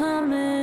[0.00, 0.59] coming.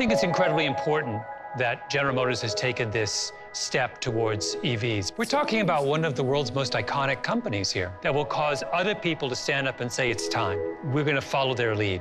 [0.00, 1.20] Think it's incredibly important
[1.58, 5.12] that General Motors has taken this step towards EVs.
[5.18, 8.94] We're talking about one of the world's most iconic companies here that will cause other
[8.94, 10.58] people to stand up and say it's time.
[10.84, 12.00] We're going to follow their lead.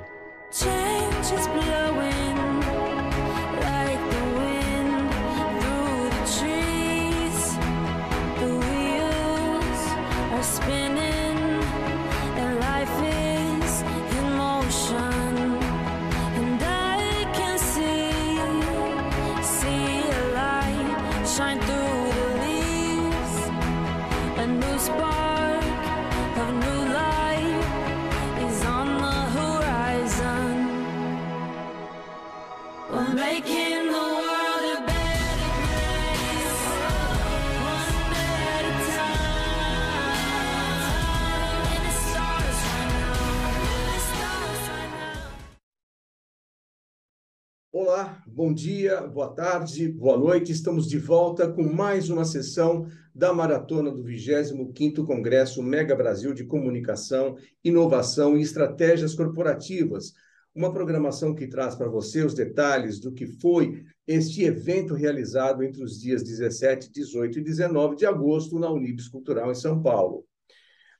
[48.89, 50.51] Dia, boa tarde, boa noite.
[50.51, 56.43] Estamos de volta com mais uma sessão da maratona do 25º Congresso Mega Brasil de
[56.43, 60.13] Comunicação, Inovação e Estratégias Corporativas.
[60.55, 65.83] Uma programação que traz para você os detalhes do que foi este evento realizado entre
[65.83, 70.25] os dias 17, 18 e 19 de agosto na Unibis Cultural em São Paulo.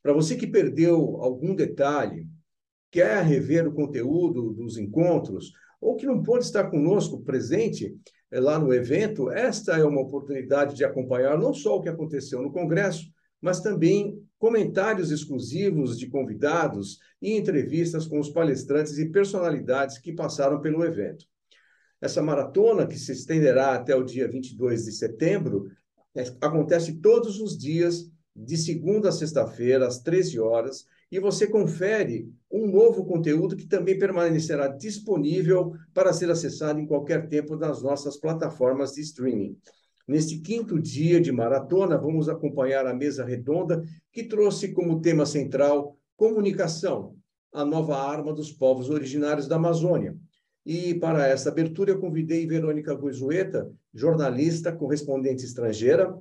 [0.03, 2.27] Para você que perdeu algum detalhe,
[2.91, 5.51] quer rever o conteúdo dos encontros,
[5.81, 7.95] ou que não pôde estar conosco presente
[8.31, 12.41] eh, lá no evento, esta é uma oportunidade de acompanhar não só o que aconteceu
[12.41, 19.97] no Congresso, mas também comentários exclusivos de convidados e entrevistas com os palestrantes e personalidades
[19.97, 21.25] que passaram pelo evento.
[22.01, 25.69] Essa maratona, que se estenderá até o dia 22 de setembro,
[26.15, 32.31] eh, acontece todos os dias, de segunda a sexta-feira, às 13 horas, e você confere
[32.51, 38.17] um novo conteúdo que também permanecerá disponível para ser acessado em qualquer tempo nas nossas
[38.17, 39.57] plataformas de streaming.
[40.07, 45.95] Neste quinto dia de maratona, vamos acompanhar a mesa redonda que trouxe como tema central
[46.17, 47.15] comunicação,
[47.53, 50.17] a nova arma dos povos originários da Amazônia.
[50.65, 56.13] E para essa abertura eu convidei Verônica Goizueta, jornalista, correspondente estrangeira,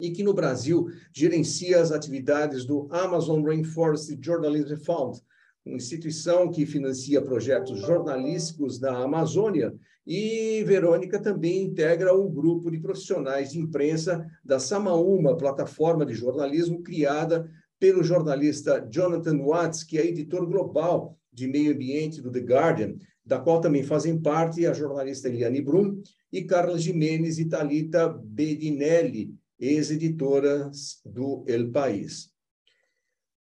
[0.00, 5.20] e que no Brasil gerencia as atividades do Amazon Rainforest Journalism Fund,
[5.64, 9.72] uma instituição que financia projetos jornalísticos na Amazônia,
[10.06, 16.82] e Verônica também integra o grupo de profissionais de imprensa da Samaúma, plataforma de jornalismo
[16.82, 17.48] criada
[17.78, 23.38] pelo jornalista Jonathan Watts, que é editor global de meio ambiente do The Guardian, da
[23.38, 26.02] qual também fazem parte a jornalista Eliane Brum
[26.32, 32.32] e Carla Jimenez e Talita Bedinelli, ex-editoras do El País.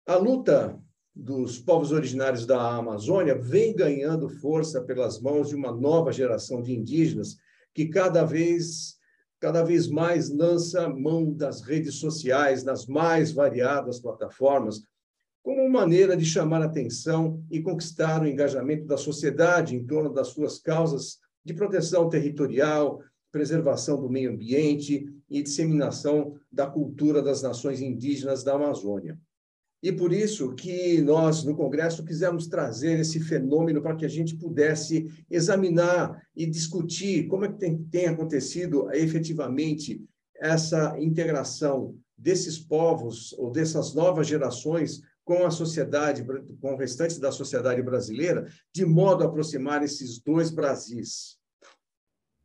[0.05, 0.77] A luta
[1.15, 6.75] dos povos originários da Amazônia vem ganhando força pelas mãos de uma nova geração de
[6.75, 7.37] indígenas
[7.73, 8.99] que cada vez
[9.41, 14.83] cada vez mais lança mão das redes sociais nas mais variadas plataformas
[15.43, 20.59] como maneira de chamar atenção e conquistar o engajamento da sociedade em torno das suas
[20.59, 23.01] causas de proteção territorial,
[23.31, 29.19] preservação do meio ambiente e disseminação da cultura das nações indígenas da Amazônia.
[29.83, 34.37] E por isso que nós, no Congresso, quisemos trazer esse fenômeno para que a gente
[34.37, 40.05] pudesse examinar e discutir como é que tem, tem acontecido efetivamente
[40.37, 46.25] essa integração desses povos ou dessas novas gerações com a sociedade,
[46.61, 51.38] com o restante da sociedade brasileira, de modo a aproximar esses dois Brasis.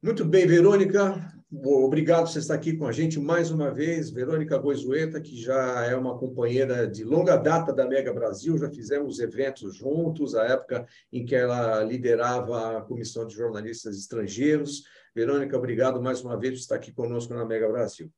[0.04, 1.34] Muito bem, Verônica.
[1.50, 4.10] Obrigado por você estar aqui com a gente mais uma vez.
[4.10, 9.20] Verônica Goizueta, que já é uma companheira de longa data da Mega Brasil, já fizemos
[9.20, 14.84] eventos juntos, a época em que ela liderava a Comissão de Jornalistas Estrangeiros.
[15.16, 18.12] Verônica, obrigado mais uma vez por estar aqui conosco na Mega Brasil.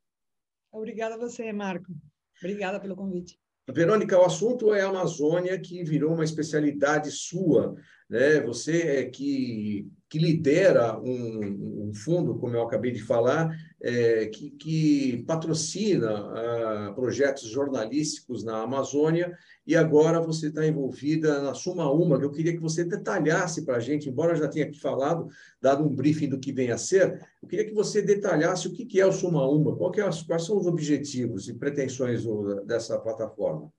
[0.72, 1.94] Obrigada a você, Marco.
[2.42, 3.40] Obrigada pelo convite.
[3.72, 7.76] Verônica, o assunto é a Amazônia, que virou uma especialidade sua.
[8.10, 8.40] Né?
[8.42, 14.52] Você é que, que lidera um, um fundo, como eu acabei de falar, é, que,
[14.52, 22.20] que, patrocina ah, projetos jornalísticos na Amazônia e agora você está envolvida na Suma Uma,
[22.20, 25.28] que eu queria que você detalhasse para a gente, embora eu já tenha aqui falado,
[25.60, 29.00] dado um briefing do que vem a ser, eu queria que você detalhasse o que
[29.00, 32.24] é o Suma Uma, é, quais são os objetivos e pretensões
[32.66, 33.72] dessa plataforma.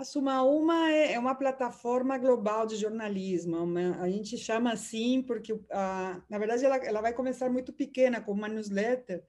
[0.00, 3.58] A Suma Uma é, é uma plataforma global de jornalismo.
[4.00, 9.22] a gente chama assim porque, na verdade, ela, vai começar muito pequena, como uma newsletter,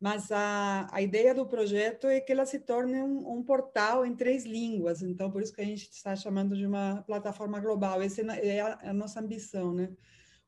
[0.00, 4.16] mas a, a ideia do projeto é que ela se torne um, um, portal em
[4.16, 5.02] três línguas.
[5.02, 8.02] Então, por isso que a gente está chamando de uma plataforma global.
[8.02, 9.88] Essa é a, é a nossa ambição, né?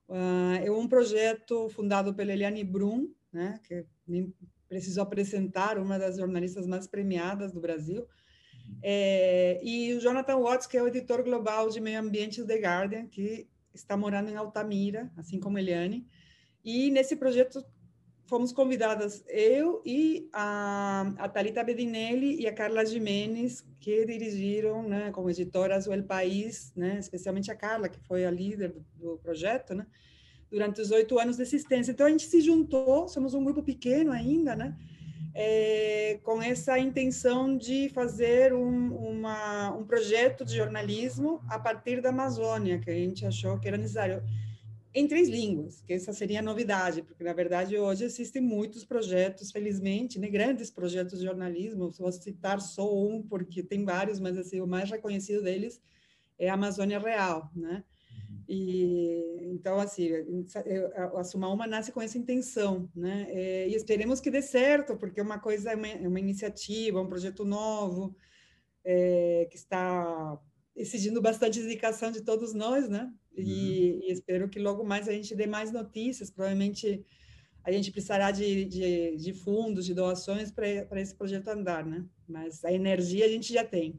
[0.09, 3.61] Uh, é um projeto fundado pela Eliane Brum, né?
[3.63, 4.35] Que nem
[4.69, 8.05] preciso apresentar, uma das jornalistas mais premiadas do Brasil
[8.83, 12.59] é, e o Jonathan Watts, que é o editor global de meio ambiente do The
[12.59, 16.07] Guardian, que está morando em Altamira, assim como Eliane.
[16.65, 17.65] E nesse projeto
[18.31, 25.11] fomos convidadas eu e a, a Thalita Bedinelli e a Carla Jimenez, que dirigiram, né,
[25.11, 29.19] como editoras, o El País, né, especialmente a Carla, que foi a líder do, do
[29.19, 29.85] projeto, né,
[30.49, 31.91] durante os oito anos de existência.
[31.91, 34.77] Então, a gente se juntou, somos um grupo pequeno ainda, né,
[35.35, 42.09] é, com essa intenção de fazer um, uma, um projeto de jornalismo a partir da
[42.09, 44.23] Amazônia, que a gente achou que era necessário,
[44.93, 49.53] em três línguas, que essa seria a novidade, porque, na verdade, hoje existem muitos projetos,
[49.53, 54.61] felizmente, né, grandes projetos de jornalismo, vou citar só um, porque tem vários, mas assim,
[54.61, 55.81] o mais reconhecido deles
[56.37, 57.85] é a Amazônia Real, né?
[58.53, 60.11] E então assim,
[61.15, 63.29] a Suma Uma nasce com essa intenção, né?
[63.31, 67.01] É, e esperemos que dê certo, porque é uma coisa, é uma, é uma iniciativa,
[67.01, 68.13] um projeto novo
[68.85, 70.37] é, que está
[70.75, 73.13] exigindo bastante dedicação de todos nós, né?
[73.37, 73.43] E,
[73.93, 74.01] uhum.
[74.09, 76.29] e, espero que logo mais a gente dê mais notícias.
[76.29, 77.07] Provavelmente
[77.63, 82.05] a gente precisará de, de, de fundos, de doações para esse projeto andar, né?
[82.27, 83.97] Mas a energia a gente já tem.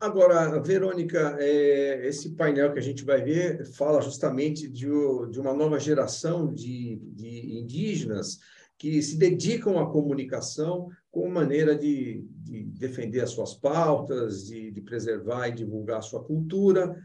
[0.00, 5.52] Agora, Verônica, é, esse painel que a gente vai ver fala justamente de, de uma
[5.52, 8.38] nova geração de, de, indígenas
[8.78, 15.48] que se dedicam à comunicação como maneira de, de defender as suas pautas, de, preservar
[15.48, 16.98] e divulgar a sua cultura.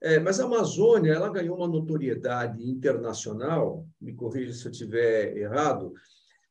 [0.00, 5.92] É, mas a Amazônia ela ganhou uma notoriedade internacional, me corrija se eu estiver errado,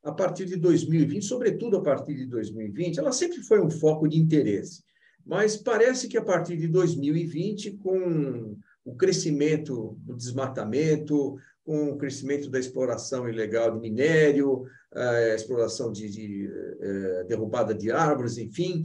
[0.02, 4.18] a partir de 2020, sobretudo a partir de 2020, ela sempre foi um foco de
[4.18, 4.88] interesse.
[5.26, 12.50] Mas parece que a partir de 2020, com o crescimento do desmatamento, com o crescimento
[12.50, 16.50] da exploração ilegal de minério, a exploração de, de
[16.82, 18.84] eh, derrubada de árvores, enfim,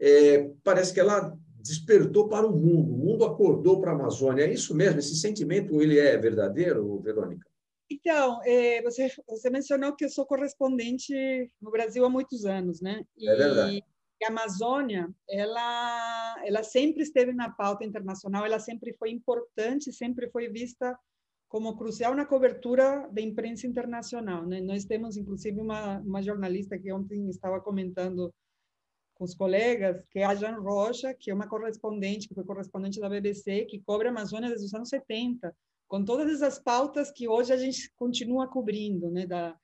[0.00, 4.44] é, parece que ela despertou para o mundo, o mundo acordou para a Amazônia.
[4.44, 4.98] É isso mesmo?
[4.98, 7.46] Esse sentimento ele é verdadeiro, Verônica?
[7.88, 8.40] Então,
[8.82, 11.14] você, você mencionou que eu sou correspondente
[11.60, 13.04] no Brasil há muitos anos, né?
[13.16, 13.84] E, é verdade
[14.22, 20.48] a Amazônia, ela, ela sempre esteve na pauta internacional, ela sempre foi importante, sempre foi
[20.48, 20.96] vista
[21.48, 24.46] como crucial na cobertura da imprensa internacional.
[24.46, 24.60] Né?
[24.60, 28.32] Nós temos, inclusive, uma, uma jornalista que ontem estava comentando
[29.14, 33.00] com os colegas, que é a Jan Rocha, que é uma correspondente, que foi correspondente
[33.00, 35.54] da BBC, que cobre a Amazônia desde os anos 70,
[35.86, 39.26] com todas essas pautas que hoje a gente continua cobrindo, né?
[39.26, 39.56] da,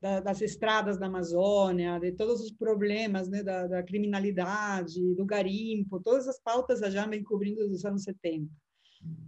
[0.00, 6.00] da, das estradas da Amazônia, de todos os problemas né, da, da, criminalidade, do garimpo,
[6.00, 8.50] todas as pautas já vem cobrindo dos anos 70.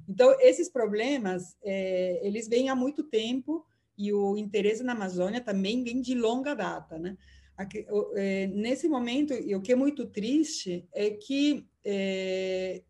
[0.09, 3.64] Então, esses problemas, é, eles vêm há muito tempo
[3.97, 7.17] e o interesse na Amazônia também vem de longa data, né?
[7.57, 12.83] Aqui, é, nesse momento, e o que é muito triste é que é,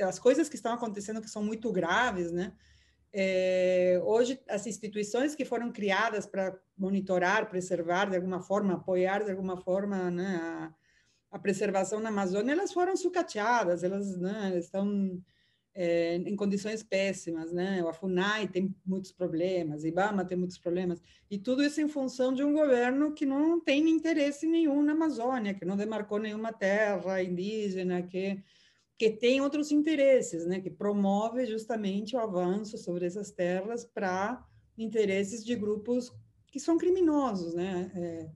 [0.00, 2.52] as coisas que estão acontecendo que são muito graves, né?
[3.12, 9.30] É, hoje, as instituições que foram criadas para monitorar, preservar de alguma forma, apoiar de
[9.32, 10.74] alguma forma né, a,
[11.32, 15.20] a, preservação na Amazônia, elas foram sucateadas, elas né, estão
[15.74, 17.52] é, em condições péssimas.
[17.52, 17.84] Né?
[17.86, 22.44] A FUNAI tem muitos problemas, IBAMA tem muitos problemas, e tudo isso em função de
[22.44, 28.02] um governo que não tem interesse nenhum na Amazônia, que não demarcou nenhuma terra indígena,
[28.02, 28.40] que
[29.00, 34.44] que tem outros interesses, né, que promove justamente o avanço sobre essas terras para
[34.76, 36.12] interesses de grupos
[36.46, 37.90] que são criminosos, né?
[37.94, 38.28] É,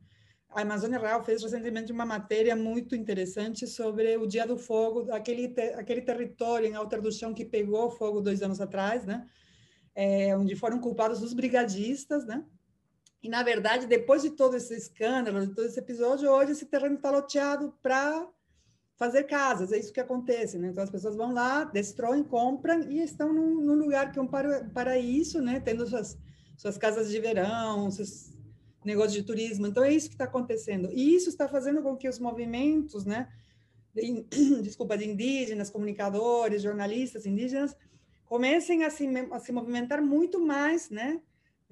[0.49, 5.49] a Amazônia Real fez recentemente uma matéria muito interessante sobre o Dia do Fogo, aquele,
[5.49, 9.29] te, aquele território em Alter do Chão que pegou fogo dois anos atrás, né?
[9.95, 12.43] É, onde foram culpados os brigadistas, né?
[13.23, 16.95] E, na verdade, depois de todo esse escândalo, de todo esse episódio, hoje esse terreno
[16.95, 18.27] está loteado para
[18.97, 20.69] fazer casas, é isso que acontece, né?
[20.69, 24.29] Então, as pessoas vão lá, destroem, compram e estão num, num lugar que é um
[24.73, 25.61] paraíso, né?
[25.61, 26.17] Tendo suas,
[26.57, 28.33] suas casas de verão, seus
[28.85, 29.67] negócios de turismo.
[29.67, 30.91] Então, é isso que está acontecendo.
[30.93, 33.29] E isso está fazendo com que os movimentos, né?
[33.93, 34.27] De,
[34.63, 37.77] desculpa, de indígenas, comunicadores, jornalistas indígenas,
[38.25, 41.21] comecem a se, a se movimentar muito mais, né?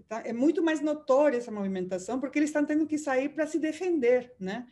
[0.08, 0.22] Tá?
[0.24, 4.34] É muito mais notória essa movimentação, porque eles estão tendo que sair para se defender,
[4.40, 4.66] né?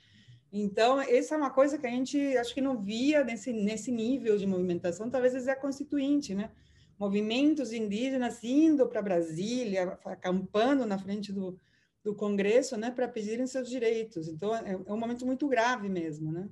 [0.52, 4.36] Então, essa é uma coisa que a gente acho que não via nesse, nesse nível
[4.36, 6.50] de movimentação, talvez seja constituinte, né?
[6.98, 11.58] Movimentos indígenas indo para Brasília, acampando na frente do,
[12.02, 14.28] do Congresso, né, para pedirem seus direitos.
[14.28, 16.48] Então, é, é, um momento muito grave mesmo, né?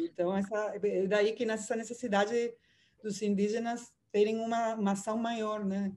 [0.00, 2.54] Então, essa, é daí que nasce essa necessidade
[3.02, 5.92] dos indígenas terem uma, uma ação maior, né?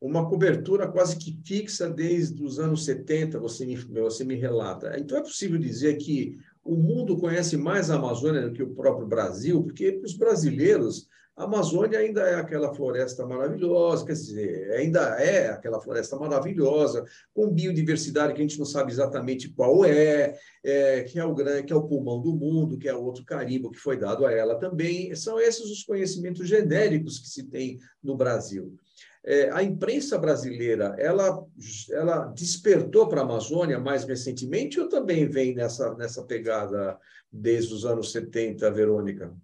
[0.00, 4.98] Uma cobertura quase que fixa desde os anos 70, você me, você me relata.
[4.98, 9.06] Então, é possível dizer que o mundo conhece mais a Amazônia do que o próprio
[9.06, 15.00] Brasil, porque para os brasileiros a Amazônia ainda é aquela floresta maravilhosa, quer dizer, ainda
[15.20, 20.34] é aquela floresta maravilhosa, com biodiversidade que a gente não sabe exatamente qual é,
[20.64, 23.70] é que, é o, que é o pulmão do mundo, que é o outro carimbo
[23.70, 25.14] que foi dado a ela também.
[25.14, 28.74] São esses os conhecimentos genéricos que se tem no Brasil.
[29.28, 31.44] É, a imprensa brasileira, ela,
[31.90, 36.96] ela despertou para a Amazônia mais recentemente ou também vem nessa, nessa pegada
[37.30, 39.36] desde os anos 70, Verônica?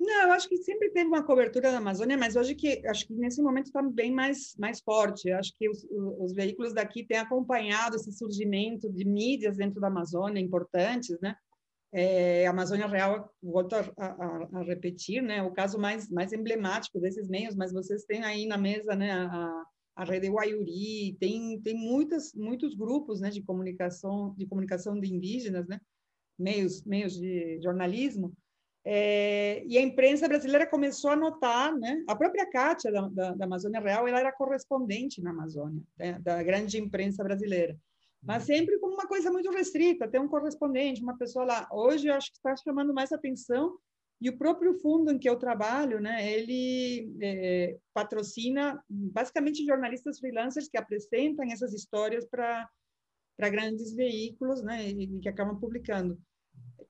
[0.00, 3.12] Não, eu acho que sempre teve uma cobertura da Amazônia, mas hoje que acho que
[3.12, 5.28] nesse momento está bem mais mais forte.
[5.28, 5.86] Eu acho que os,
[6.18, 11.36] os, veículos daqui têm acompanhado esse surgimento de mídias dentro da Amazônia importantes, né?
[11.92, 15.42] É, a Amazônia Real, volto a, a, a, repetir, né?
[15.42, 19.10] O caso mais mais emblemático desses meios, mas vocês têm aí na mesa, né?
[19.12, 19.64] A,
[19.96, 23.30] a rede Guaiuri, tem tem muitas muitos grupos, né?
[23.30, 25.80] De comunicação de comunicação de indígenas, né?
[26.38, 28.32] Meios meios de jornalismo
[28.84, 32.02] é, e a imprensa brasileira começou a notar, né?
[32.08, 36.18] A própria Kátia da, da, da Amazônia Real, ela era correspondente na Amazônia, né?
[36.20, 37.76] da grande imprensa brasileira,
[38.22, 41.68] mas sempre como uma coisa muito restrita, ter um correspondente, uma pessoa lá.
[41.72, 43.78] Hoje eu acho que está chamando mais atenção
[44.20, 46.30] e o próprio fundo em que eu trabalho, né?
[46.30, 52.68] Ele é, patrocina basicamente jornalistas freelancers que apresentam essas histórias para
[53.36, 54.86] para grandes veículos, né?
[54.90, 56.20] E que acabam publicando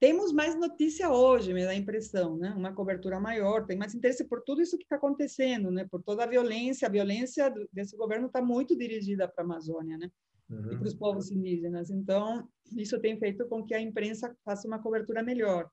[0.01, 2.51] temos mais notícia hoje, me dá a impressão, né?
[2.57, 5.87] Uma cobertura maior, tem mais interesse por tudo isso que está acontecendo, né?
[5.91, 10.11] Por toda a violência, a violência desse governo está muito dirigida para a Amazônia, né?
[10.51, 10.73] Uhum.
[10.73, 11.91] E para os povos indígenas.
[11.91, 15.71] Então, isso tem feito com que a imprensa faça uma cobertura melhor.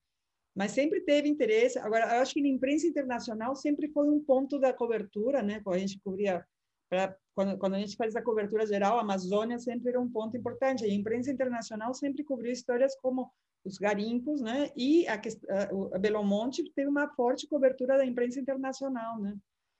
[0.55, 1.77] Mas sempre teve interesse.
[1.79, 5.59] Agora, eu acho que na imprensa internacional sempre foi um ponto da cobertura, né?
[5.63, 6.45] Quando a gente cobria
[6.89, 10.37] Pra, quando, quando, a gente faz a cobertura geral, a Amazônia sempre era um ponto
[10.37, 10.85] importante.
[10.85, 13.29] A imprensa internacional sempre cobriu histórias como
[13.65, 14.71] os garimpos, né?
[14.75, 19.37] E a, a, a Belo Monte teve uma forte cobertura da imprensa internacional, né?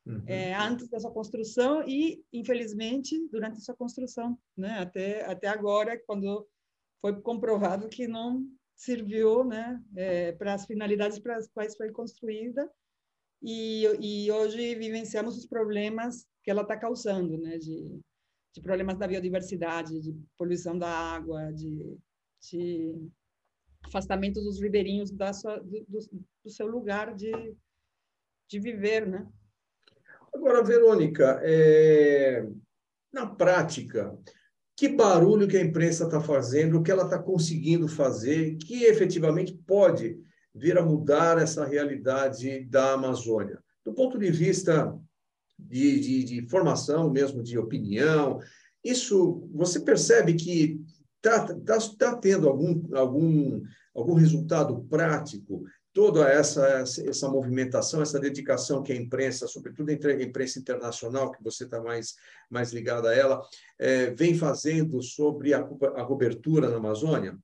[0.07, 0.23] Uhum.
[0.25, 4.79] É, antes dessa construção e, infelizmente, durante essa construção, né?
[4.79, 6.47] Até até agora, quando
[7.01, 9.83] foi comprovado que não serviu, né?
[9.95, 12.71] É, para as finalidades para as quais foi construída
[13.41, 17.57] e, e hoje vivenciamos os problemas que ela está causando, né?
[17.57, 17.99] De,
[18.55, 21.97] de problemas da biodiversidade, de poluição da água, de,
[22.49, 23.09] de
[23.83, 25.85] afastamento dos ribeirinhos da sua, do,
[26.43, 27.55] do, seu lugar de,
[28.49, 29.27] de viver, né?
[30.37, 32.45] Agora, Verônica, é...
[33.11, 34.15] na prática,
[34.75, 39.51] que barulho que a imprensa está fazendo, o que ela está conseguindo fazer, que efetivamente
[39.65, 40.19] pode
[40.53, 43.59] vir a mudar essa realidade da Amazônia?
[43.83, 44.95] Do ponto de vista
[45.57, 48.39] de, de, de formação mesmo, de opinião.
[48.83, 50.79] Isso, você percebe que
[51.15, 53.63] está tá, tá tendo algum, algum,
[53.95, 55.63] algum resultado prático
[55.97, 61.63] toda essa, essa movimentação, essa dedicação que a imprensa, sobretudo a imprensa internacional, que você
[61.63, 62.13] está mais,
[62.51, 63.41] mais ligada a ela,
[63.79, 67.35] é, vem fazendo sobre a, a cobertura na Amazônia?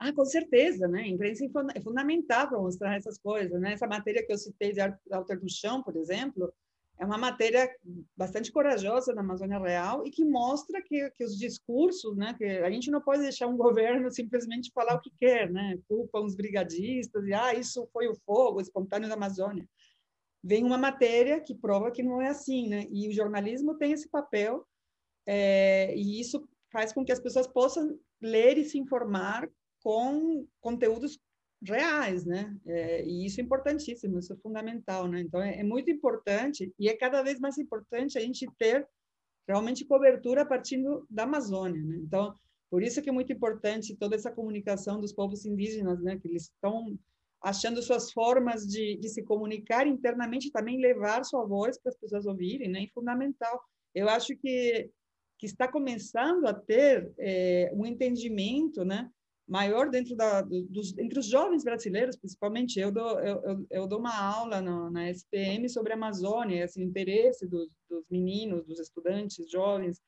[0.00, 1.02] Ah, com certeza, né?
[1.02, 3.74] A imprensa é fundamental para mostrar essas coisas, né?
[3.74, 6.52] Essa matéria que eu citei de Alter do Chão, por exemplo,
[7.00, 7.66] é uma matéria
[8.14, 12.70] bastante corajosa da Amazônia Real e que mostra que, que os discursos, né, que a
[12.70, 17.26] gente não pode deixar um governo simplesmente falar o que quer, né, culpa uns brigadistas
[17.26, 19.66] e ah, isso foi o fogo espontâneo da Amazônia.
[20.44, 22.86] vem uma matéria que prova que não é assim, né?
[22.90, 24.66] E o jornalismo tem esse papel,
[25.26, 29.48] é, e isso faz com que as pessoas possam ler e se informar
[29.82, 31.18] com conteúdos
[31.62, 32.56] reais, né?
[32.66, 35.20] É, e isso é importantíssimo, isso é fundamental, né?
[35.20, 38.86] Então é, é, muito importante e é cada vez mais importante a gente ter
[39.46, 41.96] realmente cobertura a partir da Amazônia, né?
[41.96, 42.34] Então
[42.70, 46.18] por isso que é muito importante toda essa comunicação dos povos indígenas, né?
[46.18, 46.98] Que eles estão
[47.42, 52.26] achando suas formas de, de se comunicar internamente, também levar sua voz para as pessoas
[52.26, 52.84] ouvirem, né?
[52.84, 53.60] É fundamental.
[53.94, 54.90] Eu acho que
[55.40, 59.10] que está começando a ter é, um entendimento, né?
[59.48, 63.98] Maior dentro da dos entre os jovens brasileiros principalmente eu dou eu, eu, eu dou
[63.98, 69.50] uma aula no, na SPM sobre a Amazônia esse interesse dos, dos meninos dos estudantes
[69.50, 70.00] jovens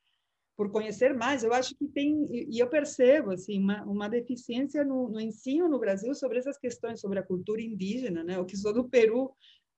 [0.55, 1.43] por conhecer mais.
[1.43, 5.79] Eu acho que tem e eu percebo assim uma, uma deficiência no, no ensino no
[5.79, 8.39] Brasil sobre essas questões sobre a cultura indígena né?
[8.39, 9.31] O que sou do Peru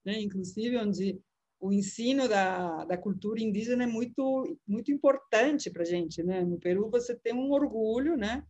[0.06, 0.20] né?
[0.20, 1.20] Inclusive onde
[1.60, 6.44] o ensino da, da cultura indígena é muito muito importante para gente né?
[6.44, 8.44] No Peru você tem um orgulho né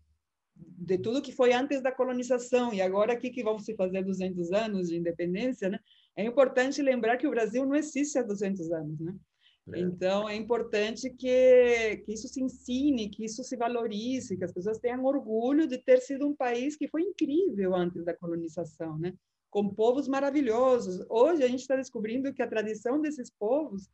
[0.55, 4.51] de tudo que foi antes da colonização e agora aqui que vamos se fazer 200
[4.51, 5.79] anos de independência, né?
[6.15, 9.15] É importante lembrar que o Brasil não existe há 200 anos, né?
[9.73, 9.79] É.
[9.79, 14.77] Então é importante que que isso se ensine, que isso se valorize, que as pessoas
[14.77, 19.13] tenham orgulho de ter sido um país que foi incrível antes da colonização, né?
[19.49, 21.03] Com povos maravilhosos.
[21.09, 23.89] Hoje a gente está descobrindo que a tradição desses povos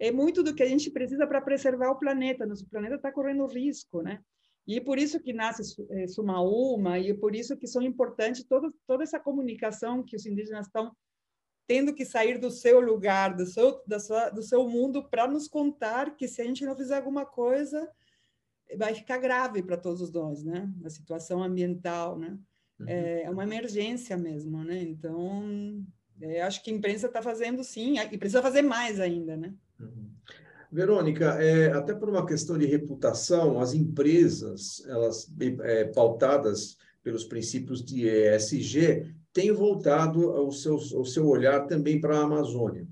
[0.00, 2.44] é muito do que a gente precisa para preservar o planeta.
[2.44, 4.20] Nosso planeta está correndo risco, né?
[4.66, 9.02] E por isso que nasce é, Sumaúma, e por isso que são importantes toda, toda
[9.02, 10.94] essa comunicação que os indígenas estão
[11.66, 15.48] tendo que sair do seu lugar, do seu, da sua, do seu mundo, para nos
[15.48, 17.90] contar que se a gente não fizer alguma coisa,
[18.76, 20.70] vai ficar grave para todos nós, né?
[20.84, 22.38] A situação ambiental, né?
[22.78, 22.88] Uhum.
[22.88, 24.82] É, é uma emergência mesmo, né?
[24.82, 25.84] Então,
[26.20, 29.54] é, acho que a imprensa está fazendo sim, e precisa fazer mais ainda, né?
[29.78, 30.10] Uhum.
[30.74, 35.32] Verônica, é, até por uma questão de reputação, as empresas, elas
[35.62, 42.24] é, pautadas pelos princípios de ESG, têm voltado o seu, seu olhar também para a
[42.24, 42.88] Amazônia.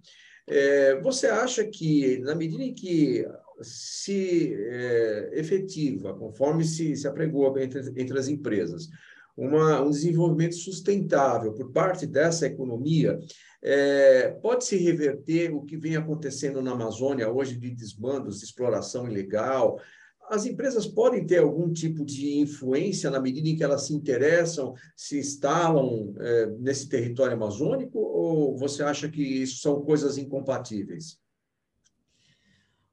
[0.46, 3.26] É, você acha que, na medida em que
[3.62, 8.88] se é, efetiva, conforme se, se apregou entre, entre as empresas,
[9.36, 13.18] uma, um desenvolvimento sustentável por parte dessa economia,
[13.62, 19.80] é, pode-se reverter o que vem acontecendo na Amazônia hoje de desmandos, de exploração ilegal?
[20.28, 24.74] As empresas podem ter algum tipo de influência na medida em que elas se interessam,
[24.96, 31.20] se instalam é, nesse território amazônico, ou você acha que isso são coisas incompatíveis?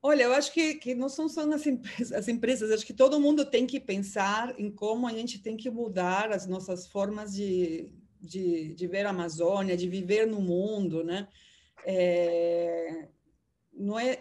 [0.02, 3.44] Olha, eu acho que, que não são só as as empresas, acho que todo mundo
[3.46, 8.74] tem que pensar em como a gente tem que mudar as nossas formas de, de,
[8.74, 11.28] de ver a Amazônia, de viver no mundo, né?
[11.86, 13.08] É,
[13.74, 14.20] não é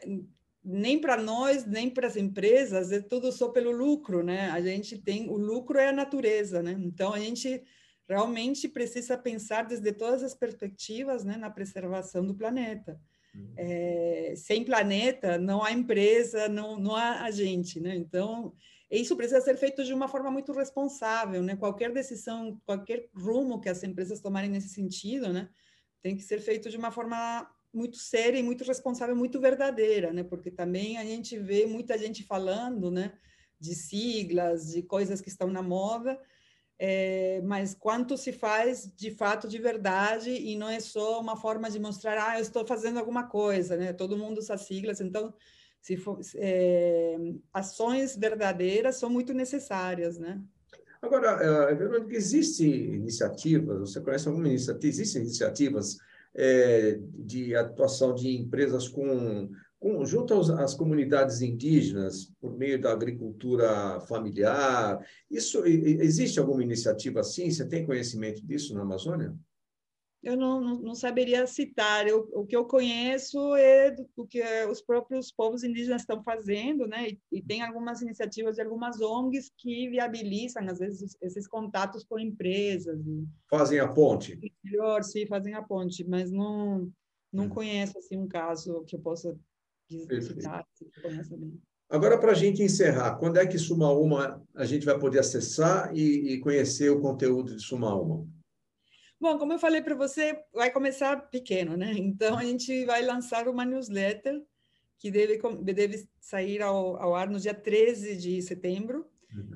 [0.65, 4.51] nem para nós, nem para as empresas, é tudo só pelo lucro, né?
[4.51, 6.77] A gente tem o lucro é a natureza, né?
[6.79, 7.63] Então a gente
[8.09, 12.99] realmente precisa pensar desde todas as perspectivas, né, na preservação do planeta.
[13.35, 13.53] Uhum.
[13.57, 17.95] É, sem planeta não há empresa, não, não há a gente, né?
[17.97, 18.55] Então
[18.91, 21.57] isso precisa ser feito de uma forma muito responsável, né?
[21.57, 25.49] Qualquer decisão, qualquer rumo que as empresas tomarem nesse sentido, né?
[26.03, 30.23] Tem que ser feito de uma forma muito séria e muito responsável, muito verdadeira, né?
[30.23, 33.13] Porque também a gente vê muita gente falando, né?
[33.61, 36.19] De siglas, de coisas que estão na moda,
[36.79, 41.69] é, mas quanto se faz de fato de verdade e não é só uma forma
[41.69, 43.93] de mostrar, ah, eu estou fazendo alguma coisa, né?
[43.93, 45.35] Todo mundo usa siglas, então
[45.81, 47.17] se for, é,
[47.53, 50.41] ações verdadeiras são muito necessárias, né?
[51.01, 51.29] Agora,
[51.71, 54.89] é verdade que existem iniciativas, você conhece alguma iniciativa?
[54.89, 55.97] Existem iniciativas
[56.35, 64.01] é, de atuação de empresas com, com junto às comunidades indígenas por meio da agricultura
[64.01, 64.99] familiar.
[65.31, 67.51] Isso existe alguma iniciativa assim?
[67.51, 69.35] Você tem conhecimento disso na Amazônia?
[70.23, 72.07] Eu não, não, não saberia citar.
[72.07, 76.87] Eu, o que eu conheço é do, do, que os próprios povos indígenas estão fazendo,
[76.87, 77.11] né?
[77.11, 82.19] E, e, tem algumas iniciativas de algumas ONGs que viabilizam, às vezes, esses contatos com
[82.19, 82.99] empresas.
[83.49, 84.39] Fazem a ponte.
[84.65, 86.91] Melhor, sim, fazem a ponte, mas não,
[87.33, 87.51] não hum.
[87.51, 89.39] conheço assim, um caso que eu possa
[89.89, 90.67] citar.
[91.89, 96.35] Agora, para a gente encerrar, quando é que Sumaúma a gente vai poder acessar e,
[96.35, 98.27] e conhecer o conteúdo de Sumaúma?
[99.21, 101.93] Bom, como eu falei para você, vai começar pequeno, né?
[101.97, 104.41] Então, a gente vai lançar uma newsletter
[104.99, 109.07] que deve, deve sair ao, ao ar no dia 13 de setembro.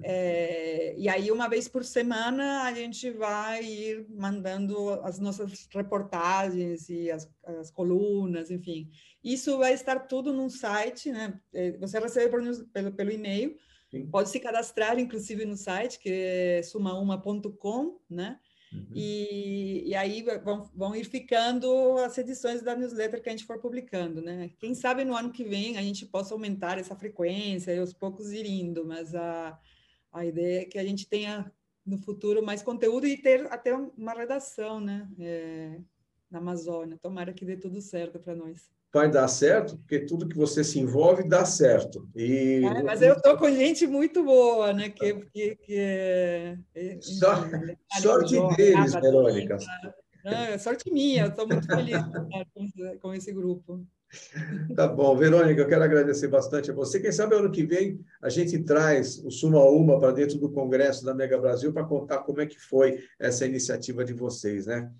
[0.02, 6.88] É, e aí, uma vez por semana, a gente vai ir mandando as nossas reportagens
[6.88, 8.90] e as, as colunas, enfim.
[9.24, 11.40] Isso vai estar tudo num site, né?
[11.54, 13.56] É, Você recebe por pelo, pelo e-mail,
[13.90, 14.06] Sim.
[14.06, 18.38] pode se cadastrar, inclusive, no site, que é sumauma.com, né?
[18.72, 18.86] Uhum.
[18.94, 23.58] E, e aí vão, vão ir ficando as edições da newsletter que a gente for
[23.58, 24.50] publicando, né?
[24.58, 28.32] Quem sabe no ano que vem a gente possa aumentar essa frequência e aos poucos
[28.32, 29.58] ir indo, mas a,
[30.12, 31.52] a ideia é que a gente tenha
[31.84, 35.08] no futuro mais conteúdo e ter até uma redação, né?
[35.18, 35.80] É,
[36.30, 36.96] na Amazônia.
[36.96, 38.70] Tomara que dê tudo certo para nós.
[38.94, 42.06] Vai dar certo, porque tudo que você se envolve dá certo.
[42.14, 44.90] E É, mas eu estou com gente muito boa, né?
[44.90, 47.00] Que, que, que é, é, enfim,
[48.02, 49.56] sorte deles, Jorge, Verônica.
[50.22, 51.96] Não, é sorte minha, eu estou muito feliz
[52.54, 53.82] esse- com esse grupo.
[54.76, 57.00] Tá bom, Verônica, eu quero agradecer bastante a você.
[57.00, 61.04] Quem sabe ano que vem a gente traz o Suma Uma para dentro do Congresso
[61.04, 64.90] da Mega Brasil para contar como é que foi essa iniciativa de vocês, né?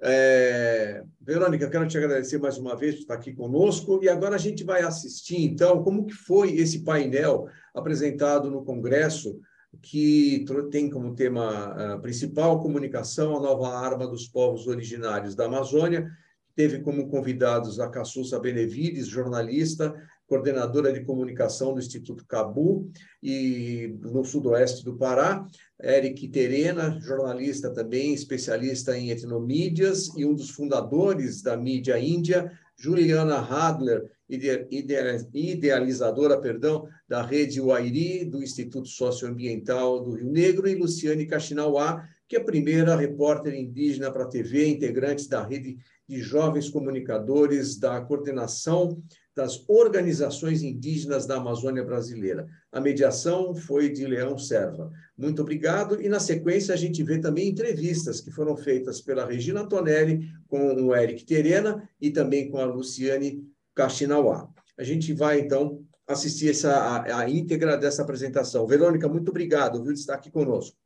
[0.00, 4.36] É, Verônica, eu quero te agradecer mais uma vez por estar aqui conosco e agora
[4.36, 9.40] a gente vai assistir, então, como que foi esse painel apresentado no Congresso
[9.82, 16.10] que tem como tema ah, principal comunicação, a nova arma dos povos originários da Amazônia,
[16.58, 19.94] teve como convidados a Cassussa Benevides, jornalista,
[20.26, 22.90] coordenadora de comunicação do Instituto Cabu
[23.22, 25.46] e no sudoeste do Pará,
[25.80, 33.36] Eric Terena, jornalista também, especialista em etnomídias e um dos fundadores da mídia índia, Juliana
[33.38, 40.74] Hadler, ide- ide- idealizadora, perdão, da rede Uairi, do Instituto Socioambiental do Rio Negro, e
[40.74, 46.20] Luciane Kaxinauá, que é a primeira repórter indígena para a TV, integrante da rede de
[46.20, 49.02] jovens comunicadores da coordenação
[49.36, 52.48] das organizações indígenas da Amazônia brasileira.
[52.72, 54.90] A mediação foi de Leão Serva.
[55.16, 56.02] Muito obrigado.
[56.02, 60.74] E na sequência a gente vê também entrevistas que foram feitas pela Regina Antonelli com
[60.74, 64.48] o Eric Terena e também com a Luciane Kaxinauá.
[64.76, 68.66] A gente vai então assistir essa a, a íntegra dessa apresentação.
[68.66, 70.76] Verônica, muito obrigado, viu, de estar aqui conosco.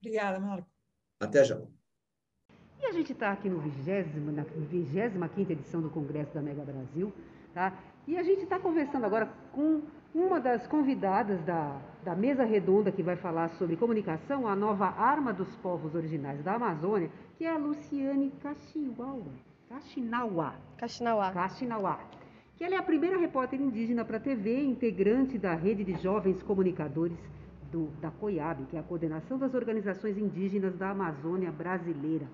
[0.00, 0.68] Obrigada, Marco.
[1.20, 1.60] Até já.
[2.80, 7.12] E a gente está aqui no 20, na 25 edição do Congresso da Mega Brasil,
[7.52, 7.72] tá?
[8.06, 9.82] E a gente está conversando agora com
[10.14, 15.32] uma das convidadas da, da mesa redonda que vai falar sobre comunicação, a nova arma
[15.32, 19.32] dos povos originais da Amazônia, que é a Luciane Kaxinawa.
[19.68, 20.54] Kaxinawa.
[20.78, 21.32] Kaxinauá.
[21.32, 21.98] Kaxinauá.
[22.56, 26.42] Que ela é a primeira repórter indígena para a TV, integrante da rede de jovens
[26.42, 27.18] comunicadores
[27.70, 32.26] do, da COIAB, que é a Coordenação das Organizações Indígenas da Amazônia Brasileira.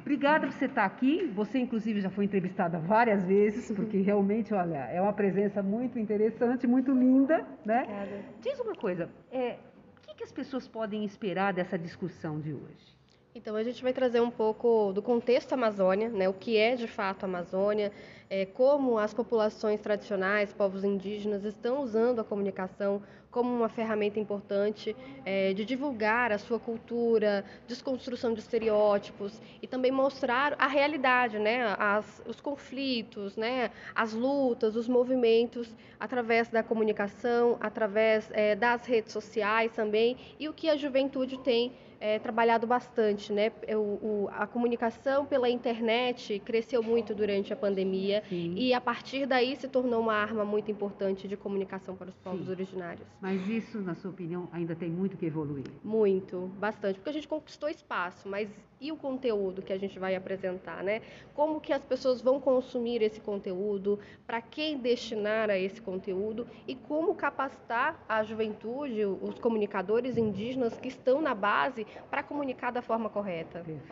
[0.00, 1.26] Obrigada por você estar aqui.
[1.34, 6.66] Você, inclusive, já foi entrevistada várias vezes, porque realmente, olha, é uma presença muito interessante,
[6.66, 7.82] muito linda, né?
[7.82, 8.24] Obrigada.
[8.40, 9.56] Diz uma coisa, é,
[9.96, 12.98] o que, que as pessoas podem esperar dessa discussão de hoje?
[13.34, 16.28] Então, a gente vai trazer um pouco do contexto Amazônia, né?
[16.28, 17.92] o que é de fato a Amazônia,
[18.28, 24.96] é, como as populações tradicionais, povos indígenas, estão usando a comunicação como uma ferramenta importante
[25.24, 31.76] é, de divulgar a sua cultura, desconstrução de estereótipos e também mostrar a realidade, né?
[31.78, 33.70] As, os conflitos, né?
[33.94, 40.52] as lutas, os movimentos através da comunicação, através é, das redes sociais também e o
[40.52, 43.52] que a juventude tem é, trabalhado bastante, né?
[43.70, 48.54] O, o, a comunicação pela internet cresceu muito durante a pandemia Sim.
[48.56, 52.46] e a partir daí se tornou uma arma muito importante de comunicação para os povos
[52.46, 52.50] Sim.
[52.50, 53.06] originários.
[53.20, 55.64] Mas isso, na sua opinião, ainda tem muito que evoluir.
[55.82, 58.48] Muito, bastante, porque a gente conquistou espaço, mas
[58.80, 61.02] e o conteúdo que a gente vai apresentar, né?
[61.34, 66.74] Como que as pessoas vão consumir esse conteúdo, para quem destinar a esse conteúdo e
[66.74, 73.08] como capacitar a juventude, os comunicadores indígenas que estão na base para comunicar da forma
[73.08, 73.60] correta.
[73.60, 73.82] Perfeito,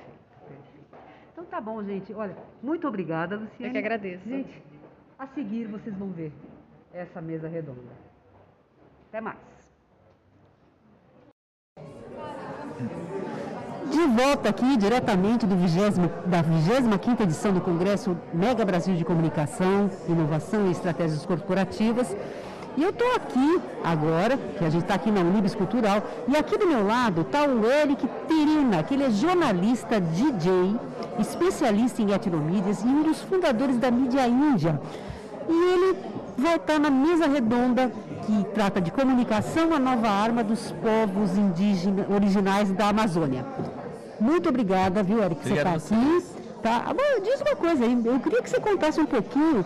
[0.49, 0.87] perfeito.
[1.33, 2.15] Então tá bom, gente.
[2.15, 3.67] Olha, muito obrigada, Luciane.
[3.67, 4.29] Eu que agradeço.
[4.29, 4.63] Gente,
[5.19, 6.33] a seguir vocês vão ver
[6.93, 7.93] essa mesa redonda.
[9.09, 9.39] Até mais.
[13.91, 19.89] De volta aqui, diretamente do 20, da 25ª edição do Congresso Mega Brasil de Comunicação,
[20.09, 22.15] Inovação e Estratégias Corporativas.
[22.77, 26.59] E eu estou aqui agora, que a gente está aqui na Unibis Cultural, e aqui
[26.59, 30.77] do meu lado está o Eric Terina, que ele é jornalista, DJ,
[31.19, 34.79] especialista em etnomídias e um dos fundadores da mídia índia.
[35.49, 35.99] E ele
[36.37, 37.91] vai estar na mesa redonda
[38.27, 43.47] que trata de comunicação, a nova arma dos povos indígenas originais da Amazônia.
[44.21, 46.25] Muito obrigada, viu, Eric, que você está aqui.
[46.63, 46.85] Tá?
[46.89, 49.65] Agora, diz uma coisa aí, eu queria que você contasse um pouquinho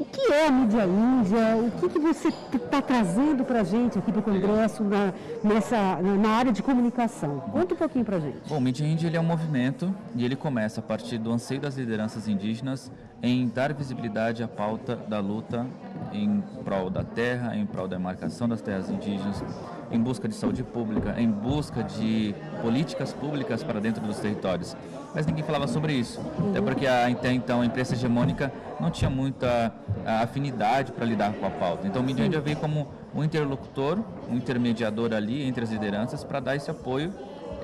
[0.00, 1.56] O que é a mídia índia?
[1.58, 5.12] O que, que você está trazendo para a gente aqui para o Congresso na,
[5.44, 7.40] nessa, na área de comunicação?
[7.52, 8.38] Conta um pouquinho para a gente.
[8.48, 11.76] Bom, Mídia Índia ele é um movimento e ele começa a partir do anseio das
[11.76, 12.90] lideranças indígenas
[13.22, 15.66] em dar visibilidade à pauta da luta
[16.14, 19.44] em prol da terra, em prol da demarcação das terras indígenas,
[19.92, 24.74] em busca de saúde pública, em busca de políticas públicas para dentro dos territórios.
[25.14, 26.20] Mas ninguém falava sobre isso,
[26.50, 29.72] até porque a, até então a imprensa hegemônica não tinha muita
[30.06, 31.86] a, afinidade para lidar com a pauta.
[31.86, 33.98] Então o Mídia Índia veio como um interlocutor,
[34.30, 37.12] um intermediador ali entre as lideranças para dar esse apoio,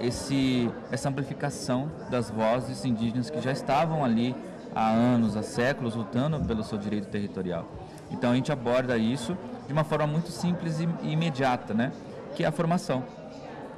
[0.01, 4.35] esse, essa amplificação das vozes indígenas que já estavam ali
[4.75, 7.65] há anos, há séculos, lutando pelo seu direito territorial.
[8.11, 11.93] Então a gente aborda isso de uma forma muito simples e, e imediata, né?
[12.35, 13.03] que é a formação.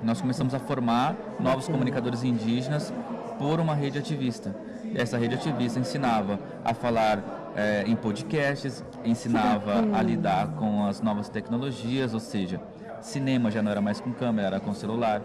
[0.02, 2.92] Nós começamos a formar novos comunicadores indígenas
[3.38, 4.54] por uma rede ativista.
[4.94, 11.28] Essa rede ativista ensinava a falar eh, em podcasts, ensinava a lidar com as novas
[11.28, 12.60] tecnologias, ou seja,
[13.00, 15.22] cinema já não era mais com câmera, era com celular.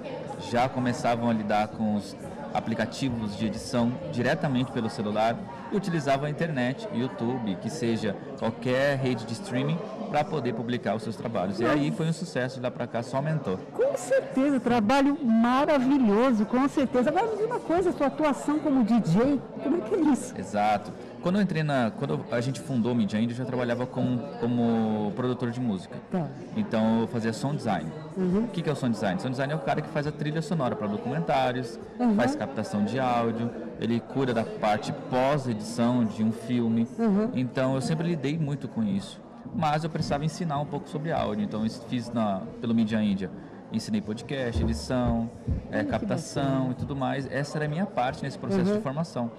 [0.52, 2.16] Já começavam a lidar com os
[2.54, 5.36] aplicativos de edição diretamente pelo celular
[5.72, 9.78] e utilizavam a internet, YouTube, que seja qualquer rede de streaming
[10.10, 11.60] para poder publicar os seus trabalhos.
[11.60, 13.58] E aí foi um sucesso, de lá para cá só aumentou.
[13.74, 17.10] Com certeza, trabalho maravilhoso, com certeza.
[17.10, 20.34] Agora me diz uma coisa, sua atuação como DJ, como é que é isso?
[20.38, 20.92] Exato.
[21.24, 21.90] Quando eu entrei na.
[21.90, 25.96] Quando a gente fundou o Media Indie, eu já trabalhava com, como produtor de música.
[26.12, 26.28] Tá.
[26.58, 27.90] Então eu fazia sound design.
[28.18, 29.20] O que, que é o sound design?
[29.22, 31.80] Sound design é o cara que faz a trilha sonora para documentários,
[32.18, 36.86] faz captação de áudio, ele cuida da parte pós-edição de um filme.
[37.34, 39.22] Então eu sempre lidei muito com isso.
[39.56, 41.46] Mas eu precisava ensinar um pouco sobre áudio.
[41.46, 43.32] Então eu fiz na, pelo Media Índia.
[43.72, 45.28] Ensinei podcast, edição,
[45.72, 47.28] eh, captação e tudo mais.
[47.32, 49.32] Essa era a minha parte nesse processo de formação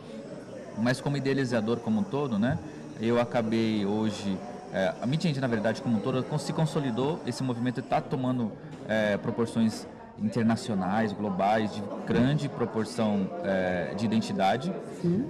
[0.78, 2.58] mas como idealizador como um todo, né?
[3.00, 4.38] Eu acabei hoje
[4.74, 7.20] é, a mídia indie, na verdade, como um todo, se consolidou.
[7.24, 8.50] Esse movimento está tomando
[8.88, 9.86] é, proporções
[10.18, 14.72] internacionais, globais, de grande proporção é, de identidade.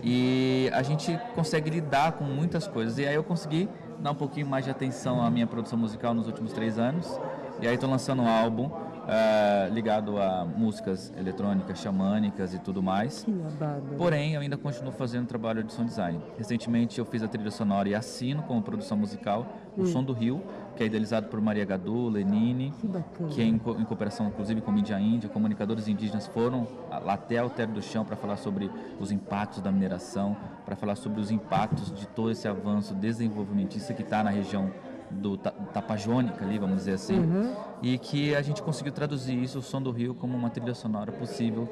[0.03, 2.97] E a gente consegue lidar com muitas coisas.
[2.97, 6.27] E aí eu consegui dar um pouquinho mais de atenção à minha produção musical nos
[6.27, 7.21] últimos três anos.
[7.61, 8.71] E aí estou lançando um álbum
[9.09, 13.25] é, ligado a músicas eletrônicas, xamânicas e tudo mais.
[13.97, 16.21] Porém, eu ainda continuo fazendo trabalho de sound design.
[16.39, 20.41] Recentemente eu fiz a trilha sonora e assino como produção musical o Som do Rio,
[20.77, 24.61] que é idealizado por Maria Gadu, Lenine, Que que é em, co- em cooperação inclusive
[24.61, 28.71] com Mídia Índia, comunicadores indígenas foram lá até o Alter do Chão para falar sobre
[29.01, 34.03] os impactos da mineração, para falar sobre os impactos de todo esse avanço desenvolvimentista que
[34.03, 34.71] está na região
[35.15, 37.21] do Ta- Tapajônica ali, vamos dizer assim,
[37.83, 41.13] e que a gente conseguiu traduzir isso, o Som do Rio, como uma trilha sonora
[41.13, 41.69] possível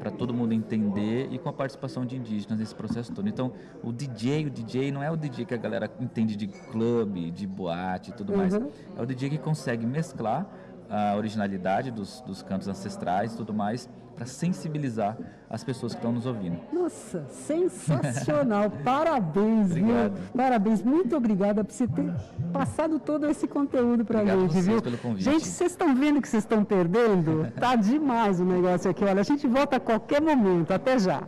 [0.00, 3.26] para todo mundo entender e com a participação de indígenas nesse processo todo.
[3.26, 3.52] Então,
[3.82, 7.46] o DJ, o DJ não é o DJ que a galera entende de clube, de
[7.46, 8.52] boate e tudo mais.
[8.98, 10.46] É o DJ que consegue mesclar
[10.90, 15.16] a originalidade dos, dos cantos ancestrais e tudo mais para sensibilizar
[15.48, 16.58] as pessoas que estão nos ouvindo.
[16.72, 18.70] Nossa, sensacional.
[18.82, 20.14] Parabéns, Obrigado.
[20.14, 20.32] viu?
[20.34, 20.82] Parabéns.
[20.82, 22.14] Muito obrigada por você ter
[22.52, 24.80] passado todo esse conteúdo Obrigado a gente, viu?
[24.80, 25.24] pelo convite.
[25.24, 27.52] Gente, vocês estão vendo que vocês estão perdendo?
[27.60, 29.04] Tá demais o negócio aqui.
[29.04, 30.72] Olha, a gente volta a qualquer momento.
[30.72, 31.22] Até já.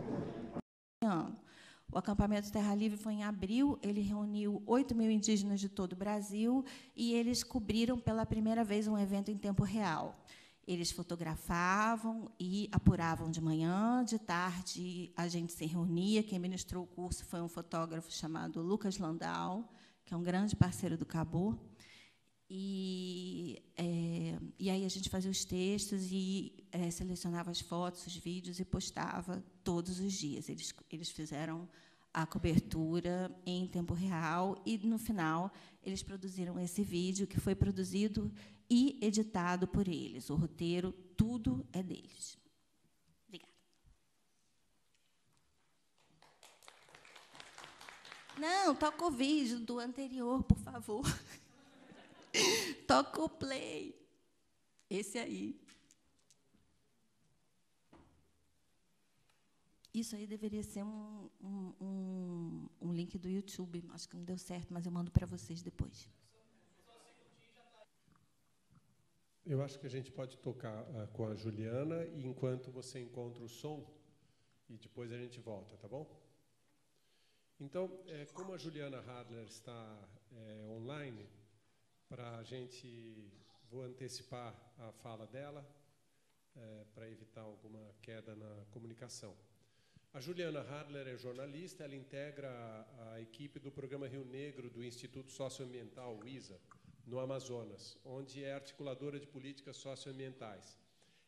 [1.03, 1.38] ano.
[1.91, 5.95] O acampamento Terra Livre foi em abril, ele reuniu 8 mil indígenas de todo o
[5.95, 6.63] Brasil
[6.95, 10.15] e eles cobriram pela primeira vez um evento em tempo real.
[10.67, 16.21] Eles fotografavam e apuravam de manhã, de tarde a gente se reunia.
[16.21, 19.67] Quem ministrou o curso foi um fotógrafo chamado Lucas Landau,
[20.05, 21.57] que é um grande parceiro do Cabo.
[22.49, 28.15] E, é, e aí a gente fazia os textos e é, selecionava as fotos, os
[28.15, 30.49] vídeos e postava todos os dias.
[30.49, 31.69] Eles, eles fizeram
[32.11, 38.33] a cobertura em tempo real e, no final, eles produziram esse vídeo que foi produzido
[38.67, 40.31] e editado por eles.
[40.31, 42.35] O roteiro, tudo é deles.
[43.27, 43.53] Obrigada.
[48.39, 51.05] Não, toca o vídeo do anterior, por favor.
[52.87, 53.95] Toca o play.
[54.89, 55.59] Esse aí.
[59.93, 63.83] Isso aí deveria ser um, um, um, um link do YouTube.
[63.91, 66.09] Acho que não deu certo, mas eu mando para vocês depois.
[69.45, 73.43] Eu acho que a gente pode tocar ah, com a Juliana e enquanto você encontra
[73.43, 73.83] o som
[74.69, 76.07] e depois a gente volta, tá bom?
[77.59, 81.27] Então, eh, como a Juliana Hadler está eh, online,
[82.09, 83.31] para a gente
[83.69, 85.63] vou antecipar a fala dela
[86.95, 89.35] para evitar alguma queda na comunicação.
[90.11, 94.83] A Juliana Harler é jornalista, ela integra a, a equipe do programa Rio Negro do
[94.83, 96.59] Instituto Socioambiental, ISA,
[97.05, 100.79] no Amazonas, onde é articuladora de políticas socioambientais.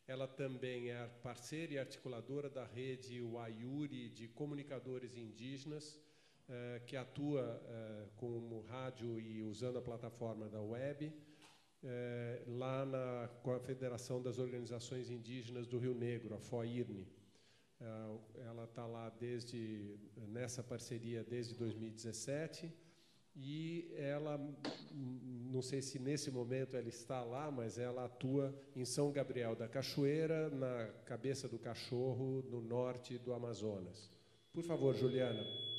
[0.08, 5.96] Ela também é parceira e articuladora da rede Wayuri de comunicadores indígenas,
[6.48, 11.12] eh, que atua eh, como rádio e usando a plataforma da web,
[11.84, 17.06] eh, lá na Confederação das Organizações Indígenas do Rio Negro, a FOIRNE.
[18.36, 22.72] Ela está lá desde nessa parceria desde 2017
[23.34, 24.38] e ela,
[24.92, 29.66] não sei se nesse momento ela está lá, mas ela atua em São Gabriel da
[29.66, 34.10] Cachoeira, na cabeça do cachorro, no norte do Amazonas.
[34.52, 35.71] Por favor, Juliana.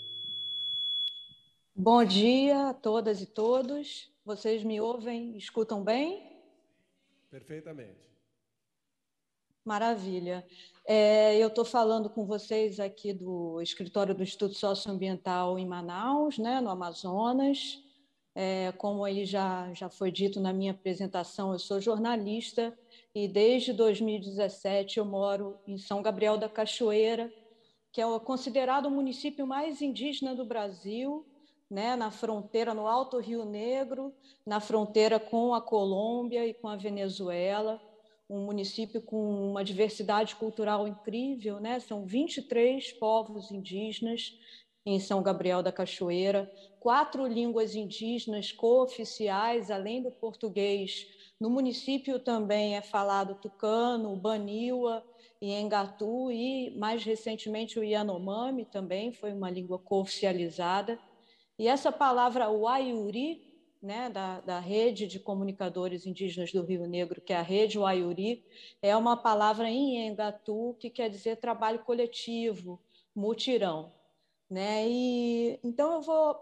[1.75, 4.07] Bom dia a todas e todos.
[4.23, 6.39] Vocês me ouvem, escutam bem?
[7.31, 8.11] Perfeitamente.
[9.65, 10.45] Maravilha.
[10.85, 16.61] É, eu estou falando com vocês aqui do escritório do Instituto Socioambiental em Manaus, né,
[16.61, 17.83] no Amazonas.
[18.35, 22.77] É, como aí já, já foi dito na minha apresentação, eu sou jornalista
[23.15, 27.33] e desde 2017 eu moro em São Gabriel da Cachoeira,
[27.91, 31.25] que é considerado o município mais indígena do Brasil,
[31.73, 34.13] né, na fronteira, no Alto Rio Negro,
[34.45, 37.81] na fronteira com a Colômbia e com a Venezuela
[38.29, 41.79] um município com uma diversidade cultural incrível, né?
[41.79, 44.33] São 23 povos indígenas
[44.85, 51.05] em São Gabriel da Cachoeira, quatro línguas indígenas cooficiais, além do português.
[51.39, 55.03] No município também é falado tucano, baniwa
[55.41, 60.99] e engatu e mais recentemente o Yanomami também foi uma língua cooficializada.
[61.57, 67.33] E essa palavra Waiuri né, da, da, rede de comunicadores indígenas do Rio Negro, que
[67.33, 68.45] é a rede Waiuri,
[68.81, 72.79] é uma palavra em Engatu que quer dizer trabalho coletivo,
[73.13, 73.91] mutirão.
[74.49, 74.87] Né?
[74.87, 76.39] E, então, eu vou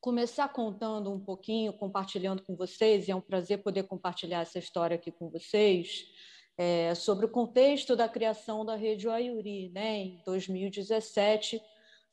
[0.00, 4.96] começar contando um pouquinho, compartilhando com vocês, e é um prazer poder compartilhar essa história
[4.96, 6.06] aqui com vocês,
[6.58, 9.68] é, sobre o contexto da criação da rede Waiuri.
[9.68, 9.98] Né?
[9.98, 11.62] Em 2017,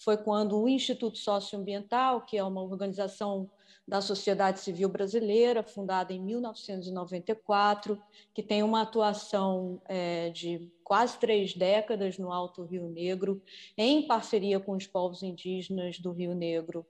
[0.04, 3.50] foi quando o Instituto Socioambiental, que é uma organização
[3.88, 8.02] da sociedade civil brasileira, fundada em 1994,
[8.34, 13.42] que tem uma atuação é, de quase três décadas no Alto Rio Negro,
[13.78, 16.86] em parceria com os povos indígenas do Rio Negro,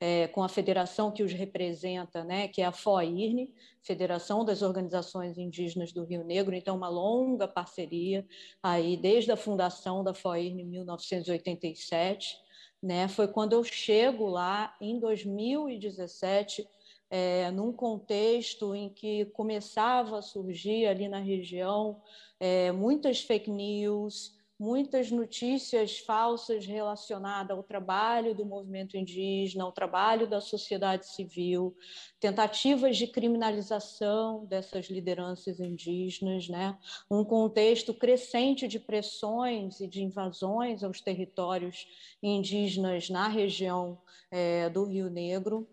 [0.00, 5.38] é, com a federação que os representa, né, que é a FOIRNE, Federação das Organizações
[5.38, 8.26] Indígenas do Rio Negro, então uma longa parceria
[8.62, 12.45] aí desde a fundação da FOIRNE em 1987
[12.82, 13.08] né?
[13.08, 16.68] Foi quando eu chego lá em 2017,
[17.08, 22.00] é, num contexto em que começava a surgir ali na região
[22.38, 30.26] é, muitas fake news, muitas notícias falsas relacionadas ao trabalho do movimento indígena, ao trabalho
[30.26, 31.76] da sociedade civil,
[32.18, 36.78] tentativas de criminalização dessas lideranças indígenas, né?
[37.10, 41.86] um contexto crescente de pressões e de invasões aos territórios
[42.22, 45.68] indígenas na região é, do Rio Negro.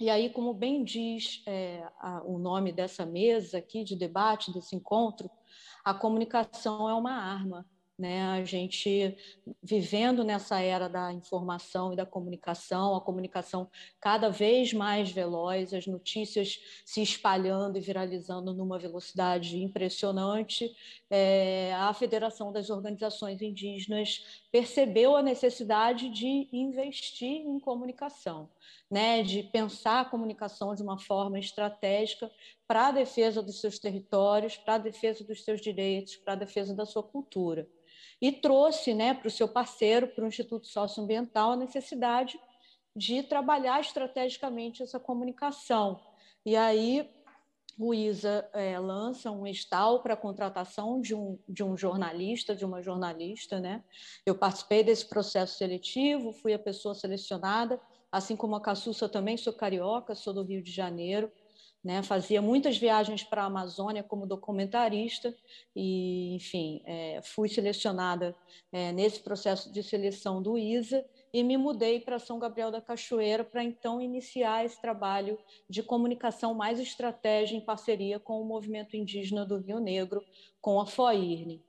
[0.00, 4.74] E aí, como bem diz é, a, o nome dessa mesa aqui de debate, desse
[4.74, 5.30] encontro,
[5.84, 7.66] a comunicação é uma arma
[7.98, 8.22] né?
[8.22, 9.16] A gente
[9.60, 13.68] vivendo nessa era da informação e da comunicação, a comunicação
[14.00, 20.72] cada vez mais veloz, as notícias se espalhando e viralizando numa velocidade impressionante,
[21.10, 28.48] é, a Federação das Organizações Indígenas percebeu a necessidade de investir em comunicação,
[28.88, 29.22] né?
[29.24, 32.30] De pensar a comunicação de uma forma estratégica
[32.66, 36.74] para a defesa dos seus territórios, para a defesa dos seus direitos, para a defesa
[36.74, 37.66] da sua cultura
[38.20, 42.38] e trouxe né, para o seu parceiro, para o Instituto Socioambiental, a necessidade
[42.94, 46.00] de trabalhar estrategicamente essa comunicação.
[46.44, 47.08] E aí
[47.78, 52.64] o ISA é, lança um estal para a contratação de um, de um jornalista, de
[52.64, 53.60] uma jornalista.
[53.60, 53.84] Né?
[54.26, 59.52] Eu participei desse processo seletivo, fui a pessoa selecionada, assim como a Cassuça também, sou
[59.52, 61.30] carioca, sou do Rio de Janeiro,
[61.88, 62.02] né?
[62.02, 65.34] Fazia muitas viagens para a Amazônia como documentarista
[65.74, 68.36] e, enfim, é, fui selecionada
[68.70, 73.42] é, nesse processo de seleção do ISA e me mudei para São Gabriel da Cachoeira
[73.42, 79.46] para então iniciar esse trabalho de comunicação mais estratégia em parceria com o movimento indígena
[79.46, 80.22] do Rio Negro,
[80.60, 81.64] com a FOIRNE.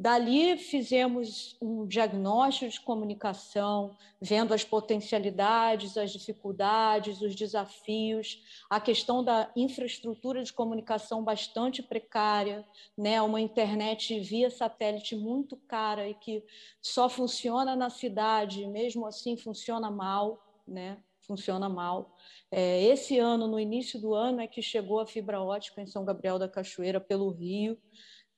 [0.00, 9.22] Dali fizemos um diagnóstico de comunicação, vendo as potencialidades, as dificuldades, os desafios, a questão
[9.22, 13.20] da infraestrutura de comunicação bastante precária, né?
[13.20, 16.42] uma internet via satélite muito cara e que
[16.80, 20.96] só funciona na cidade, mesmo assim funciona mal, né?
[21.30, 22.16] funciona mal.
[22.50, 26.06] É, esse ano, no início do ano, é que chegou a fibra ótica em São
[26.06, 27.78] Gabriel da Cachoeira pelo Rio,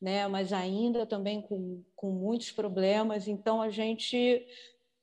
[0.02, 0.26] né?
[0.26, 3.28] mas ainda também com, com muitos problemas.
[3.28, 4.44] Então, a gente,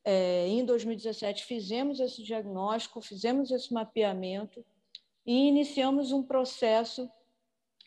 [0.04, 4.64] é, em 2017, fizemos esse diagnóstico, fizemos esse mapeamento
[5.26, 7.10] e iniciamos um processo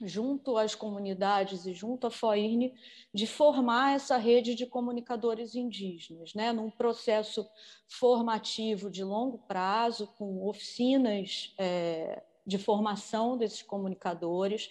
[0.01, 2.73] junto às comunidades e junto à FOIRN,
[3.15, 6.51] de formar essa rede de comunicadores indígenas, né?
[6.51, 7.47] num processo
[7.87, 14.71] formativo de longo prazo, com oficinas é, de formação desses comunicadores,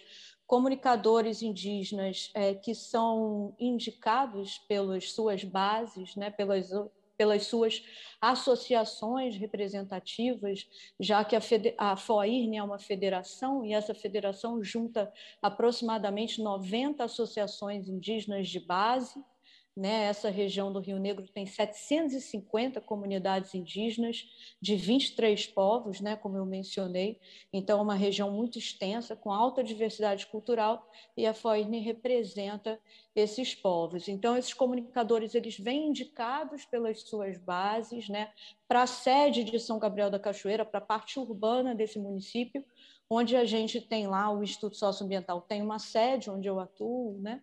[0.52, 6.68] comunicadores indígenas é, que são indicados pelas suas bases, né, pelas,
[7.16, 7.82] pelas suas
[8.20, 10.68] associações representativas,
[11.00, 11.40] já que a,
[11.78, 19.24] a FOIRN é uma federação e essa federação junta aproximadamente 90 associações indígenas de base,
[19.76, 20.04] né?
[20.04, 24.26] Essa região do Rio Negro tem 750 comunidades indígenas
[24.60, 26.14] de 23 povos, né?
[26.16, 27.18] como eu mencionei.
[27.52, 32.78] Então, é uma região muito extensa, com alta diversidade cultural, e a FOIRN representa
[33.16, 34.08] esses povos.
[34.08, 38.30] Então, esses comunicadores eles vêm indicados pelas suas bases né?
[38.68, 42.64] para a sede de São Gabriel da Cachoeira, para a parte urbana desse município,
[43.08, 47.42] onde a gente tem lá o Instituto Socioambiental, tem uma sede onde eu atuo, né?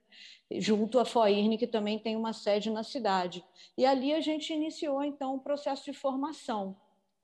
[0.51, 3.43] junto à FOIRN, que também tem uma sede na cidade.
[3.77, 6.75] E ali a gente iniciou, então, um processo de formação,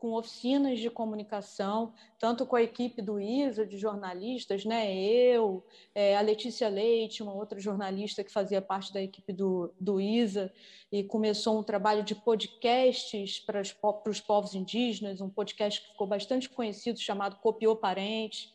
[0.06, 4.94] com oficinas de comunicação, tanto com a equipe do ISA, de jornalistas, né?
[4.96, 10.00] eu, é, a Letícia Leite, uma outra jornalista que fazia parte da equipe do, do
[10.00, 10.54] ISA,
[10.92, 15.88] e começou um trabalho de podcasts para os, para os povos indígenas, um podcast que
[15.88, 18.54] ficou bastante conhecido, chamado Copiou Parente,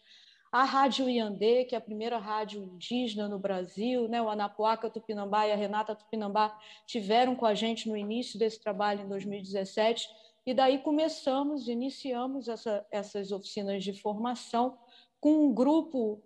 [0.52, 4.22] a Rádio Iandê, que é a primeira rádio indígena no Brasil, né?
[4.22, 9.02] o Anapuaca Tupinambá e a Renata Tupinambá tiveram com a gente no início desse trabalho,
[9.02, 10.08] em 2017,
[10.50, 14.76] e daí começamos, iniciamos essa, essas oficinas de formação
[15.20, 16.20] com um grupo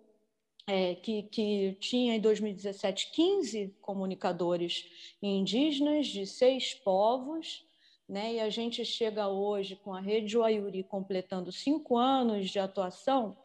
[0.65, 4.83] é, que, que tinha em 2017 15 comunicadores
[5.21, 7.63] indígenas de seis povos,
[8.09, 8.33] né?
[8.33, 13.37] e a gente chega hoje com a Rede Uaiuri completando cinco anos de atuação,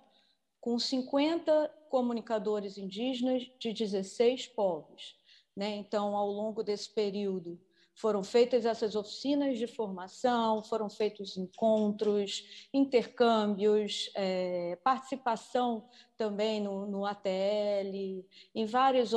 [0.63, 5.15] com 50 comunicadores indígenas de 16 povos.
[5.55, 5.77] Né?
[5.77, 7.61] Então, ao longo desse período,
[8.01, 15.87] foram feitas essas oficinas de formação, foram feitos encontros, intercâmbios, é, participação
[16.17, 18.25] também no, no ATL,
[18.55, 19.13] em várias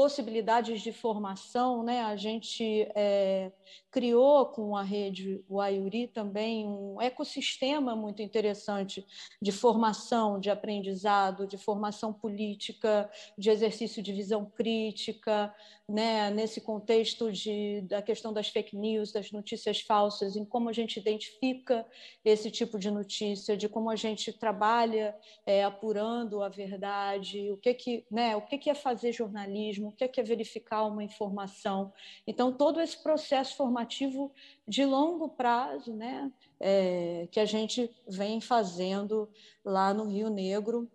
[0.00, 2.00] possibilidades de formação, né?
[2.00, 3.52] A gente é,
[3.90, 9.04] criou com a rede Waiuri também um ecossistema muito interessante
[9.42, 15.54] de formação, de aprendizado, de formação política, de exercício de visão crítica,
[15.86, 16.30] né?
[16.30, 20.98] Nesse contexto de, da questão das fake news, das notícias falsas, em como a gente
[20.98, 21.86] identifica
[22.24, 27.74] esse tipo de notícia, de como a gente trabalha é, apurando a verdade, o que
[27.74, 28.34] que, né?
[28.34, 31.92] O que que é fazer jornalismo o que é verificar uma informação.
[32.26, 34.32] Então, todo esse processo formativo
[34.66, 39.28] de longo prazo, né, é, que a gente vem fazendo
[39.64, 40.90] lá no Rio Negro,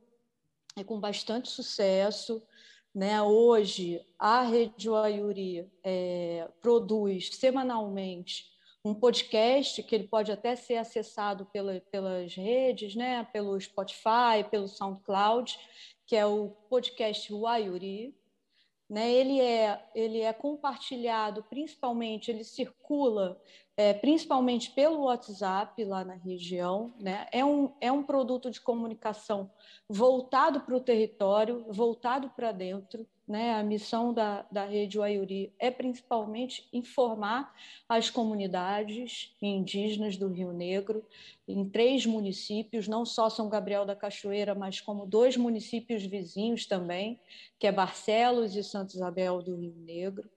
[0.78, 2.42] e com bastante sucesso.
[2.94, 3.22] Né?
[3.22, 11.46] Hoje, a Rede Ayuri é, produz semanalmente um podcast que ele pode até ser acessado
[11.48, 13.24] pela, pelas redes, né?
[13.34, 15.58] pelo Spotify, pelo SoundCloud,
[16.06, 18.16] que é o podcast Wayuri,
[18.90, 19.12] né?
[19.12, 23.42] Ele, é, ele é compartilhado, principalmente, ele circula
[23.78, 26.94] é, principalmente pelo WhatsApp lá na região.
[27.00, 27.28] Né?
[27.32, 29.52] É, um, é um produto de comunicação
[29.90, 33.06] voltado para o território, voltado para dentro.
[33.28, 33.56] Né?
[33.56, 37.56] A missão da, da Rede Uaiuri é principalmente informar
[37.90, 41.04] as comunidades indígenas do Rio Negro,
[41.48, 47.20] em três municípios, não só São Gabriel da Cachoeira, mas como dois municípios vizinhos também,
[47.58, 50.30] que é Barcelos e Santa Isabel do Rio Negro.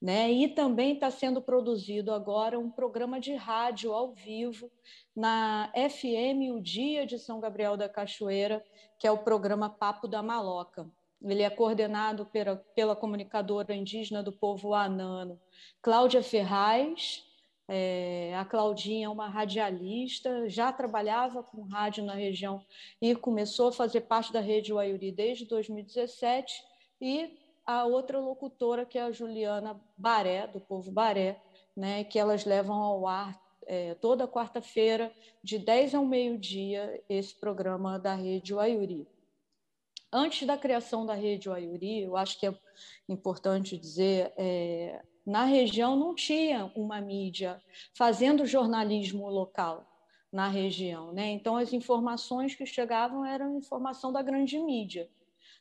[0.00, 0.32] Né?
[0.32, 4.70] E também está sendo produzido agora um programa de rádio ao vivo
[5.14, 8.64] na FM O Dia de São Gabriel da Cachoeira,
[8.98, 10.90] que é o programa Papo da Maloca.
[11.24, 15.40] Ele é coordenado pela, pela comunicadora indígena do povo Anano,
[15.80, 17.24] Cláudia Ferraz.
[17.68, 22.60] É, a Claudinha é uma radialista, já trabalhava com rádio na região
[23.00, 26.52] e começou a fazer parte da rede Uaiuri desde 2017
[27.00, 31.40] e a outra locutora, que é a Juliana Baré, do povo Baré,
[31.76, 35.12] né, que elas levam ao ar é, toda quarta-feira,
[35.42, 39.06] de 10 ao meio-dia, esse programa da Rede Uaiuri.
[40.12, 42.54] Antes da criação da Rede Uaiuri, eu acho que é
[43.08, 47.62] importante dizer, é, na região não tinha uma mídia
[47.94, 49.86] fazendo jornalismo local
[50.30, 51.30] na região, né?
[51.30, 55.08] Então as informações que chegavam eram informação da grande mídia,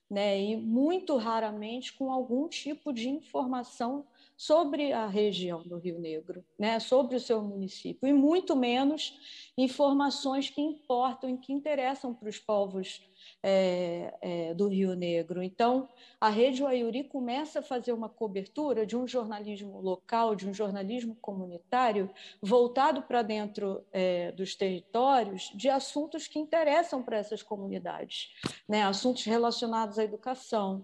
[0.10, 0.38] né?
[0.42, 4.06] E muito raramente com algum tipo de informação
[4.42, 9.14] sobre a região do Rio Negro, né, sobre o seu município, e muito menos
[9.56, 13.08] informações que importam e que interessam para os povos
[13.44, 15.44] é, é, do Rio Negro.
[15.44, 15.88] Então,
[16.20, 21.16] a Rede Uaiuri começa a fazer uma cobertura de um jornalismo local, de um jornalismo
[21.22, 22.10] comunitário,
[22.42, 28.34] voltado para dentro é, dos territórios, de assuntos que interessam para essas comunidades,
[28.68, 28.82] né?
[28.82, 30.84] assuntos relacionados à educação,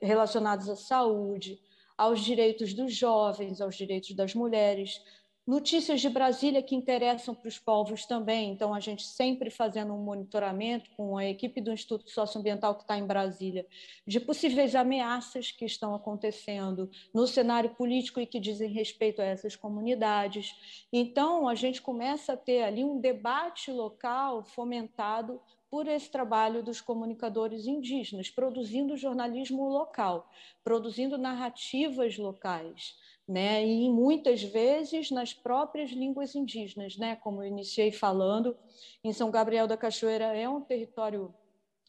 [0.00, 1.60] relacionados à saúde,
[1.96, 5.00] aos direitos dos jovens, aos direitos das mulheres.
[5.44, 9.98] Notícias de Brasília que interessam para os povos também, então a gente sempre fazendo um
[9.98, 13.66] monitoramento com a equipe do Instituto Socioambiental que está em Brasília,
[14.06, 19.56] de possíveis ameaças que estão acontecendo no cenário político e que dizem respeito a essas
[19.56, 20.86] comunidades.
[20.92, 25.40] Então a gente começa a ter ali um debate local fomentado
[25.72, 30.30] por esse trabalho dos comunicadores indígenas, produzindo jornalismo local,
[30.62, 32.94] produzindo narrativas locais,
[33.26, 33.66] né?
[33.66, 37.16] E muitas vezes nas próprias línguas indígenas, né?
[37.16, 38.54] Como eu iniciei falando,
[39.02, 41.34] em São Gabriel da Cachoeira é um território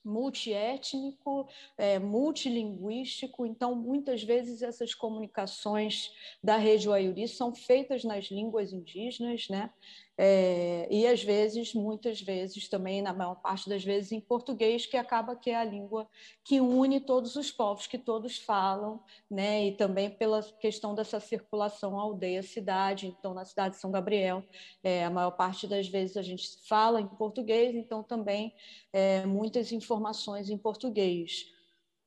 [0.01, 1.45] multiétnico,
[1.77, 6.09] é, multilinguístico, então muitas vezes essas comunicações
[6.41, 9.69] da rede Uaiuri são feitas nas línguas indígenas, né?
[10.15, 14.95] É, e às vezes, muitas vezes também, na maior parte das vezes, em português, que
[14.95, 16.07] acaba que é a língua
[16.43, 19.65] que une todos os povos, que todos falam, né?
[19.65, 23.07] e também pela questão dessa circulação aldeia-cidade.
[23.07, 24.43] Então, na cidade de São Gabriel,
[24.83, 28.53] é, a maior parte das vezes a gente fala em português, então também
[28.91, 31.52] é, muitas informações em português.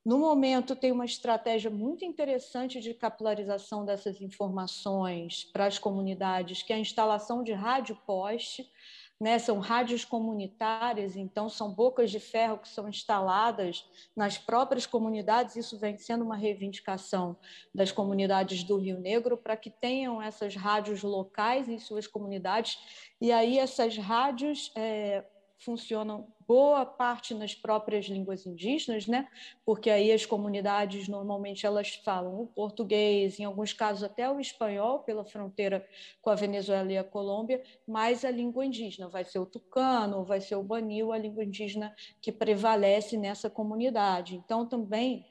[0.07, 6.71] No momento, tem uma estratégia muito interessante de capilarização dessas informações para as comunidades, que
[6.71, 8.71] é a instalação de rádio poste.
[9.19, 13.83] Né, são rádios comunitárias, então são bocas de ferro que são instaladas
[14.15, 15.55] nas próprias comunidades.
[15.55, 17.35] Isso vem sendo uma reivindicação
[17.73, 22.77] das comunidades do Rio Negro para que tenham essas rádios locais em suas comunidades.
[23.19, 25.25] E aí essas rádios é,
[25.59, 29.27] funcionam boa parte nas próprias línguas indígenas, né?
[29.65, 34.99] Porque aí as comunidades normalmente elas falam o português, em alguns casos até o espanhol
[34.99, 35.85] pela fronteira
[36.21, 40.39] com a Venezuela e a Colômbia, mas a língua indígena vai ser o tucano, vai
[40.39, 44.35] ser o banil, a língua indígena que prevalece nessa comunidade.
[44.35, 45.25] Então também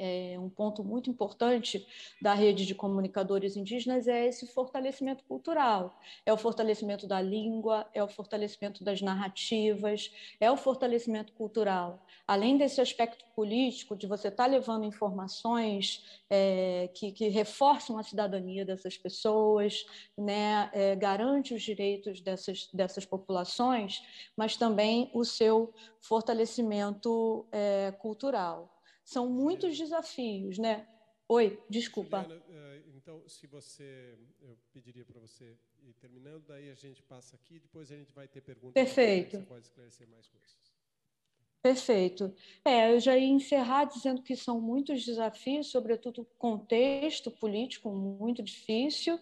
[0.00, 1.86] é, um ponto muito importante
[2.22, 8.02] da rede de comunicadores indígenas é esse fortalecimento cultural, é o fortalecimento da língua, é
[8.02, 12.02] o fortalecimento das narrativas, é o fortalecimento cultural.
[12.26, 18.02] Além desse aspecto político, de você estar tá levando informações é, que, que, reforçam a
[18.02, 19.84] cidadania dessas pessoas,
[20.16, 24.02] né, é, garante os direitos dessas, dessas populações,
[24.34, 28.79] mas também o seu fortalecimento é, cultural
[29.10, 30.86] são muitos desafios, né?
[31.28, 32.22] Oi, desculpa.
[32.22, 37.34] Juliana, eh, então, se você, eu pediria para você ir terminando, daí a gente passa
[37.34, 38.72] aqui, depois a gente vai ter perguntas.
[38.72, 39.36] Perfeito.
[39.36, 40.56] Você pode esclarecer mais coisas.
[41.60, 42.32] Perfeito.
[42.64, 49.18] É, eu já ia encerrar dizendo que são muitos desafios, sobretudo contexto político muito difícil,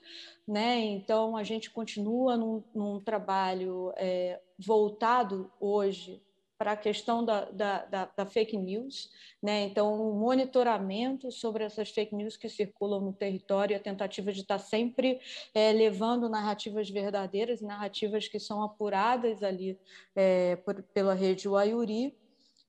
[0.47, 0.81] né?
[0.81, 6.23] Então a gente continua num, num trabalho é, voltado hoje
[6.59, 9.09] para a questão da, da, da, da, fake news,
[9.41, 9.63] né?
[9.63, 14.59] então, um monitoramento sobre essas fake news que circulam no território, a tentativa de estar
[14.59, 15.21] sempre
[15.55, 19.79] é, levando narrativas verdadeiras, narrativas que são apuradas ali
[20.17, 22.13] é, por, pela rede Uaiuri.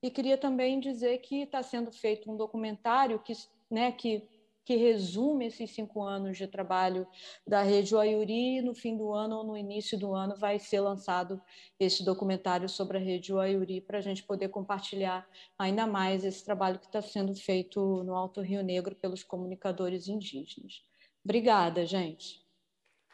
[0.03, 3.33] E queria também dizer que está sendo feito um documentário que,
[3.71, 4.23] né, que
[4.69, 7.07] que resume esses cinco anos de trabalho
[7.47, 8.61] da Rede Uaiuri.
[8.61, 11.41] No fim do ano ou no início do ano vai ser lançado
[11.79, 16.77] esse documentário sobre a Rede Uaiuri para a gente poder compartilhar ainda mais esse trabalho
[16.77, 20.83] que está sendo feito no Alto Rio Negro pelos comunicadores indígenas.
[21.25, 22.45] Obrigada, gente.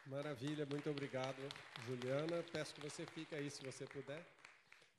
[0.06, 1.40] Maravilha, muito obrigado,
[1.86, 2.44] Juliana.
[2.52, 4.22] Peço que você fique aí, se você puder.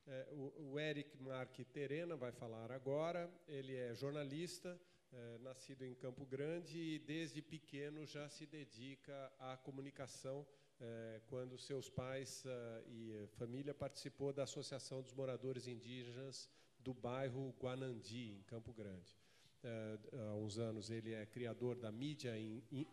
[0.07, 3.29] É, o, o Eric Marque Terena vai falar agora.
[3.47, 4.75] Ele é jornalista,
[5.17, 10.45] é, nascido em Campo Grande e desde pequeno já se dedica à comunicação.
[10.79, 16.47] É, quando seus pais uh, e família participou da Associação dos Moradores Indígenas
[16.77, 19.17] do bairro Guanandi, em Campo Grande.
[19.63, 22.33] há uns anos ele é criador da mídia,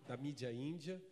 [0.07, 1.03] da mídia Índia,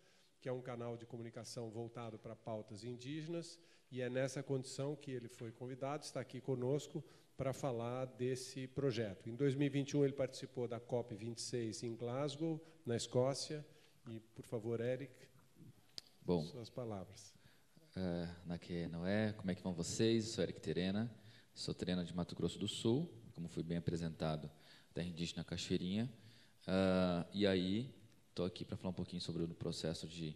[0.41, 3.59] que é um canal de comunicação voltado para pautas indígenas,
[3.91, 7.03] e é nessa condição que ele foi convidado, está aqui conosco
[7.35, 9.29] para falar desse projeto.
[9.29, 13.65] Em 2021 ele participou da COP 26 em Glasgow, na Escócia,
[14.09, 15.13] e por favor, Eric,
[16.21, 17.33] Bom, suas palavras.
[17.95, 20.29] Uh, na que é, como é que vão vocês?
[20.29, 21.13] Sou Eric Terena,
[21.53, 24.49] sou Terena de Mato Grosso do Sul, como fui bem apresentado,
[24.93, 26.11] terra indígena Cachoeirinha.
[26.67, 27.93] Uh, e aí,
[28.29, 30.35] estou aqui para falar um pouquinho sobre o processo de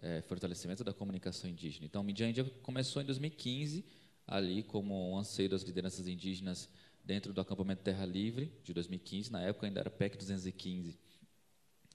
[0.00, 1.84] eh, fortalecimento da comunicação indígena.
[1.84, 3.84] Então, Mídia Índia começou em 2015,
[4.28, 6.68] ali como um anseio das lideranças indígenas
[7.02, 9.32] dentro do acampamento Terra Livre, de 2015.
[9.32, 10.98] Na época ainda era PEC 215.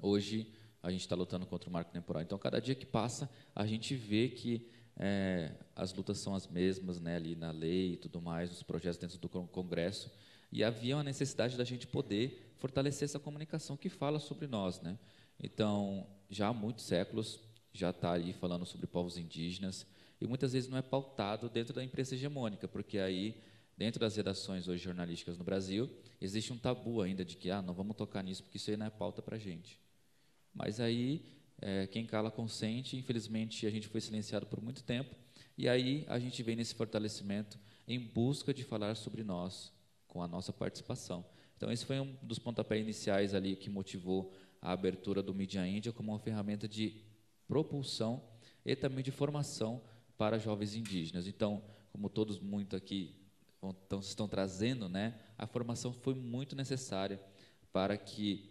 [0.01, 2.23] Hoje, a gente está lutando contra o marco temporal.
[2.23, 4.67] Então, cada dia que passa, a gente vê que
[4.97, 8.97] é, as lutas são as mesmas, né, ali na lei e tudo mais, os projetos
[8.97, 10.11] dentro do Congresso,
[10.51, 14.97] e havia uma necessidade da gente poder fortalecer essa comunicação que fala sobre nós, né?
[15.39, 17.39] Então, já há muitos séculos
[17.71, 19.85] já está ali falando sobre povos indígenas
[20.23, 23.41] e muitas vezes não é pautado dentro da imprensa hegemônica, porque aí
[23.77, 25.89] dentro das redações hoje jornalísticas no Brasil
[26.21, 28.85] existe um tabu ainda de que ah não vamos tocar nisso porque isso aí não
[28.85, 29.79] é pauta para gente.
[30.53, 31.25] Mas aí
[31.65, 32.97] é, quem cala consente.
[32.97, 35.15] Infelizmente, a gente foi silenciado por muito tempo.
[35.57, 37.57] E aí a gente vem nesse fortalecimento
[37.87, 39.71] em busca de falar sobre nós,
[40.07, 41.25] com a nossa participação.
[41.55, 45.93] Então, esse foi um dos pontapés iniciais ali que motivou a abertura do Media Índia
[45.93, 47.01] como uma ferramenta de
[47.47, 48.21] propulsão
[48.65, 49.81] e também de formação
[50.23, 51.27] para jovens indígenas.
[51.27, 51.61] Então,
[51.91, 53.13] como todos muito aqui
[53.61, 57.21] estão, estão trazendo, né, a formação foi muito necessária
[57.73, 58.49] para que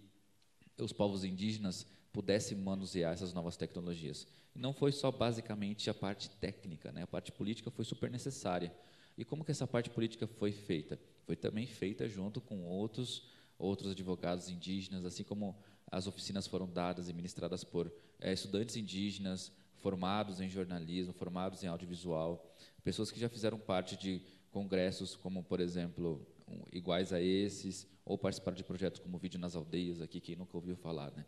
[0.78, 4.26] os povos indígenas pudesse manusear essas novas tecnologias.
[4.54, 7.04] E não foi só basicamente a parte técnica, né?
[7.04, 8.70] a parte política foi super necessária.
[9.16, 11.00] E como que essa parte política foi feita?
[11.24, 15.56] Foi também feita junto com outros outros advogados indígenas, assim como
[15.90, 19.52] as oficinas foram dadas e ministradas por é, estudantes indígenas
[19.82, 25.60] formados em jornalismo, formados em audiovisual, pessoas que já fizeram parte de congressos como, por
[25.60, 30.36] exemplo, um, iguais a esses, ou participaram de projetos como Vídeo nas Aldeias, aqui quem
[30.36, 31.10] nunca ouviu falar.
[31.12, 31.24] Né?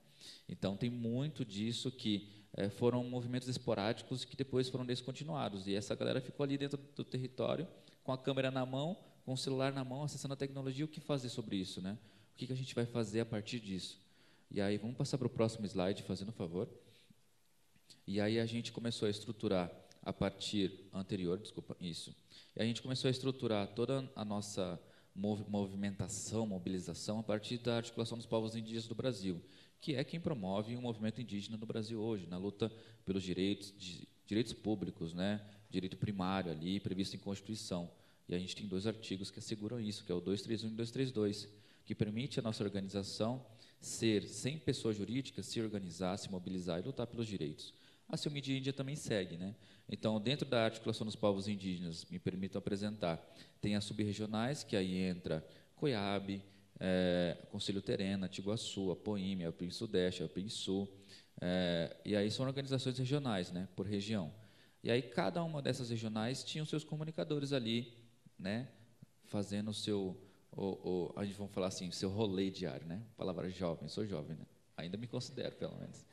[0.49, 5.67] Então, tem muito disso que é, foram movimentos esporádicos que depois foram descontinuados.
[5.67, 7.67] E essa galera ficou ali dentro do território,
[8.03, 10.85] com a câmera na mão, com o celular na mão, acessando a tecnologia.
[10.85, 11.81] O que fazer sobre isso?
[11.81, 11.97] Né?
[12.33, 14.01] O que, que a gente vai fazer a partir disso?
[14.51, 16.69] E aí, vamos passar para o próximo slide, fazendo favor.
[18.07, 19.71] E aí a gente começou a estruturar
[20.03, 22.15] a partir anterior, desculpa, isso.
[22.55, 24.79] E a gente começou a estruturar toda a nossa
[25.15, 29.41] movimentação, mobilização a partir da articulação dos povos indígenas do Brasil,
[29.81, 32.71] que é quem promove o movimento indígena no Brasil hoje, na luta
[33.05, 33.73] pelos direitos,
[34.27, 35.41] direitos públicos, né,
[35.71, 37.91] direito primário ali previsto em Constituição.
[38.29, 41.49] E a gente tem dois artigos que asseguram isso, que é o 231 e 232,
[41.85, 43.45] que permite a nossa organização
[43.81, 47.73] ser, sem pessoa jurídica, se organizar, se mobilizar e lutar pelos direitos.
[48.09, 49.55] A Silmídia Índia também segue, né?
[49.89, 53.23] Então, dentro da articulação dos povos indígenas, me permito apresentar,
[53.61, 55.47] tem as subregionais, que aí entra
[55.77, 56.43] Coiabe,
[56.81, 60.89] é, Conselho Terena, Tiguaçu, Apoíme, Apim Sudeste, Apim Sul,
[61.41, 64.33] é, e aí são organizações regionais, né, por região.
[64.83, 67.93] E aí cada uma dessas regionais tinha os seus comunicadores ali,
[68.39, 68.69] né,
[69.25, 70.17] fazendo o seu,
[70.53, 74.37] o, o, a gente vamos falar assim, seu rolê diário, né, palavra jovem, sou jovem,
[74.37, 74.47] né,
[74.77, 76.05] ainda me considero pelo menos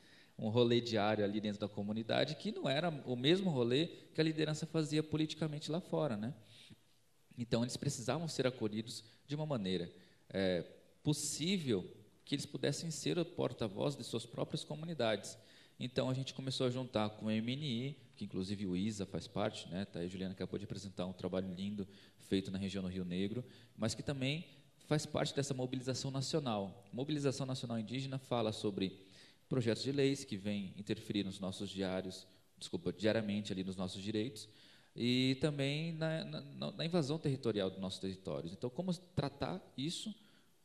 [0.42, 4.24] um rolê diário ali dentro da comunidade, que não era o mesmo rolê que a
[4.24, 6.16] liderança fazia politicamente lá fora.
[6.16, 6.34] Né?
[7.38, 9.90] Então, eles precisavam ser acolhidos de uma maneira
[10.28, 10.62] é,
[11.04, 11.88] possível
[12.24, 15.38] que eles pudessem ser o porta-voz de suas próprias comunidades.
[15.78, 19.68] Então, a gente começou a juntar com o MNI, que inclusive o ISA faz parte,
[19.68, 19.84] né?
[19.84, 21.86] Tá aí a Juliana acabou de apresentar um trabalho lindo
[22.28, 23.44] feito na região do Rio Negro,
[23.76, 24.44] mas que também
[24.86, 26.84] faz parte dessa mobilização nacional.
[26.92, 29.11] Mobilização nacional indígena fala sobre
[29.52, 32.26] projetos de leis que vêm interferir nos nossos diários,
[32.56, 34.48] desculpa, diariamente ali nos nossos direitos,
[34.96, 38.54] e também na, na, na invasão territorial dos nossos territórios.
[38.54, 40.14] Então, como tratar isso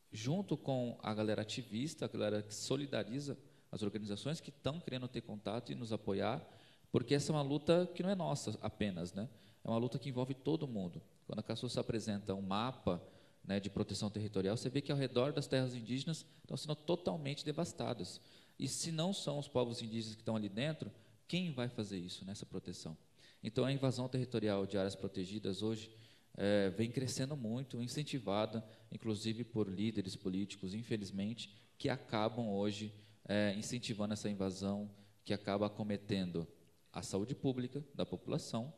[0.09, 3.38] junto com a galera ativista, a galera que solidariza
[3.69, 6.41] as organizações que estão querendo ter contato e nos apoiar,
[6.89, 9.27] porque essa é uma luta que não é nossa apenas, né?
[9.65, 11.01] É uma luta que envolve todo mundo.
[11.25, 13.03] Quando a Caçuça apresenta um mapa
[13.43, 17.43] né, de proteção territorial, você vê que ao redor das terras indígenas estão sendo totalmente
[17.43, 18.21] devastadas.
[18.60, 20.91] E se não são os povos indígenas que estão ali dentro,
[21.28, 22.97] quem vai fazer isso nessa proteção?
[23.43, 25.91] Então, a invasão territorial de áreas protegidas hoje
[26.36, 32.93] é, vem crescendo muito, incentivada, inclusive por líderes políticos, infelizmente, que acabam hoje
[33.28, 34.89] é, incentivando essa invasão,
[35.24, 36.47] que acaba acometendo
[36.91, 38.74] a saúde pública da população,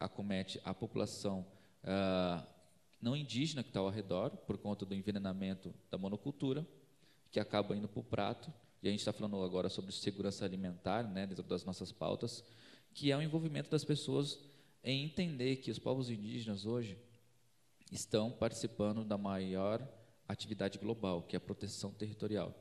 [0.00, 1.46] acomete a população
[1.84, 2.44] ah,
[3.00, 6.66] não indígena que está ao redor, por conta do envenenamento da monocultura,
[7.30, 8.52] que acaba indo para o prato.
[8.82, 12.44] E a gente está falando agora sobre segurança alimentar, né, dentro das nossas pautas,
[12.94, 14.38] que é o envolvimento das pessoas
[14.82, 16.96] em entender que os povos indígenas hoje
[17.90, 19.86] estão participando da maior
[20.28, 22.54] atividade global, que é a proteção territorial,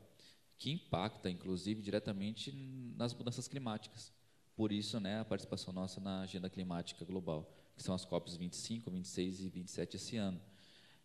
[0.58, 2.52] que impacta, inclusive, diretamente
[2.96, 4.12] nas mudanças climáticas.
[4.56, 8.90] Por isso, né, a participação nossa na agenda climática global, que são as COPs 25,
[8.90, 10.42] 26 e 27 esse ano.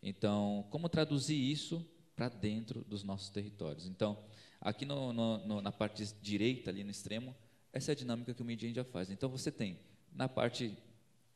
[0.02, 1.84] Então, como traduzir isso
[2.20, 3.86] para dentro dos nossos territórios?
[3.86, 4.22] Então,
[4.60, 7.34] aqui no, no, na parte direita, ali no extremo,
[7.72, 9.10] essa é a dinâmica que o Media India faz.
[9.10, 9.78] Então, você tem,
[10.12, 10.76] na parte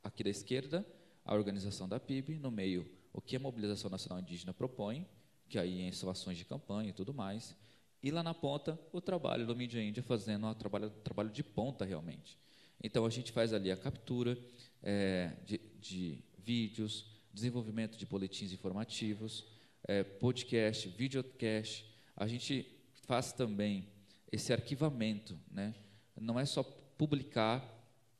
[0.03, 0.87] aqui da esquerda,
[1.25, 5.09] a organização da PIB, no meio, o que a Mobilização Nacional Indígena propõe,
[5.49, 7.57] que aí são ações de campanha e tudo mais,
[8.03, 11.87] e lá na ponta, o trabalho do Mídia Índia fazendo um trabalho, trabalho de ponta
[11.87, 12.39] realmente.
[12.83, 14.39] Então, a gente faz ali a captura
[14.83, 19.47] é, de, de, vídeos, desenvolvimento de boletins informativos,
[19.85, 21.85] é, podcast, videocast.
[22.17, 22.67] A gente
[23.07, 23.89] faz também
[24.33, 25.39] esse arquivamento.
[25.51, 25.75] Né?
[26.21, 26.63] Não é só
[26.97, 27.63] publicar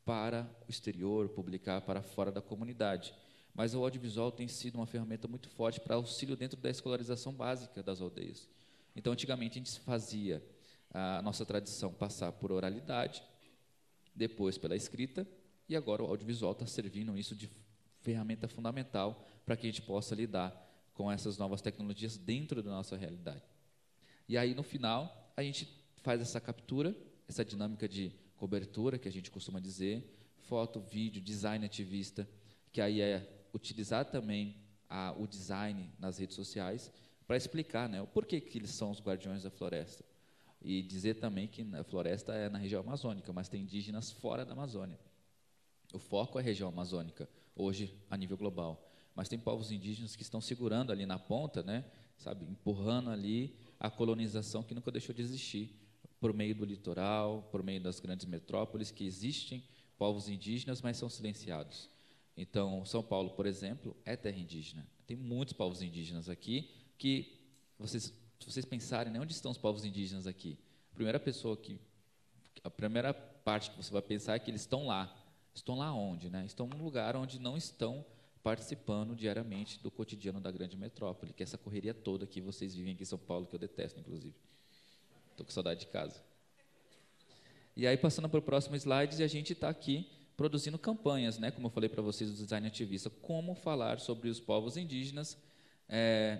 [0.05, 3.13] para o exterior, publicar para fora da comunidade,
[3.53, 7.81] mas o audiovisual tem sido uma ferramenta muito forte para auxílio dentro da escolarização básica
[7.81, 8.47] das aldeias.
[8.95, 10.43] Então, antigamente, a gente fazia
[10.91, 13.23] a nossa tradição passar por oralidade,
[14.13, 15.27] depois pela escrita,
[15.67, 17.49] e agora o audiovisual está servindo isso de
[18.01, 20.64] ferramenta fundamental para que a gente possa lidar
[20.95, 23.43] com essas novas tecnologias dentro da nossa realidade.
[24.27, 25.67] E aí, no final, a gente
[25.97, 26.95] faz essa captura,
[27.27, 32.27] essa dinâmica de cobertura, que a gente costuma dizer, foto, vídeo, design ativista,
[32.71, 34.55] que aí é utilizar também
[34.89, 36.91] a, o design nas redes sociais
[37.27, 40.03] para explicar né, o porquê que eles são os guardiões da floresta.
[40.61, 44.53] E dizer também que a floresta é na região amazônica, mas tem indígenas fora da
[44.53, 44.97] Amazônia.
[45.93, 48.84] O foco é a região amazônica, hoje a nível global.
[49.15, 51.85] Mas tem povos indígenas que estão segurando ali na ponta, né,
[52.17, 55.73] sabe, empurrando ali a colonização que nunca deixou de existir,
[56.19, 59.63] por meio do litoral, por meio das grandes metrópoles, que existem
[59.97, 61.89] povos indígenas, mas são silenciados.
[62.35, 64.85] Então, São Paulo, por exemplo, é terra indígena.
[65.07, 67.39] Tem muitos povos indígenas aqui que,
[67.79, 70.57] vocês, se vocês pensarem, né, onde estão os povos indígenas aqui?
[70.91, 71.79] A primeira pessoa que,
[72.63, 75.15] a primeira parte que você vai pensar é que eles estão lá.
[75.53, 76.29] Estão lá onde?
[76.29, 76.45] Né?
[76.45, 78.05] Estão num lugar onde não estão
[78.45, 82.93] participando diariamente do cotidiano da grande metrópole, que é essa correria toda que vocês vivem
[82.93, 84.35] aqui em São Paulo, que eu detesto, inclusive.
[85.31, 86.21] Estou com saudade de casa.
[87.75, 91.65] E aí, passando para o próximo slide, a gente está aqui produzindo campanhas, né, como
[91.65, 95.35] eu falei para vocês do design ativista, como falar sobre os povos indígenas
[95.89, 96.39] é,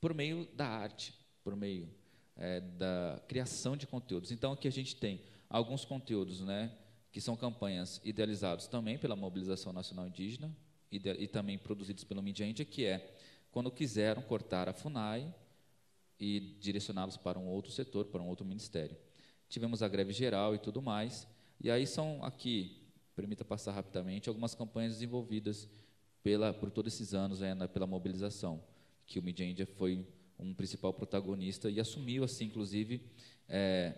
[0.00, 1.12] por meio da arte,
[1.44, 1.86] por meio
[2.34, 4.32] é, da criação de conteúdos.
[4.32, 5.20] Então, aqui a gente tem
[5.50, 6.72] alguns conteúdos, né,
[7.12, 10.50] que são campanhas idealizados também pela Mobilização Nacional Indígena
[10.90, 13.14] e, de, e também produzidos pelo Mídia Índia, que é
[13.50, 15.34] quando quiseram cortar a FUNAI
[16.18, 18.96] e direcioná-los para um outro setor, para um outro ministério.
[19.48, 21.26] Tivemos a greve geral e tudo mais,
[21.60, 25.66] e aí são aqui permita passar rapidamente, algumas campanhas desenvolvidas
[26.22, 28.62] pela, por todos esses anos né, pela mobilização,
[29.06, 30.06] que o Media India foi
[30.38, 33.00] um principal protagonista e assumiu, assim, inclusive,
[33.48, 33.96] é,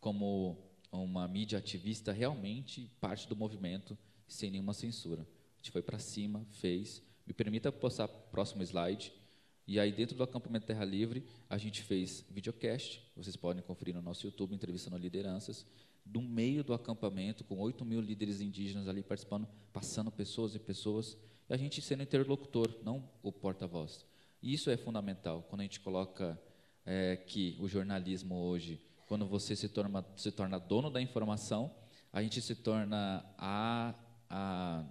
[0.00, 0.58] como
[0.90, 5.24] uma mídia ativista realmente parte do movimento, sem nenhuma censura.
[5.60, 7.02] A gente foi para cima, fez.
[7.26, 9.12] Me permita passar próximo slide.
[9.66, 14.00] E aí, dentro do acampamento Terra Livre, a gente fez videocast, vocês podem conferir no
[14.00, 15.66] nosso YouTube, entrevistando lideranças
[16.04, 21.16] do meio do acampamento, com 8 mil líderes indígenas ali participando, passando pessoas e pessoas,
[21.48, 24.04] e a gente sendo interlocutor, não o porta-voz.
[24.42, 26.40] E isso é fundamental, quando a gente coloca
[26.86, 31.70] é, que o jornalismo hoje, quando você se torna, se torna dono da informação,
[32.10, 33.94] a gente se torna a,
[34.28, 34.84] a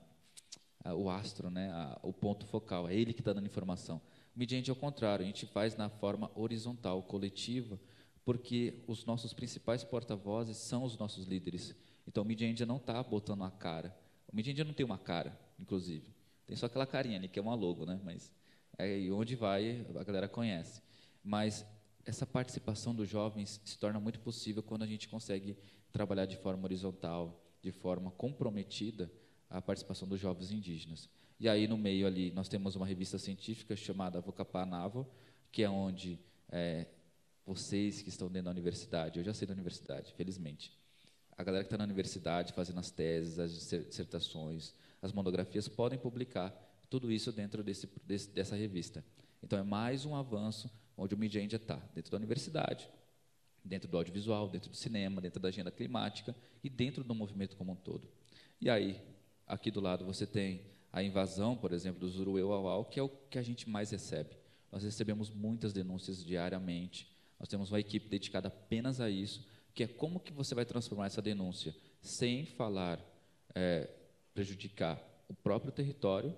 [0.86, 4.02] o astro, né, a, o ponto focal, é ele que está dando informação.
[4.36, 7.80] Mediante ao contrário, a gente faz na forma horizontal, coletiva,
[8.24, 11.76] porque os nossos principais porta-vozes são os nossos líderes.
[12.08, 13.96] Então, o Media India não está botando a cara.
[14.32, 16.08] O Media India não tem uma cara, inclusive.
[16.46, 18.00] Tem só aquela carinha ali, que é uma logo, né?
[18.04, 18.32] Mas
[18.78, 20.82] é, onde vai, a galera conhece.
[21.24, 21.66] Mas
[22.06, 25.58] essa participação dos jovens se torna muito possível quando a gente consegue
[25.92, 29.12] trabalhar de forma horizontal, de forma comprometida,
[29.50, 31.10] a participação dos jovens indígenas.
[31.40, 35.10] E aí, no meio ali, nós temos uma revista científica chamada Vocapá Navo,
[35.52, 36.20] que é onde
[36.50, 36.86] é,
[37.46, 40.78] vocês que estão dentro da universidade, eu já sei da universidade, felizmente.
[41.38, 46.54] A galera que está na universidade fazendo as teses, as dissertações, as monografias, podem publicar
[46.90, 49.04] tudo isso dentro desse, desse, dessa revista.
[49.42, 52.90] Então, é mais um avanço onde o Media India está, dentro da universidade,
[53.64, 57.72] dentro do audiovisual, dentro do cinema, dentro da agenda climática e dentro do movimento como
[57.72, 58.10] um todo.
[58.60, 59.02] E aí,
[59.50, 60.62] aqui do lado, você tem
[60.94, 64.38] a invasão, por exemplo, do Zurueu-Auau, que é o que a gente mais recebe.
[64.72, 67.12] Nós recebemos muitas denúncias diariamente.
[67.40, 71.08] Nós temos uma equipe dedicada apenas a isso, que é como que você vai transformar
[71.08, 73.00] essa denúncia sem falar
[73.56, 73.90] é,
[74.34, 76.36] prejudicar o próprio território,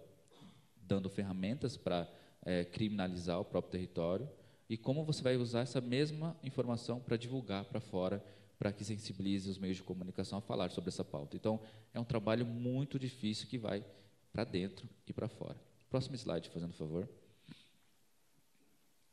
[0.75, 2.09] dando ferramentas para
[2.43, 4.29] é, criminalizar o próprio território,
[4.69, 8.23] e como você vai usar essa mesma informação para divulgar para fora,
[8.61, 11.35] para que sensibilize os meios de comunicação a falar sobre essa pauta.
[11.35, 11.59] Então,
[11.95, 13.83] é um trabalho muito difícil que vai
[14.31, 15.59] para dentro e para fora.
[15.89, 17.09] Próximo slide, fazendo favor.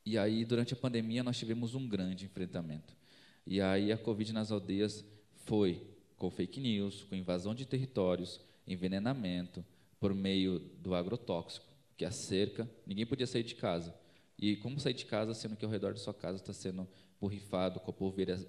[0.04, 2.94] E aí, durante a pandemia, nós tivemos um grande enfrentamento.
[3.46, 5.02] E aí, a Covid nas aldeias
[5.46, 5.82] foi
[6.18, 9.64] com fake news, com invasão de territórios, envenenamento,
[9.98, 11.64] por meio do agrotóxico,
[11.96, 12.70] que é a cerca.
[12.86, 13.94] Ninguém podia sair de casa.
[14.38, 16.86] E como sair de casa, sendo que ao redor da sua casa está sendo
[17.20, 17.94] borrifado com a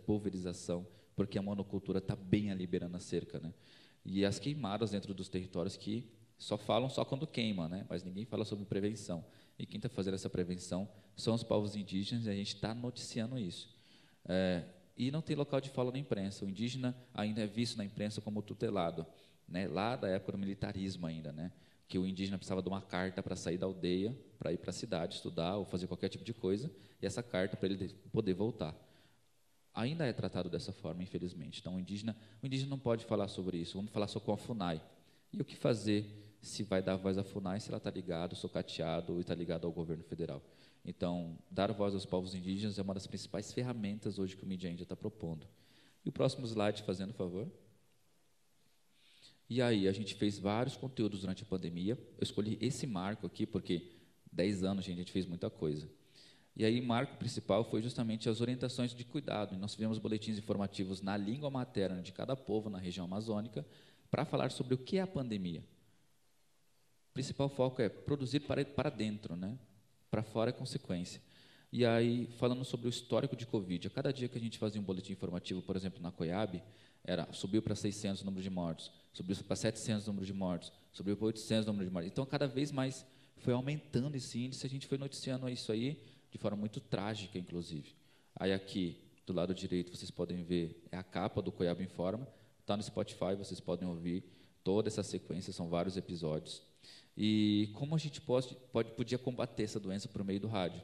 [0.05, 3.39] pulverização, porque a monocultura está bem ali liberando a cerca.
[3.39, 3.53] Né?
[4.05, 7.85] E as queimadas dentro dos territórios que só falam só quando queima, né?
[7.89, 9.25] mas ninguém fala sobre prevenção.
[9.57, 13.37] E quem está fazendo essa prevenção são os povos indígenas e a gente está noticiando
[13.37, 13.69] isso.
[14.25, 14.63] É,
[14.95, 16.45] e não tem local de fala na imprensa.
[16.45, 19.05] O indígena ainda é visto na imprensa como tutelado,
[19.47, 19.67] né?
[19.67, 21.51] lá da época do militarismo ainda, né?
[21.89, 24.73] Que o indígena precisava de uma carta para sair da aldeia, para ir para a
[24.73, 26.71] cidade estudar ou fazer qualquer tipo de coisa,
[27.01, 28.75] e essa carta para ele poder voltar.
[29.73, 31.59] Ainda é tratado dessa forma, infelizmente.
[31.59, 33.75] Então, o indígena, o indígena não pode falar sobre isso.
[33.75, 34.81] Vamos falar só com a FUNAI.
[35.33, 36.05] E o que fazer
[36.41, 39.73] se vai dar voz à FUNAI se ela está ligada, socateado ou está ligada ao
[39.73, 40.43] governo federal?
[40.85, 44.69] Então, dar voz aos povos indígenas é uma das principais ferramentas hoje que o Mídia
[44.69, 45.47] Índia está propondo.
[46.05, 47.47] E o próximo slide, fazendo favor.
[49.49, 51.97] E aí, a gente fez vários conteúdos durante a pandemia.
[52.17, 53.89] Eu escolhi esse marco aqui porque
[54.31, 55.89] 10 anos, gente, a gente fez muita coisa.
[56.55, 59.57] E aí, o marco principal foi justamente as orientações de cuidado.
[59.57, 63.65] Nós fizemos boletins informativos na língua materna de cada povo na região amazônica
[64.11, 65.63] para falar sobre o que é a pandemia.
[67.09, 69.57] O principal foco é produzir para, para dentro, né?
[70.09, 71.21] para fora é consequência.
[71.71, 74.81] E aí, falando sobre o histórico de Covid, a cada dia que a gente fazia
[74.81, 76.61] um boletim informativo, por exemplo, na Coiab,
[77.03, 80.71] era, subiu para 600 o número de mortos, subiu para 700 o número de mortos,
[80.93, 82.09] subiu para 800 o número de mortos.
[82.09, 83.05] Então, cada vez mais
[83.37, 86.01] foi aumentando esse índice, a gente foi noticiando isso aí
[86.31, 87.93] de forma muito trágica, inclusive.
[88.33, 92.25] Aí aqui, do lado direito, vocês podem ver, é a capa do Coiab Informa,
[92.61, 94.23] está no Spotify, vocês podem ouvir
[94.63, 96.61] toda essa sequência, são vários episódios.
[97.17, 100.81] E como a gente pode, pode, podia combater essa doença por meio do rádio?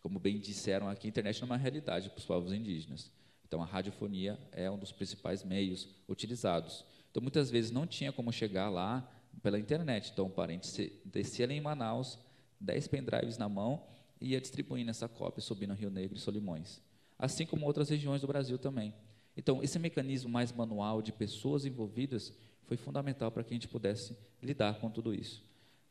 [0.00, 3.10] Como bem disseram aqui, a internet não é uma realidade para os povos indígenas.
[3.44, 6.84] Então, a radiofonia é um dos principais meios utilizados.
[7.12, 9.06] Então, muitas vezes não tinha como chegar lá
[9.42, 10.10] pela internet.
[10.10, 12.18] Então, o parente descia ali em Manaus,
[12.58, 13.84] 10 pendrives na mão,
[14.18, 16.80] e ia distribuindo essa cópia, subindo Rio Negro e Solimões.
[17.18, 18.94] Assim como outras regiões do Brasil também.
[19.36, 22.32] Então, esse mecanismo mais manual de pessoas envolvidas
[22.64, 25.44] foi fundamental para que a gente pudesse lidar com tudo isso.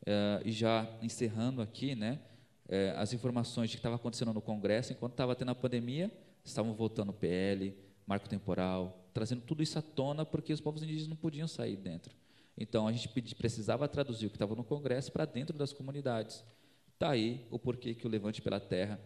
[0.03, 2.19] É, e já encerrando aqui, né,
[2.67, 6.11] é, as informações de que estava acontecendo no Congresso, enquanto estava tendo a pandemia,
[6.43, 7.76] estavam votando PL,
[8.07, 12.14] marco temporal, trazendo tudo isso à tona, porque os povos indígenas não podiam sair dentro.
[12.57, 16.43] Então, a gente precisava traduzir o que estava no Congresso para dentro das comunidades.
[16.93, 18.99] Está aí o porquê que o Levante pela Terra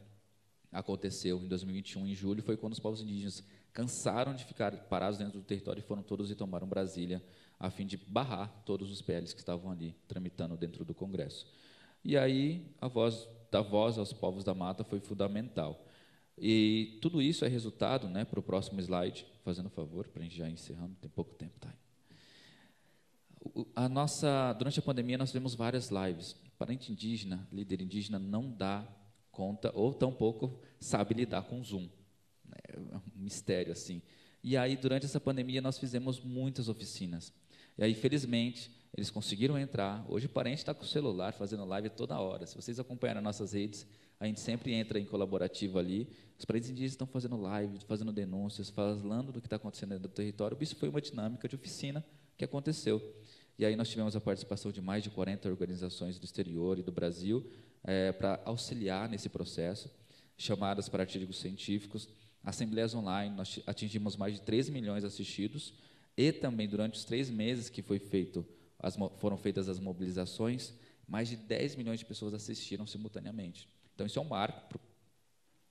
[0.72, 5.40] aconteceu em 2021, em julho, foi quando os povos indígenas cansaram de ficar parados dentro
[5.40, 7.24] do território e foram todos e tomaram Brasília
[7.60, 11.48] a fim de barrar todos os PLs que estavam ali tramitando dentro do Congresso.
[12.04, 15.86] E aí a voz da voz aos povos da mata foi fundamental.
[16.38, 20.36] E tudo isso é resultado, né, para o próximo slide, fazendo favor, para a gente
[20.36, 21.74] já encerrando, tem pouco tempo, tá?
[23.76, 26.36] A nossa, durante a pandemia nós tivemos várias lives.
[26.58, 28.86] Parente indígena, líder indígena, não dá
[29.32, 31.88] conta ou tampouco sabe lidar com Zoom.
[32.68, 34.02] É um mistério assim.
[34.44, 37.32] E aí durante essa pandemia nós fizemos muitas oficinas.
[37.78, 40.06] E aí, felizmente, eles conseguiram entrar.
[40.08, 42.48] Hoje o parente está com o celular fazendo live toda hora.
[42.48, 43.86] Se vocês acompanharem nossas redes,
[44.20, 46.08] a gente sempre entra em colaborativo ali.
[46.38, 50.14] Os parentes indígenas estão fazendo live, fazendo denúncias, falando do que está acontecendo dentro do
[50.14, 50.58] território.
[50.60, 52.06] Isso foi uma dinâmica de oficina
[52.38, 53.02] que aconteceu.
[53.58, 56.92] E aí nós tivemos a participação de mais de 40 organizações do exterior e do
[56.92, 57.50] Brasil
[57.84, 59.90] é, para auxiliar nesse processo,
[60.38, 62.10] chamadas para artigos científicos,
[62.44, 65.74] assembleias online, nós atingimos mais de 3 milhões assistidos,
[66.18, 68.46] e também durante os três meses que foi feito,
[68.80, 70.74] as, foram feitas as mobilizações,
[71.08, 73.68] mais de 10 milhões de pessoas assistiram simultaneamente.
[73.96, 74.78] Então, isso é um marco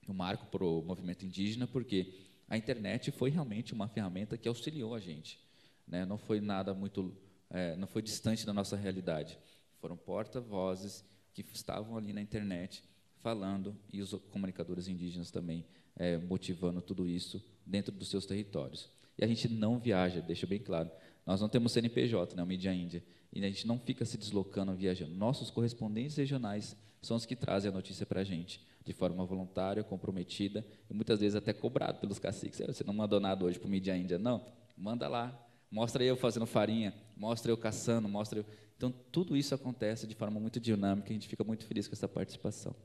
[0.07, 2.13] um marco para o movimento indígena, porque
[2.47, 5.39] a internet foi realmente uma ferramenta que auxiliou a gente.
[5.87, 6.05] Né?
[6.05, 7.15] Não foi nada muito,
[7.49, 9.37] é, não foi distante da nossa realidade.
[9.81, 11.03] Foram porta-vozes
[11.33, 12.83] que estavam ali na internet
[13.21, 15.65] falando e os comunicadores indígenas também
[15.95, 18.89] é, motivando tudo isso dentro dos seus territórios.
[19.17, 20.91] E a gente não viaja, deixa bem claro.
[21.25, 23.03] Nós não temos CNPJ, né, o Mídia Índia.
[23.33, 25.13] E a gente não fica se deslocando, viajando.
[25.15, 29.83] Nossos correspondentes regionais são os que trazem a notícia para a gente, de forma voluntária,
[29.83, 32.59] comprometida, e muitas vezes até cobrado pelos caciques.
[32.59, 34.43] Você não mandou nada hoje para o Mídia Índia, não?
[34.75, 35.39] Manda lá.
[35.69, 38.45] Mostra eu fazendo farinha, mostra eu caçando, mostra eu...
[38.75, 42.07] Então, tudo isso acontece de forma muito dinâmica, a gente fica muito feliz com essa
[42.07, 42.75] participação.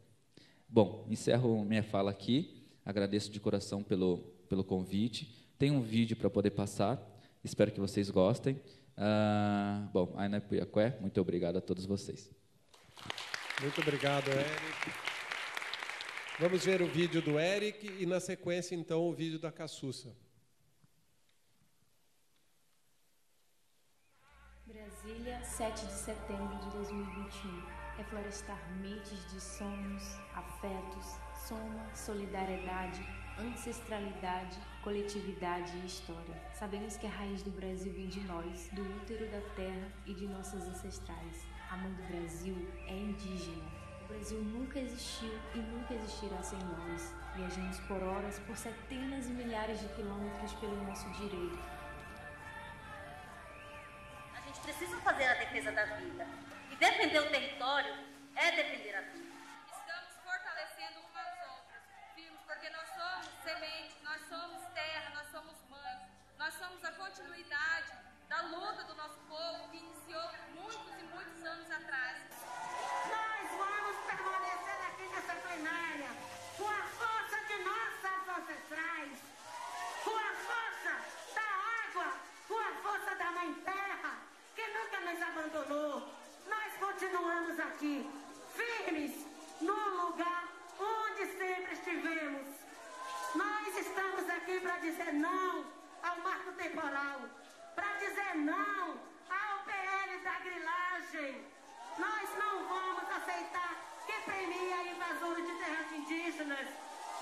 [0.68, 4.18] Bom, encerro minha fala aqui, agradeço de coração pelo,
[4.48, 5.50] pelo convite.
[5.58, 7.00] Tem um vídeo para poder passar,
[7.42, 8.60] espero que vocês gostem.
[8.96, 12.39] Ah, bom, Aina Puyacué, muito obrigado a todos vocês.
[13.61, 14.90] Muito obrigado, Eric.
[16.38, 20.16] Vamos ver o vídeo do Eric e, na sequência, então, o vídeo da Cassussa.
[24.64, 27.62] Brasília, 7 de setembro de 2021.
[27.98, 30.04] Reflorestar mentes de sonhos,
[30.34, 31.06] afetos,
[31.46, 33.06] soma, solidariedade,
[33.38, 36.42] ancestralidade, coletividade e história.
[36.54, 40.26] Sabemos que a raiz do Brasil vem de nós, do útero da terra e de
[40.26, 41.49] nossos ancestrais.
[41.70, 42.56] A mãe do Brasil
[42.88, 43.62] é indígena.
[44.02, 47.14] O Brasil nunca existiu e nunca existirá sem nós.
[47.36, 51.60] Viajamos por horas, por centenas e milhares de quilômetros pelo nosso direito.
[54.34, 56.26] A gente precisa fazer a defesa da vida.
[56.72, 57.94] E defender o território
[58.34, 59.30] é defender a vida.
[59.70, 61.82] Estamos fortalecendo umas outras,
[62.16, 66.02] firmes, porque nós somos semente, nós somos terra, nós somos mães,
[66.36, 67.92] nós somos a continuidade
[68.28, 68.99] da luta do
[85.30, 86.08] abandonou.
[86.48, 88.10] Nós continuamos aqui,
[88.54, 89.26] firmes,
[89.60, 92.46] no lugar onde sempre estivemos.
[93.34, 95.64] Nós estamos aqui para dizer não
[96.02, 97.20] ao marco temporal,
[97.74, 98.98] para dizer não
[99.30, 101.46] ao PL da grilagem.
[101.98, 103.76] Nós não vamos aceitar
[104.06, 106.66] que premia invasores de terras indígenas.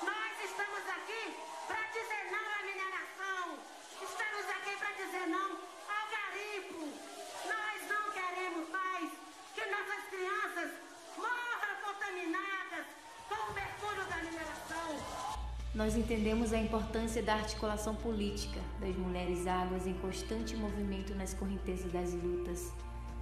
[0.02, 1.36] Nós estamos aqui
[1.66, 3.58] para dizer não à mineração.
[4.00, 5.50] Estamos aqui para dizer não
[5.88, 7.08] ao garimpo.
[7.44, 9.10] Nós não queremos mais
[9.54, 10.70] que nossas crianças
[11.16, 12.86] morram contaminadas
[13.28, 14.88] com o mercúrio da mineração.
[15.78, 21.92] Nós entendemos a importância da articulação política das mulheres águas em constante movimento nas correntezas
[21.92, 22.72] das lutas.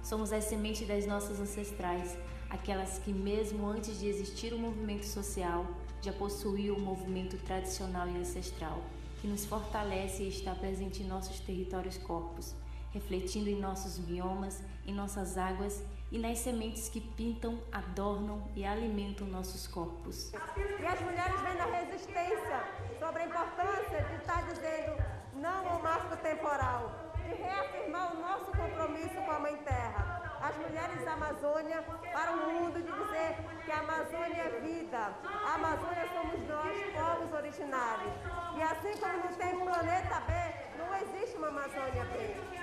[0.01, 2.17] Somos a semente das nossas ancestrais,
[2.49, 5.67] aquelas que, mesmo antes de existir o movimento social,
[6.01, 8.81] já possuíam o movimento tradicional e ancestral,
[9.21, 12.55] que nos fortalece e está presente em nossos territórios corpos,
[12.91, 19.27] refletindo em nossos biomas, em nossas águas e nas sementes que pintam, adornam e alimentam
[19.27, 20.31] nossos corpos.
[20.33, 22.63] E as mulheres vêm da resistência
[22.99, 25.03] sobre a importância de estar dizendo
[25.35, 30.17] não ao marco temporal, de reafirmar o nosso compromisso com a Mãe Terra.
[30.41, 31.81] As mulheres da Amazônia
[32.13, 33.35] para o mundo de dizer
[33.65, 35.13] que a Amazônia é vida.
[35.23, 38.13] A Amazônia somos nós, povos originários.
[38.55, 40.33] E assim como não tem planeta B,
[40.77, 42.56] não existe uma Amazônia B.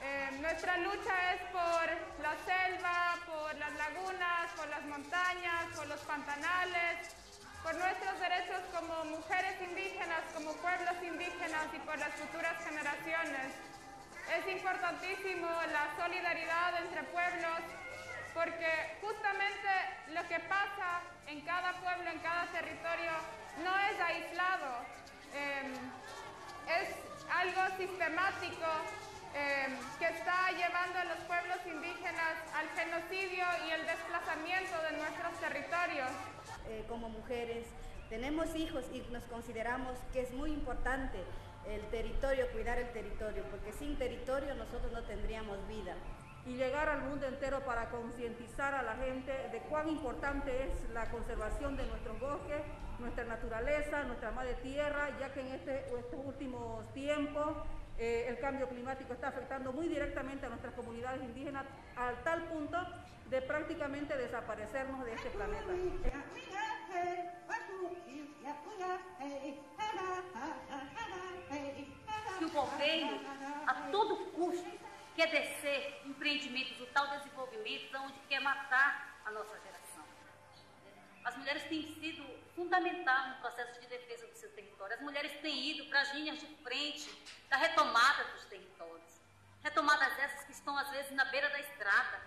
[0.00, 1.86] Eh, nuestra lucha es por
[2.22, 7.14] la selva, por las lagunas, por las montañas, por los pantanales,
[7.62, 13.52] por nuestros derechos como mujeres indígenas, como pueblos indígenas y por las futuras generaciones.
[14.38, 17.58] Es importantísimo la solidaridad entre pueblos
[18.34, 19.68] porque justamente
[20.14, 23.12] lo que pasa en cada pueblo, en cada territorio,
[23.64, 24.84] no es aislado,
[25.34, 25.74] eh,
[26.68, 26.94] es
[27.34, 28.66] algo sistemático
[29.38, 29.68] eh,
[29.98, 36.10] que está llevando a los pueblos indígenas al genocidio y el desplazamiento de nuestros territorios.
[36.68, 37.66] Eh, como mujeres
[38.08, 41.18] tenemos hijos y nos consideramos que es muy importante
[41.68, 45.94] el territorio, cuidar el territorio, porque sin territorio nosotros no tendríamos vida.
[46.46, 51.10] y llegar al mundo entero para concientizar a la gente de cuán importante es la
[51.10, 52.62] conservación de nuestros bosques,
[52.98, 57.54] nuestra naturaleza, nuestra madre tierra, ya que en este, estos últimos tiempos
[57.98, 62.78] eh, el cambio climático está afectando muy directamente a nuestras comunidades indígenas al tal punto
[63.28, 65.66] de prácticamente desaparecernos de este planeta.
[72.38, 73.20] Que o governo,
[73.66, 74.70] a todo custo,
[75.16, 80.04] quer descer empreendimentos, o tal desenvolvimento, onde quer matar a nossa geração.
[81.24, 82.24] As mulheres têm sido
[82.58, 84.96] fundamental no processo de defesa do seu território.
[84.96, 87.08] As mulheres têm ido para as linhas de frente
[87.48, 89.12] da retomada dos territórios.
[89.62, 92.20] Retomadas essas que estão, às vezes, na beira da estrada.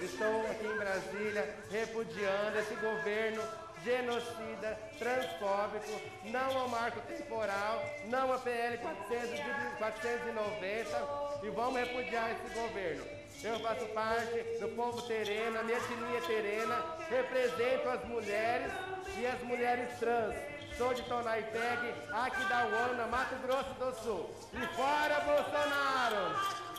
[0.00, 3.42] Estou aqui em Brasília repudiando esse governo
[3.84, 12.30] genocida, transfóbico, não ao marco temporal, não a PL 400 de 490 e vamos repudiar
[12.32, 13.04] esse governo.
[13.42, 18.72] Eu faço parte do povo terena, minha etnia terena, represento as mulheres
[19.18, 20.34] e as mulheres trans.
[20.76, 24.30] Sou de Tonaipeg, aqui da Uana, Mato Grosso do Sul.
[24.54, 26.71] E fora Bolsonaro!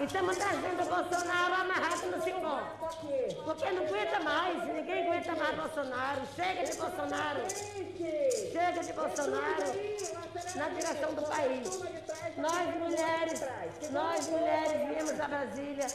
[0.00, 2.62] Estamos trazendo o Bolsonaro amarrado no cingó.
[3.44, 6.20] Porque não aguenta mais, ninguém aguenta mais Bolsonaro.
[6.34, 7.40] Chega de Bolsonaro.
[7.50, 10.10] Chega de Bolsonaro
[10.56, 11.80] na direção do país.
[12.36, 13.40] Nós mulheres,
[13.90, 15.86] nós mulheres viemos a Brasília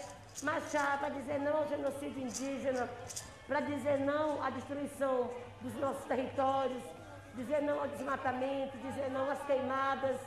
[0.44, 2.90] marchar para dizer não ao genocídio indígena,
[3.48, 6.84] para dizer não à destruição dos nossos territórios,
[7.36, 10.18] dizer não ao desmatamento, dizer não às queimadas.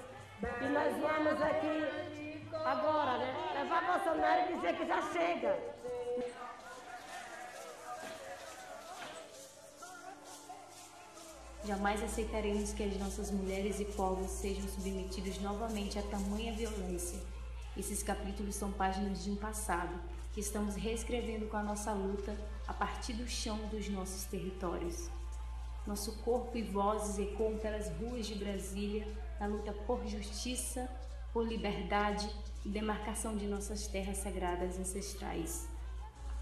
[0.61, 2.18] E nós vamos aqui
[2.69, 3.35] agora, né?
[3.55, 5.59] Levar Bolsonaro e dizer que já chega.
[11.65, 17.21] Jamais aceitaremos que as nossas mulheres e povos sejam submetidos novamente a tamanha violência.
[17.77, 20.01] Esses capítulos são páginas de um passado
[20.33, 25.11] que estamos reescrevendo com a nossa luta a partir do chão dos nossos territórios.
[25.87, 29.07] Nosso corpo e vozes ecoam pelas ruas de Brasília
[29.41, 30.89] na luta por justiça,
[31.39, 32.29] por liberdade
[32.65, 35.69] e demarcação de nossas terras sagradas ancestrais.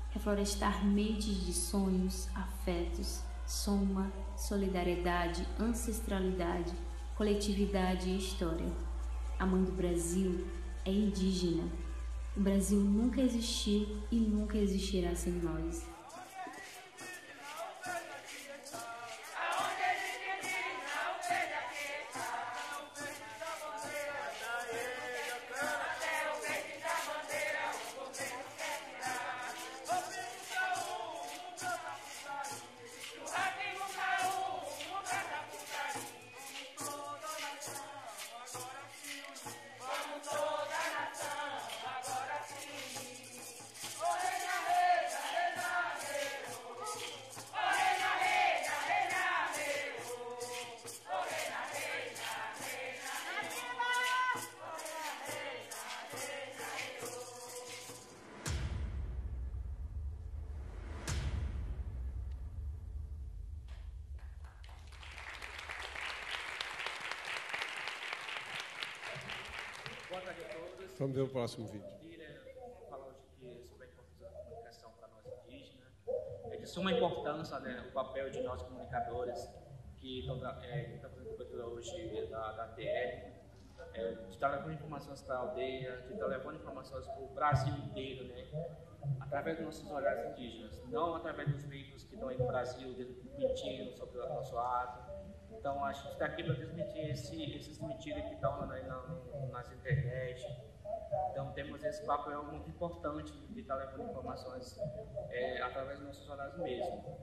[0.09, 6.73] Reflorestar mentes de sonhos, afetos, soma, solidariedade, ancestralidade,
[7.15, 8.73] coletividade e história.
[9.39, 10.47] A mãe do Brasil
[10.87, 11.71] é indígena.
[12.35, 15.96] O Brasil nunca existiu e nunca existirá sem nós.
[71.17, 71.89] Ver o próximo vídeo.
[76.51, 79.51] É de suma importância né, o papel de nós comunicadores
[79.97, 83.33] que estão é, tá fazendo cobertura hoje da, da TL,
[83.95, 87.75] é, de estar levando informações para a aldeia, de estar levando informações para o Brasil
[87.79, 88.47] inteiro, né,
[89.19, 92.95] através dos nossos olhares indígenas, não através dos veículos que estão aí no Brasil
[93.39, 95.17] mentindo sobre o nosso ato.
[95.51, 99.03] Então, a gente está aqui para desmentir esse, esses mentiras que estão aí na,
[99.51, 100.45] nas internet,
[101.31, 104.79] então temos esse papel muito importante de estar levando informações
[105.31, 107.17] é, através dos nossos horários mesmo.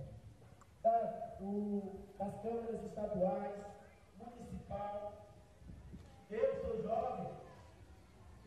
[0.81, 0.99] Da,
[1.39, 3.55] do, das câmaras estaduais,
[4.17, 5.27] municipal.
[6.29, 7.29] Eu sou jovem,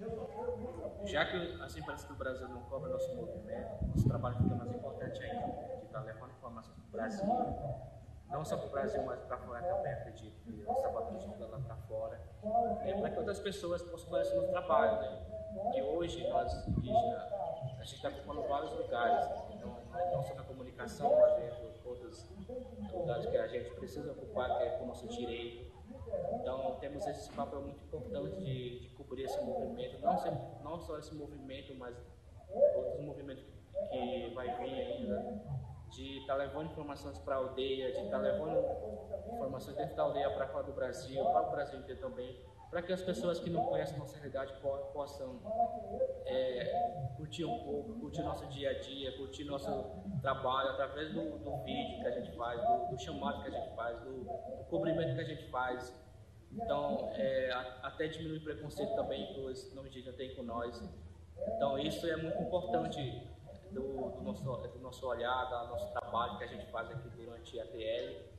[0.00, 4.54] eu sou Já que as empresas do Brasil não cobram nosso movimento, nosso trabalho fica
[4.54, 7.95] mais importante ainda, de estar levando informações para o Brasil
[8.30, 11.58] não só para o Brasil, mas para fora também, acredito que os trabalhadores estão lá
[11.58, 12.20] para fora,
[12.84, 15.36] é, para que outras pessoas possam conhecer o nosso trabalho, né?
[15.74, 17.32] E hoje, nós indígenas,
[17.78, 19.74] a gente está ocupando vários lugares, então,
[20.12, 22.28] não só na comunicação, mas de outros
[22.92, 25.74] lugares que a gente precisa ocupar, que é o nosso direito.
[26.34, 30.32] Então, temos esse papel muito importante de, de cobrir esse movimento, não, ser,
[30.62, 31.96] não só esse movimento, mas
[32.74, 33.44] outros movimentos
[33.90, 35.42] que vai vir ainda
[35.96, 38.62] de estar tá levando informações para a aldeia, de estar tá levando
[39.32, 42.38] informações dentro da aldeia para fora do Brasil, para o Brasil inteiro também,
[42.70, 44.52] para que as pessoas que não conhecem nossa realidade
[44.92, 45.40] possam
[46.26, 49.70] é, curtir um pouco, curtir nosso dia a dia, curtir nosso
[50.20, 53.74] trabalho através do, do vídeo que a gente faz, do, do, chamado que a gente
[53.74, 55.94] faz, do, do cobrimento que a gente faz.
[56.52, 57.50] Então, é,
[57.82, 60.82] até diminuir o preconceito também que os não indígenas têm com nós.
[61.54, 63.35] Então, isso é muito importante
[63.72, 67.60] do, do, nosso, do nosso olhar, do nosso trabalho que a gente faz aqui durante
[67.60, 68.36] a TL.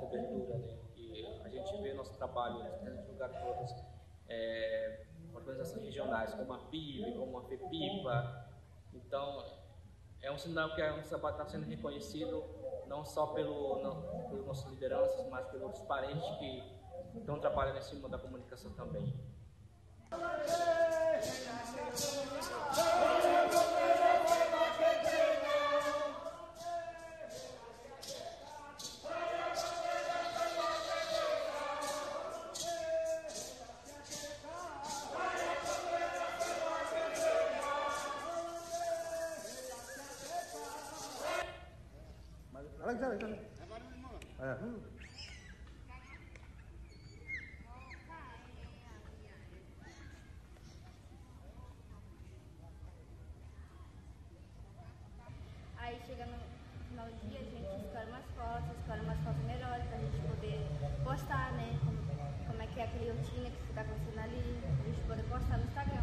[0.00, 0.78] Cobertura, né?
[0.96, 3.74] E a gente vê nosso trabalho em lugares todos,
[4.28, 8.48] é, organizações regionais como a PIB, como a FEPIPA.
[8.94, 9.44] Então
[10.22, 12.44] é um sinal que nosso trabalho está sendo reconhecido
[12.86, 16.62] não só pelo, não, pelas nossas lideranças, mas pelos parentes que
[17.16, 19.14] estão trabalhando em cima da comunicação também.
[20.10, 20.20] Aí
[63.10, 65.99] é que está acontecendo ali, pra gente poder postar no Instagram.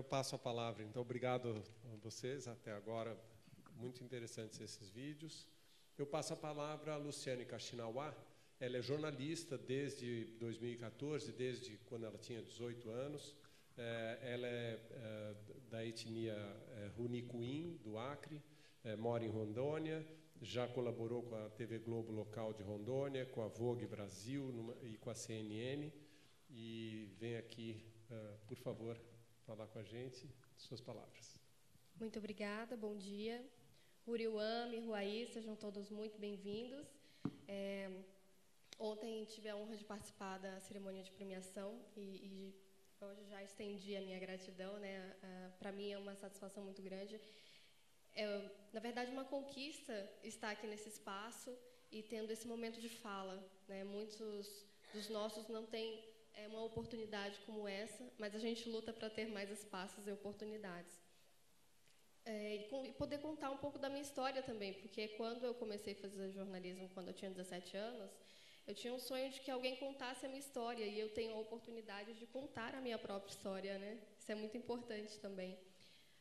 [0.00, 0.82] Eu passo a palavra.
[0.82, 1.62] Então, obrigado
[1.92, 3.14] a vocês até agora.
[3.76, 5.46] Muito interessantes esses vídeos.
[5.98, 8.14] Eu passo a palavra a Luciane Kaxinauá.
[8.58, 13.36] Ela é jornalista desde 2014, desde quando ela tinha 18 anos.
[13.76, 15.34] Eh, ela é eh,
[15.70, 18.42] da etnia eh, Runicuim, do Acre,
[18.84, 20.04] eh, mora em Rondônia,
[20.40, 24.96] já colaborou com a TV Globo local de Rondônia, com a Vogue Brasil numa- e
[24.96, 25.92] com a CNN.
[26.48, 27.84] E vem aqui,
[28.48, 28.98] por favor,
[29.50, 30.30] falar com a gente.
[30.56, 31.26] Suas palavras.
[31.98, 33.36] Muito obrigada, bom dia.
[34.06, 36.86] Uriuami, Ruaí, sejam todos muito bem-vindos.
[37.48, 37.90] É,
[38.78, 42.54] ontem tive a honra de participar da cerimônia de premiação e, e
[43.00, 44.78] hoje já estendi a minha gratidão.
[44.78, 45.16] Né?
[45.58, 47.20] Para mim é uma satisfação muito grande.
[48.14, 48.24] É,
[48.72, 51.50] na verdade, uma conquista estar aqui nesse espaço
[51.90, 53.36] e tendo esse momento de fala.
[53.66, 53.82] Né?
[53.82, 54.64] Muitos
[54.94, 56.09] dos nossos não têm
[56.40, 60.94] é, uma oportunidade como essa, mas a gente luta para ter mais espaços e oportunidades.
[62.24, 65.54] É, e, com- e poder contar um pouco da minha história também, porque quando eu
[65.54, 68.10] comecei a fazer jornalismo, quando eu tinha 17 anos,
[68.66, 71.40] eu tinha um sonho de que alguém contasse a minha história e eu tenho a
[71.40, 73.98] oportunidade de contar a minha própria história, né?
[74.18, 75.58] Isso é muito importante também.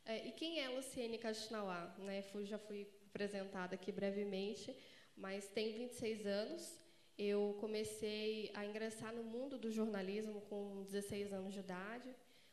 [0.06, 1.96] É, e quem é Luciene Kaxinauá?
[2.00, 2.24] Né?
[2.44, 4.76] Já fui apresentada aqui brevemente,
[5.16, 6.89] mas tenho 26 anos.
[7.22, 12.10] Eu comecei a ingressar no mundo do jornalismo com 16 anos de idade.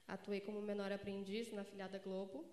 [0.08, 2.44] Atuei como menor aprendiz na filiada Globo.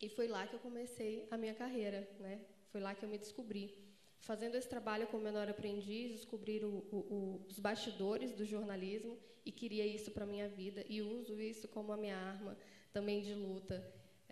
[0.00, 2.40] E foi lá que eu comecei a minha carreira, né?
[2.70, 3.78] Foi lá que eu me descobri.
[4.18, 9.52] Fazendo esse trabalho como menor aprendiz, descobrir o, o, o, os bastidores do jornalismo e
[9.52, 12.56] queria isso para minha vida e uso isso como a minha arma
[12.94, 13.84] também de luta.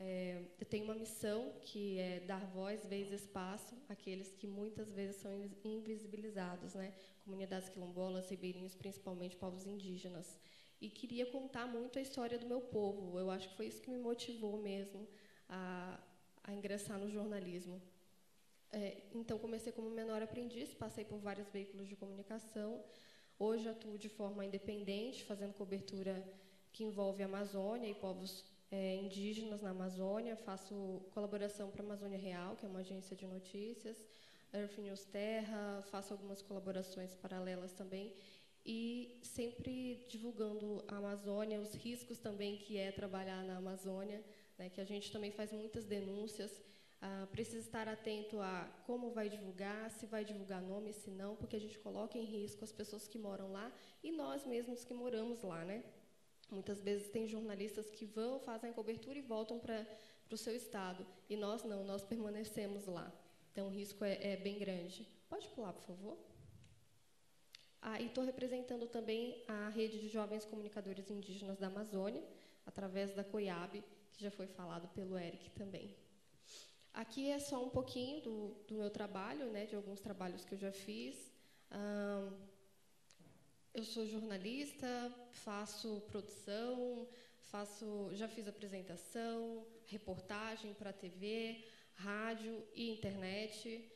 [0.03, 4.91] É, eu tenho uma missão que é dar voz, vez e espaço àqueles que muitas
[4.91, 5.31] vezes são
[5.63, 6.95] invisibilizados, né?
[7.23, 10.39] Comunidades quilombolas, ribeirinhos, principalmente povos indígenas.
[10.81, 13.19] e queria contar muito a história do meu povo.
[13.19, 15.07] Eu acho que foi isso que me motivou mesmo
[15.49, 16.01] a,
[16.45, 17.81] a ingressar no jornalismo.
[18.73, 22.83] É, então, comecei como menor aprendiz, passei por vários veículos de comunicação.
[23.39, 26.15] Hoje atuo de forma independente, fazendo cobertura
[26.73, 30.37] que envolve a Amazônia e povos é, indígenas na Amazônia.
[30.37, 34.05] Faço colaboração para a Amazônia Real, que é uma agência de notícias,
[34.53, 38.13] Earth News Terra, faço algumas colaborações paralelas também
[38.65, 44.23] e sempre divulgando a Amazônia, os riscos também que é trabalhar na Amazônia,
[44.59, 46.61] né, que a gente também faz muitas denúncias.
[47.03, 51.57] Ah, precisa estar atento a como vai divulgar, se vai divulgar nome, se não, porque
[51.57, 53.73] a gente coloca em risco as pessoas que moram lá
[54.03, 55.83] e nós mesmos que moramos lá, né?
[56.51, 59.87] Muitas vezes tem jornalistas que vão, fazem a cobertura e voltam para
[60.31, 61.07] o seu estado.
[61.29, 63.13] E nós não, nós permanecemos lá.
[63.53, 65.09] Então o risco é, é bem grande.
[65.29, 66.19] Pode pular, por favor?
[67.83, 72.23] Ah, e estou representando também a rede de jovens comunicadores indígenas da Amazônia,
[72.67, 73.83] através da COIAB,
[74.13, 75.97] que já foi falado pelo Eric também.
[76.93, 80.59] Aqui é só um pouquinho do, do meu trabalho, né, de alguns trabalhos que eu
[80.59, 81.33] já fiz.
[83.73, 84.89] Eu sou jornalista,
[85.31, 87.07] faço produção,
[87.51, 91.65] faço, já fiz apresentação, reportagem para TV,
[91.95, 93.91] rádio e internet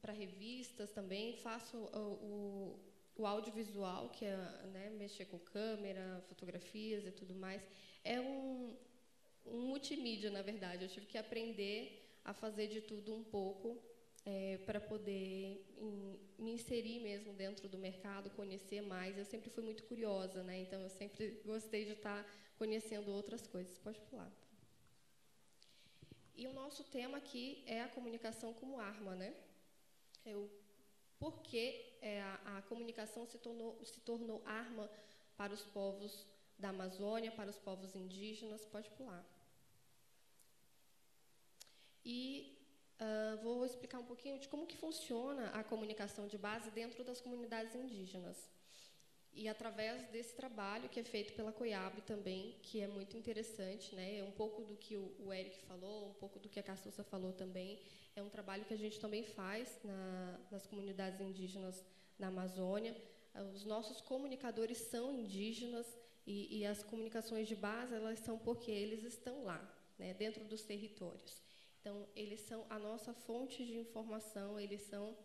[0.00, 4.36] para revistas também, faço o, o, o audiovisual, que é
[4.72, 7.62] né, mexer com câmera, fotografias e tudo mais.
[8.02, 8.76] É um,
[9.44, 10.84] um multimídia, na verdade.
[10.84, 13.89] Eu tive que aprender a fazer de tudo um pouco
[14.24, 15.64] é, para poder
[16.38, 19.16] me inserir mesmo dentro do mercado, conhecer mais.
[19.16, 20.60] Eu sempre fui muito curiosa, né?
[20.60, 22.24] então eu sempre gostei de estar
[22.58, 23.78] conhecendo outras coisas.
[23.78, 24.30] Pode pular.
[26.34, 29.34] E o nosso tema aqui é a comunicação como arma, né?
[30.24, 30.48] é o
[31.18, 34.90] porquê é, a, a, comunicação se tornou, se tornou arma
[35.36, 36.26] para os povos
[36.58, 38.64] da Amazônia, para os povos indígenas.
[38.64, 39.24] Pode pular.
[42.04, 42.59] E
[43.00, 47.20] uh, vou explicar um pouquinho de como que funciona a comunicação de base dentro das
[47.20, 48.48] comunidades indígenas.
[49.32, 54.18] E através desse trabalho que é feito pela COIAB também, que é muito interessante, né?
[54.18, 57.32] é um pouco do que o, Eric falou, um pouco do que a Cassussa falou
[57.32, 57.80] também,
[58.16, 61.84] é um trabalho que a gente também faz na, nas comunidades indígenas
[62.18, 62.94] na Amazônia.
[63.54, 65.86] Os nossos comunicadores são indígenas
[66.26, 69.62] e, e as comunicações de base elas são porque eles estão lá,
[69.96, 71.40] né, dentro dos territórios.
[71.80, 75.16] Então, eles são a nossa fonte de informação, eles são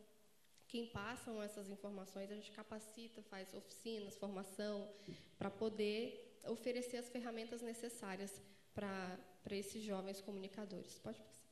[0.68, 4.90] quem passam essas informações, a gente capacita, faz oficinas, formação,
[5.38, 8.42] para poder oferecer as ferramentas necessárias
[8.74, 9.20] para
[9.52, 10.98] esses jovens comunicadores.
[11.00, 11.46] Pode passar.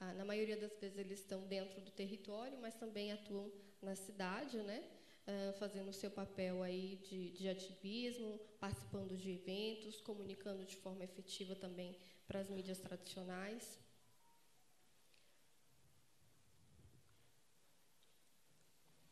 [0.00, 3.52] Ah, na maioria das vezes eles estão dentro do território, mas também atuam
[3.82, 4.82] na cidade, né?
[5.58, 11.54] Fazendo o seu papel aí de, de ativismo, participando de eventos, comunicando de forma efetiva
[11.54, 13.78] também para as mídias tradicionais.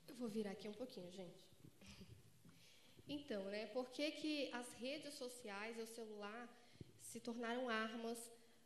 [0.08, 1.46] Eu vou virar aqui um pouquinho, gente.
[3.10, 6.46] Então, né, por que, que as redes sociais e o celular
[7.00, 8.18] se tornaram armas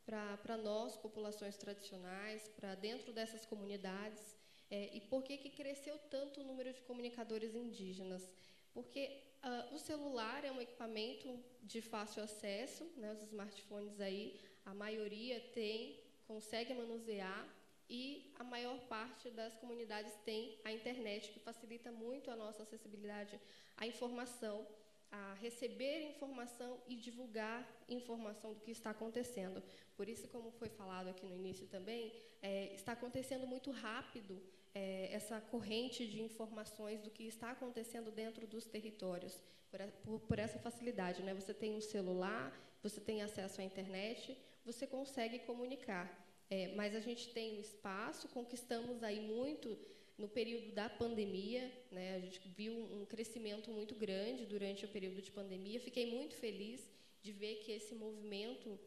[0.05, 4.35] para nós, populações tradicionais, para dentro dessas comunidades,
[4.75, 8.27] é, e por que, que cresceu tanto o número de comunicadores indígenas?
[8.73, 9.03] Porque
[9.43, 11.29] uh, o celular é um equipamento
[11.61, 17.47] de fácil acesso, né, os smartphones aí, a maioria tem, consegue manusear,
[17.87, 23.39] e a maior parte das comunidades tem a internet, que facilita muito a nossa acessibilidade
[23.77, 24.65] à informação
[25.11, 29.61] a receber informação e divulgar informação do que está acontecendo.
[29.95, 34.41] Por isso, como foi falado aqui no início também, é, está acontecendo muito rápido
[34.73, 40.39] é, essa corrente de informações do que está acontecendo dentro dos territórios, por, por, por
[40.39, 41.21] essa facilidade.
[41.21, 41.33] Né?
[41.33, 42.51] Você tem um celular,
[42.81, 46.21] você tem acesso à internet, você consegue comunicar.
[46.49, 49.77] É, mas a gente tem o espaço, conquistamos aí muito
[50.17, 55.21] no período da pandemia, né, a gente viu um crescimento muito grande durante o período
[55.21, 55.79] de pandemia.
[55.79, 56.87] Fiquei muito feliz
[57.21, 58.79] de ver que esse movimento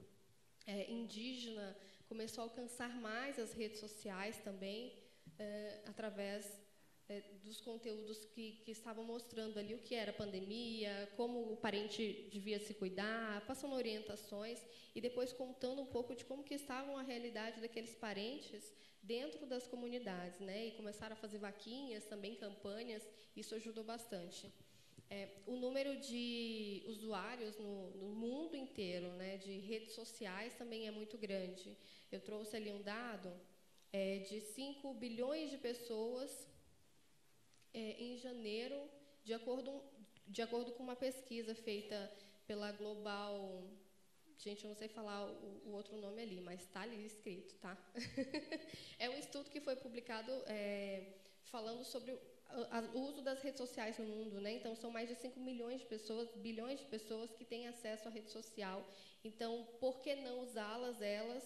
[0.66, 1.76] é, indígena
[2.08, 4.92] começou a alcançar mais as redes sociais também,
[5.38, 6.60] é, através
[7.08, 12.28] é, dos conteúdos que, que, estavam mostrando ali o que era pandemia, como o parente
[12.32, 14.60] devia se cuidar, passando orientações
[14.94, 18.72] e depois contando um pouco de como que estavam a realidade daqueles parentes
[19.02, 20.66] dentro das comunidades, né?
[20.66, 23.06] E começaram a fazer vaquinhas, também campanhas,
[23.36, 24.52] isso ajudou bastante.
[25.08, 30.90] É, o número de usuários no, no, mundo inteiro, né, de redes sociais, também é
[30.90, 31.76] muito grande.
[32.10, 33.32] Eu trouxe ali um dado
[33.92, 36.46] é, de 5 bilhões de pessoas
[37.72, 38.78] é, em janeiro,
[39.24, 39.82] de acordo,
[40.26, 42.12] de acordo com uma pesquisa feita
[42.46, 43.64] pela Global.
[44.38, 47.76] Gente, eu não sei falar o, o outro nome ali, mas está ali escrito, tá?
[48.98, 51.14] é um estudo que foi publicado é,
[51.44, 54.52] falando sobre o, o uso das redes sociais no mundo, né?
[54.52, 58.10] Então são mais de 5 milhões de pessoas, bilhões de pessoas que têm acesso à
[58.10, 58.86] rede social.
[59.24, 61.42] Então, por que não usá-las elas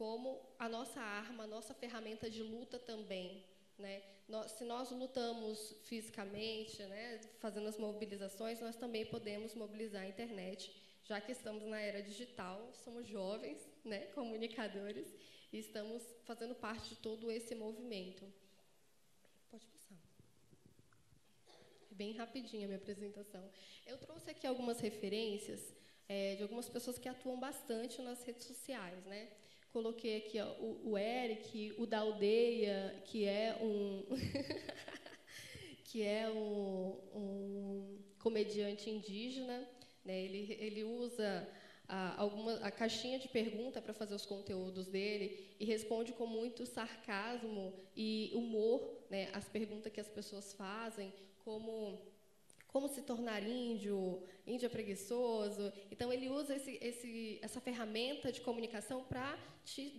[0.00, 3.44] como a nossa arma, a nossa ferramenta de luta também,
[3.76, 4.02] né?
[4.26, 10.74] Nós, se nós lutamos fisicamente, né, fazendo as mobilizações, nós também podemos mobilizar a internet,
[11.04, 15.06] já que estamos na era digital, somos jovens, né, comunicadores,
[15.52, 18.24] e estamos fazendo parte de todo esse movimento.
[19.50, 19.98] Pode passar.
[21.90, 23.44] Bem rapidinho a minha apresentação.
[23.86, 25.60] Eu trouxe aqui algumas referências
[26.08, 29.28] é, de algumas pessoas que atuam bastante nas redes sociais, né?
[29.72, 34.04] Coloquei aqui ó, o, o Eric, o da aldeia, que é um
[35.84, 39.68] que é um, um comediante indígena.
[40.04, 40.24] Né?
[40.24, 41.48] Ele, ele usa
[41.88, 46.64] a, alguma, a caixinha de pergunta para fazer os conteúdos dele e responde com muito
[46.64, 51.12] sarcasmo e humor né, as perguntas que as pessoas fazem,
[51.44, 52.09] como
[52.72, 55.72] como se tornar índio, índio é preguiçoso.
[55.90, 59.36] Então, ele usa esse, esse, essa ferramenta de comunicação para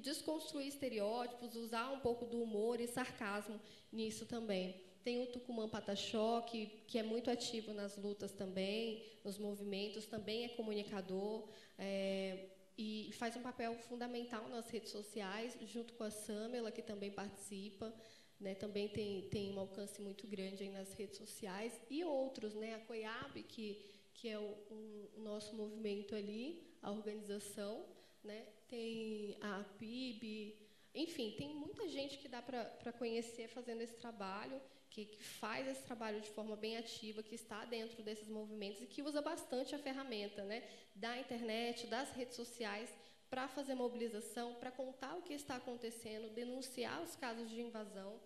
[0.02, 3.60] desconstruir estereótipos, usar um pouco do humor e sarcasmo
[3.92, 4.82] nisso também.
[5.04, 10.46] Tem o Tucumã Pataxó, que, que é muito ativo nas lutas também, nos movimentos, também
[10.46, 11.50] é comunicador.
[11.78, 17.12] É, e faz um papel fundamental nas redes sociais, junto com a Samela, que também
[17.12, 17.94] participa
[18.42, 22.80] né, também tem, tem um alcance muito grande nas redes sociais, e outros, né, a
[22.80, 23.80] COIAB, que,
[24.16, 27.86] que é o, um, o nosso movimento ali, a organização,
[28.24, 30.56] né, tem a PIB,
[30.96, 34.60] enfim, tem muita gente que dá para conhecer fazendo esse trabalho,
[34.90, 38.88] que, que, faz esse trabalho de forma bem ativa, que está dentro desses movimentos e
[38.88, 42.90] que usa bastante a ferramenta né, da internet, das redes sociais,
[43.30, 48.20] para fazer mobilização, para contar o que está acontecendo, denunciar os casos de invasão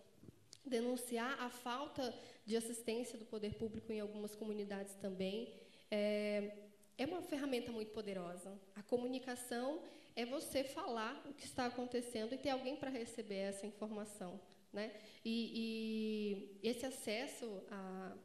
[0.66, 2.14] denunciar a falta
[2.44, 5.52] de assistência do poder público em algumas comunidades também.
[5.90, 6.56] É,
[6.98, 8.58] é uma ferramenta muito poderosa.
[8.74, 9.80] A comunicação
[10.14, 14.40] é você falar o que está acontecendo e ter alguém para receber essa informação.
[14.72, 14.92] Né?
[15.24, 18.16] E, e esse acesso a,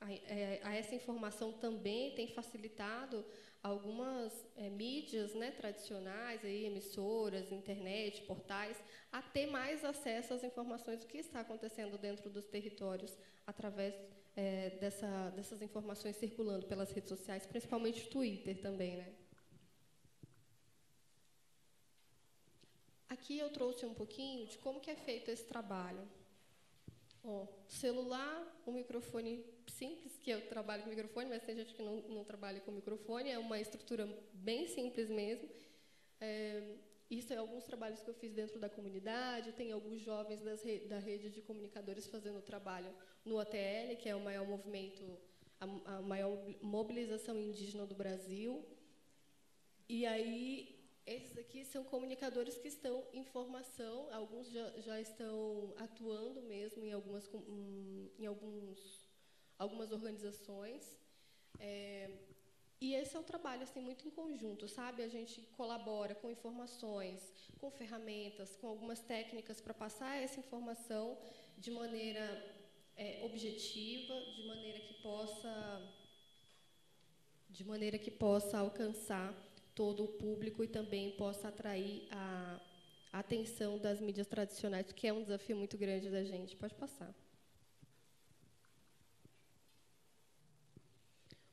[0.00, 3.24] a, é, a, essa informação também tem facilitado
[3.62, 8.82] algumas é, mídias né, tradicionais, aí, emissoras, internet, portais,
[9.12, 13.14] a ter mais acesso às informações do que está acontecendo dentro dos territórios
[13.46, 13.94] através
[14.34, 18.96] é, dessa, dessas informações circulando pelas redes sociais, principalmente Twitter também.
[18.96, 19.12] Né?
[23.10, 26.08] Aqui eu trouxe um pouquinho de como que é feito esse trabalho.
[27.22, 31.96] Ó, celular, um microfone simples, que eu trabalho com microfone, mas tem gente que não,
[32.08, 35.48] não trabalha com microfone, é uma estrutura bem simples mesmo.
[36.20, 36.76] É,
[37.10, 40.98] isso é alguns trabalhos que eu fiz dentro da comunidade, tem alguns jovens re da
[40.98, 42.94] rede de comunicadores fazendo trabalho
[43.24, 45.18] no ATL, que é o maior movimento,
[45.60, 48.64] a, a maior mobilização indígena do Brasil.
[49.88, 50.79] E aí,
[51.10, 56.92] esses aqui são comunicadores que estão em formação, alguns já, já estão atuando mesmo em
[56.92, 57.28] algumas,
[58.18, 59.08] em alguns,
[59.58, 60.96] algumas organizações.
[61.58, 62.10] É,
[62.80, 65.02] e esse é o trabalho assim muito em conjunto, sabe?
[65.02, 67.20] A gente colabora com informações,
[67.58, 71.18] com ferramentas, com algumas técnicas para passar essa informação
[71.58, 72.24] de maneira
[72.96, 75.52] é, objetiva, de maneira que possa
[77.50, 79.34] de maneira que possa alcançar
[79.80, 82.60] todo o público e também possa atrair a,
[83.10, 86.54] atenção das mídias tradicionais, que é um desafio muito grande da gente.
[86.54, 87.14] Pode passar.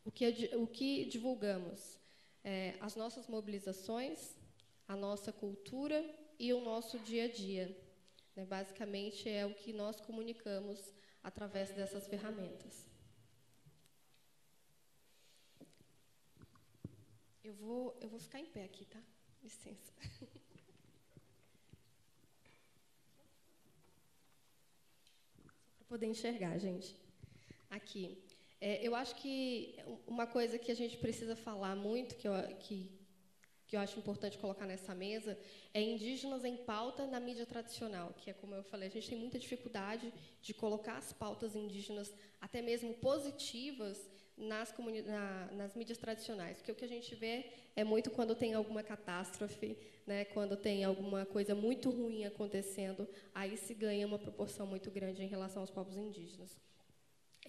[0.04, 0.26] O que,
[0.58, 1.98] o que divulgamos?
[2.44, 4.36] É, as nossas mobilizações,
[4.86, 6.04] a nossa cultura
[6.38, 7.66] e o nosso dia a dia.
[8.36, 8.44] Né?
[8.44, 10.94] Basicamente, é o que nós comunicamos
[11.24, 12.86] através dessas ferramentas.
[17.48, 18.99] Eu vou, eu vou ficar em pé aqui, tá?
[19.41, 19.94] Licença.
[25.78, 26.94] Para poder enxergar, gente.
[27.69, 28.22] Aqui.
[28.60, 32.91] É, eu acho que uma coisa que a gente precisa falar muito, que eu, que,
[33.65, 35.40] que eu acho importante colocar nessa mesa,
[35.74, 39.18] é indígenas em pauta na mídia tradicional, que é como eu falei, a gente tem
[39.18, 44.06] muita dificuldade de colocar as pautas indígenas, até mesmo positivas,
[44.38, 44.73] nas,
[45.05, 46.57] na, nas mídias tradicionais.
[46.57, 47.45] Porque o que a gente vê
[47.76, 53.57] é muito quando tem alguma catástrofe, né, quando tem alguma coisa muito ruim acontecendo, aí
[53.57, 56.55] se ganha uma proporção muito grande em relação aos povos indígenas.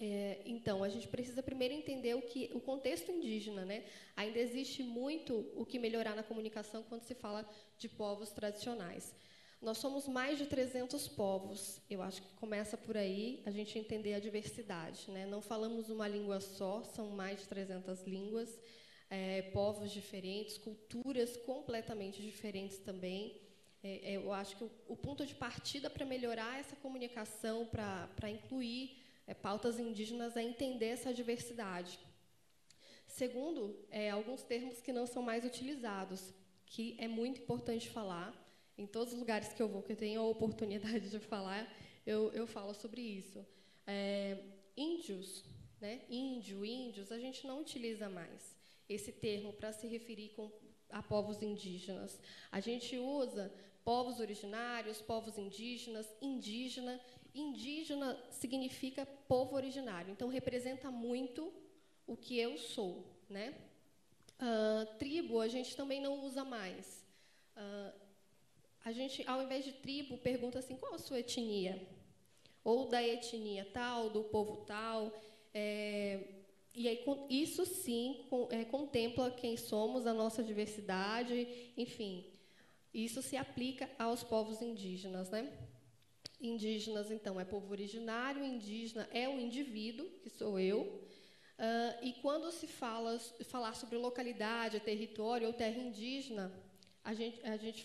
[0.01, 3.83] É, então, a gente precisa primeiro entender o que o contexto indígena, né?
[4.15, 7.47] Ainda existe muito o que melhorar na comunicação quando se fala
[7.77, 9.13] de povos tradicionais.
[9.61, 11.81] Nós somos mais de 300 povos.
[11.89, 15.25] Eu acho que começa por aí a gente entender a diversidade, né?
[15.25, 18.57] Não falamos uma língua só, são mais de 300 línguas,
[19.09, 23.41] é, povos diferentes, culturas completamente diferentes também.
[23.83, 28.97] É, eu acho que o, o ponto de partida para melhorar essa comunicação, para incluir
[29.27, 31.99] é, pautas indígenas é entender essa diversidade.
[33.05, 36.33] Segundo, é, alguns termos que não são mais utilizados,
[36.65, 38.33] que é muito importante falar.
[38.79, 41.67] Em todos os lugares que eu vou, que eu tenho a oportunidade de falar,
[42.05, 43.45] eu, eu falo sobre isso.
[43.85, 44.37] É,
[44.77, 45.43] índios,
[45.81, 46.01] né?
[46.09, 48.55] índio, índios, a gente não utiliza mais
[48.87, 50.51] esse termo para se referir com,
[50.89, 52.19] a povos indígenas.
[52.51, 53.53] A gente usa
[53.83, 56.99] povos originários, povos indígenas, indígena,
[57.33, 61.53] Indígena significa povo originário, então representa muito
[62.07, 63.55] o que eu sou, né?
[64.39, 67.05] Uh, tribo a gente também não usa mais.
[67.55, 68.08] Uh,
[68.83, 71.87] a gente, ao invés de tribo, pergunta assim: qual a sua etnia?
[72.63, 75.13] Ou da etnia tal, do povo tal.
[75.53, 76.19] É,
[76.73, 82.25] e aí, isso sim é, contempla quem somos, a nossa diversidade, enfim.
[82.93, 85.51] Isso se aplica aos povos indígenas, né?
[86.41, 90.81] Indígenas, então, é povo originário, indígena é o indivíduo, que sou eu.
[91.59, 96.49] Uh, e quando se fala falar sobre localidade, território ou terra indígena,
[97.09, 97.83] a gente, a gente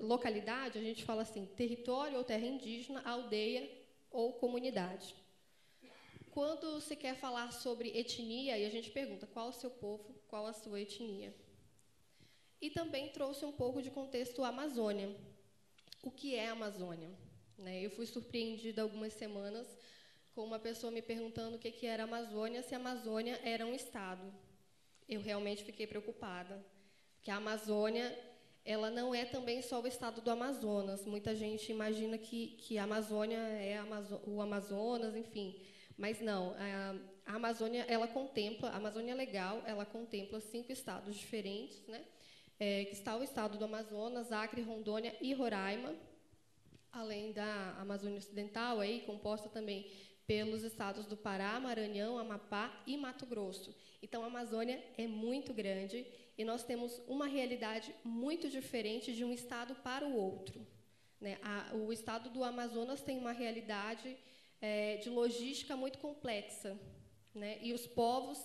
[0.00, 3.70] localidade, a gente fala assim, território ou terra indígena, aldeia
[4.10, 5.14] ou comunidade.
[6.30, 10.46] Quando se quer falar sobre etnia, e a gente pergunta qual o seu povo, qual
[10.46, 11.34] a sua etnia.
[12.62, 15.14] E também trouxe um pouco de contexto Amazônia.
[16.02, 17.10] O que é Amazônia?
[17.58, 17.84] Né?
[17.84, 19.66] Eu fui surpreendida algumas semanas
[20.34, 23.74] com uma pessoa me perguntando o que, que era Amazônia, se a Amazônia era um
[23.74, 24.32] estado.
[25.06, 26.64] Eu realmente fiquei preocupada,
[27.16, 28.31] porque a Amazônia
[28.64, 31.04] ela não é também só o estado do Amazonas.
[31.04, 33.80] Muita gente imagina que, que a Amazônia é
[34.26, 35.60] o Amazonas, enfim,
[35.96, 36.54] mas não.
[37.26, 42.04] A, Amazônia ela contempla, a Amazônia Legal, ela contempla cinco estados diferentes, né?
[42.58, 45.94] É, que está o estado do Amazonas, Acre, Rondônia e Roraima
[46.92, 49.90] além da Amazônia Ocidental, aí composta também
[50.26, 53.74] pelos estados do Pará, Maranhão, Amapá e Mato Grosso.
[54.02, 56.06] Então, a Amazônia é muito grande
[56.42, 60.66] e nós temos uma realidade muito diferente de um estado para o outro.
[61.20, 61.38] Né?
[61.40, 64.16] A, o estado do Amazonas tem uma realidade
[64.60, 66.76] é, de logística muito complexa.
[67.32, 67.58] Né?
[67.62, 68.44] E os povos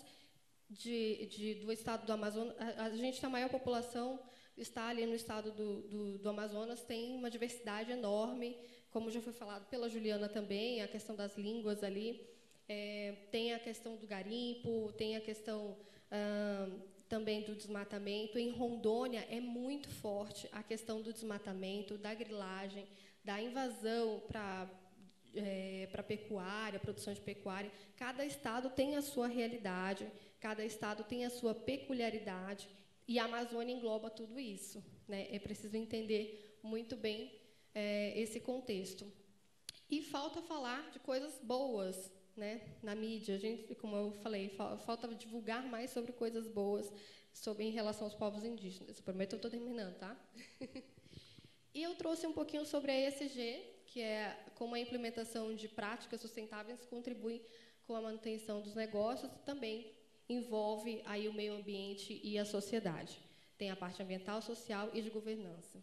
[0.70, 4.20] de, de, do estado do Amazonas, a, a gente a maior população
[4.56, 8.56] está ali no estado do, do, do, Amazonas tem uma diversidade enorme,
[8.92, 12.28] como já foi falado pela Juliana também, a questão das línguas ali,
[12.70, 15.78] é, tem a questão do garimpo, tem a questão
[16.12, 16.70] ah,
[17.08, 18.38] também do desmatamento.
[18.38, 22.86] Em Rondônia é muito forte a questão do desmatamento, da grilagem,
[23.24, 24.70] da invasão para
[25.36, 27.72] é, para pecuária, produção de pecuária.
[27.96, 30.10] Cada estado tem a sua realidade,
[30.40, 32.68] cada estado tem a sua peculiaridade.
[33.08, 34.84] E a Amazônia engloba tudo isso.
[35.08, 35.28] Né?
[35.32, 37.32] É preciso entender muito bem
[37.74, 39.06] é, esse contexto.
[39.90, 43.36] E falta falar de coisas boas né, na mídia.
[43.36, 44.50] A gente, como eu falei,
[44.86, 46.92] falta divulgar mais sobre coisas boas
[47.34, 48.98] sobre em relação aos povos indígenas.
[48.98, 50.16] Eu prometo eu estou terminando, tá?
[51.74, 56.22] e eu trouxe um pouquinho sobre a ESG, que é como a implementação de práticas
[56.22, 57.42] sustentáveis contribui
[57.86, 59.92] com a manutenção dos negócios e também
[60.30, 63.18] envolve aí o meio ambiente e a sociedade.
[63.58, 65.82] Tem a parte ambiental, social e de governança.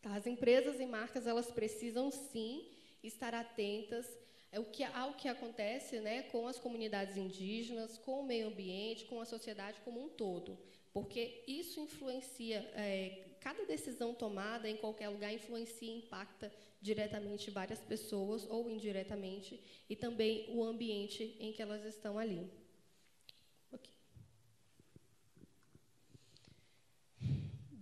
[0.00, 2.73] Tá, as empresas e marcas elas precisam sim
[3.04, 4.06] estar atentas
[4.54, 9.20] ao que, ao que acontece né, com as comunidades indígenas, com o meio ambiente, com
[9.20, 10.58] a sociedade como um todo,
[10.92, 17.80] porque isso influencia, é, cada decisão tomada em qualquer lugar influencia e impacta diretamente várias
[17.80, 22.48] pessoas ou indiretamente, e também o ambiente em que elas estão ali.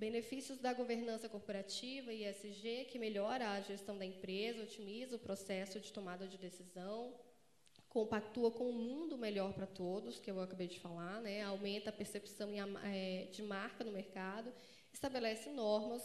[0.03, 5.93] Benefícios da governança corporativa ESG, que melhora a gestão da empresa, otimiza o processo de
[5.93, 7.15] tomada de decisão,
[7.89, 11.43] compactua com um mundo melhor para todos, que eu acabei de falar, né?
[11.43, 12.51] aumenta a percepção
[12.83, 14.53] eh, de marca no mercado,
[14.93, 16.03] estabelece normas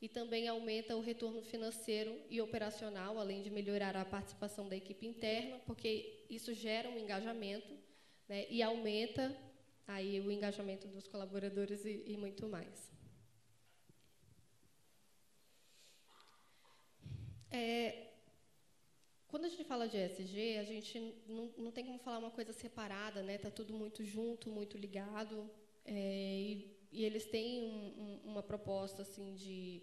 [0.00, 5.06] e também aumenta o retorno financeiro e operacional, além de melhorar a participação da equipe
[5.06, 7.76] interna, porque isso gera um engajamento
[8.26, 9.36] né, e aumenta
[9.86, 12.95] aí o engajamento dos colaboradores e, e muito mais.
[17.50, 18.06] É,
[19.28, 22.52] quando a gente fala de ESG, a gente não, não tem como falar uma coisa
[22.52, 23.38] separada, né?
[23.38, 25.50] Tá tudo muito junto, muito ligado,
[25.84, 29.82] é, e, e, eles têm um, um, uma proposta assim de,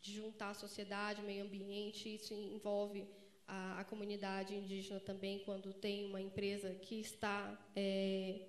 [0.00, 2.14] de, juntar a sociedade, meio ambiente.
[2.14, 3.06] Isso envolve
[3.46, 8.46] a, a, comunidade indígena também, quando tem uma empresa que está é,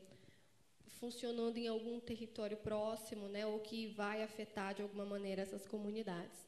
[0.99, 3.45] funcionando em algum território próximo, né?
[3.45, 6.44] Ou que vai afetar de alguma maneira essas comunidades.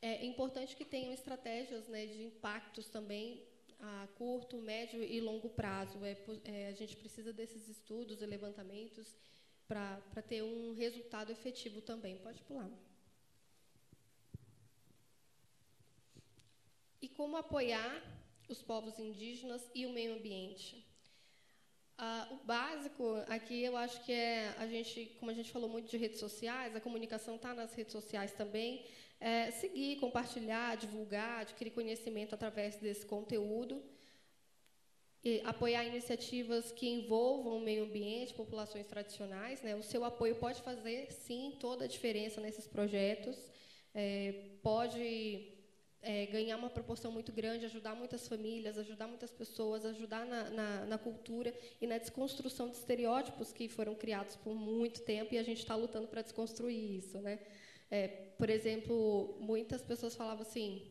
[0.00, 3.42] É importante que tenham estratégias né, de impactos também
[3.80, 5.98] a curto, médio e longo prazo.
[6.04, 9.16] É, é, a gente precisa desses estudos e levantamentos
[9.66, 12.16] para ter um resultado efetivo também.
[12.18, 12.70] Pode pular.
[17.02, 18.02] E como apoiar
[18.48, 20.84] os povos indígenas e o meio ambiente?
[21.96, 25.90] Ah, o básico aqui eu acho que é a gente, como a gente falou muito
[25.90, 28.86] de redes sociais, a comunicação está nas redes sociais também
[29.20, 33.82] é, seguir, compartilhar, divulgar, adquirir conhecimento através desse conteúdo,
[35.22, 39.60] e apoiar iniciativas que envolvam o meio ambiente, populações tradicionais.
[39.62, 39.74] Né?
[39.74, 43.36] O seu apoio pode fazer, sim, toda a diferença nesses projetos,
[43.92, 44.32] é,
[44.62, 45.58] pode
[46.00, 50.86] é, ganhar uma proporção muito grande, ajudar muitas famílias, ajudar muitas pessoas, ajudar na, na,
[50.86, 55.42] na, cultura e na desconstrução de estereótipos que foram criados por muito tempo e a
[55.42, 57.40] gente está lutando para desconstruir isso, né?
[57.90, 60.86] É, por exemplo, muitas pessoas falavam assim: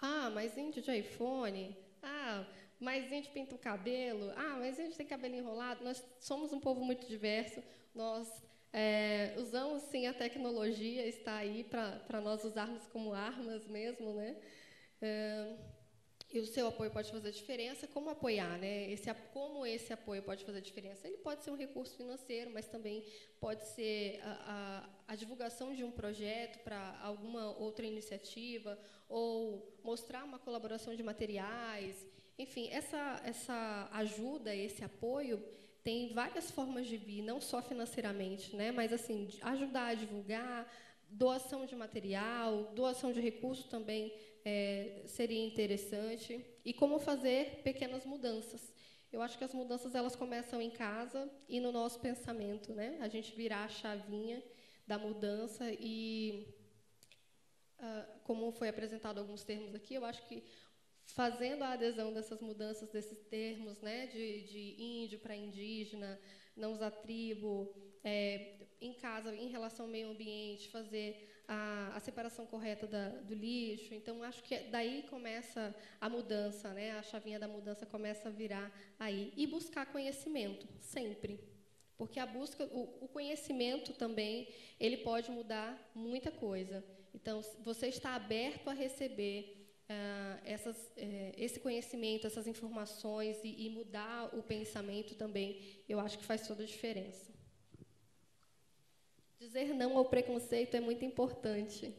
[0.00, 2.46] ah, mas índio de iPhone, ah,
[2.78, 5.82] mas índio pinta o cabelo, ah, mas índio tem cabelo enrolado.
[5.82, 7.62] Nós somos um povo muito diverso,
[7.94, 8.42] nós
[8.72, 14.36] é, usamos sim a tecnologia, está aí para nós usarmos como armas mesmo, né?
[15.00, 15.56] É,
[16.32, 17.86] e o seu apoio pode fazer diferença.
[17.86, 18.90] Como apoiar, né?
[18.90, 21.06] Esse, como esse apoio pode fazer diferença?
[21.06, 23.04] Ele pode ser um recurso financeiro, mas também
[23.40, 28.78] pode ser a, a, a divulgação de um projeto para alguma outra iniciativa,
[29.08, 32.04] ou mostrar uma colaboração de materiais.
[32.38, 35.42] Enfim, essa, essa ajuda, esse apoio,
[35.82, 38.72] tem várias formas de vir, não só financeiramente, né?
[38.72, 40.70] mas assim, ajudar a divulgar,
[41.08, 44.12] doação de material, doação de recursos também
[44.48, 48.72] é, seria interessante e como fazer pequenas mudanças.
[49.12, 52.96] Eu acho que as mudanças elas começam em casa e no nosso pensamento, né?
[53.00, 54.40] A gente virar a chavinha
[54.86, 56.46] da mudança e
[57.80, 60.44] uh, como foi apresentado alguns termos aqui, eu acho que
[61.06, 66.20] fazendo a adesão dessas mudanças desses termos, né, de, de índio para indígena,
[66.56, 67.74] não usar tribo,
[68.04, 73.34] é, em casa, em relação ao meio ambiente, fazer a, a separação correta da, do
[73.34, 73.94] lixo.
[73.94, 76.92] Então, acho que daí começa a mudança, né?
[76.92, 79.32] a chavinha da mudança começa a virar aí.
[79.36, 81.40] E buscar conhecimento, sempre.
[81.96, 84.48] Porque a busca, o, o conhecimento também,
[84.78, 86.84] ele pode mudar muita coisa.
[87.14, 89.54] Então, você está aberto a receber
[89.88, 96.18] Uh, essas, uh, esse conhecimento, essas informações e, e, mudar o pensamento também, eu acho
[96.18, 97.35] que faz toda a diferença.
[99.38, 101.94] Dizer não ao preconceito é muito importante.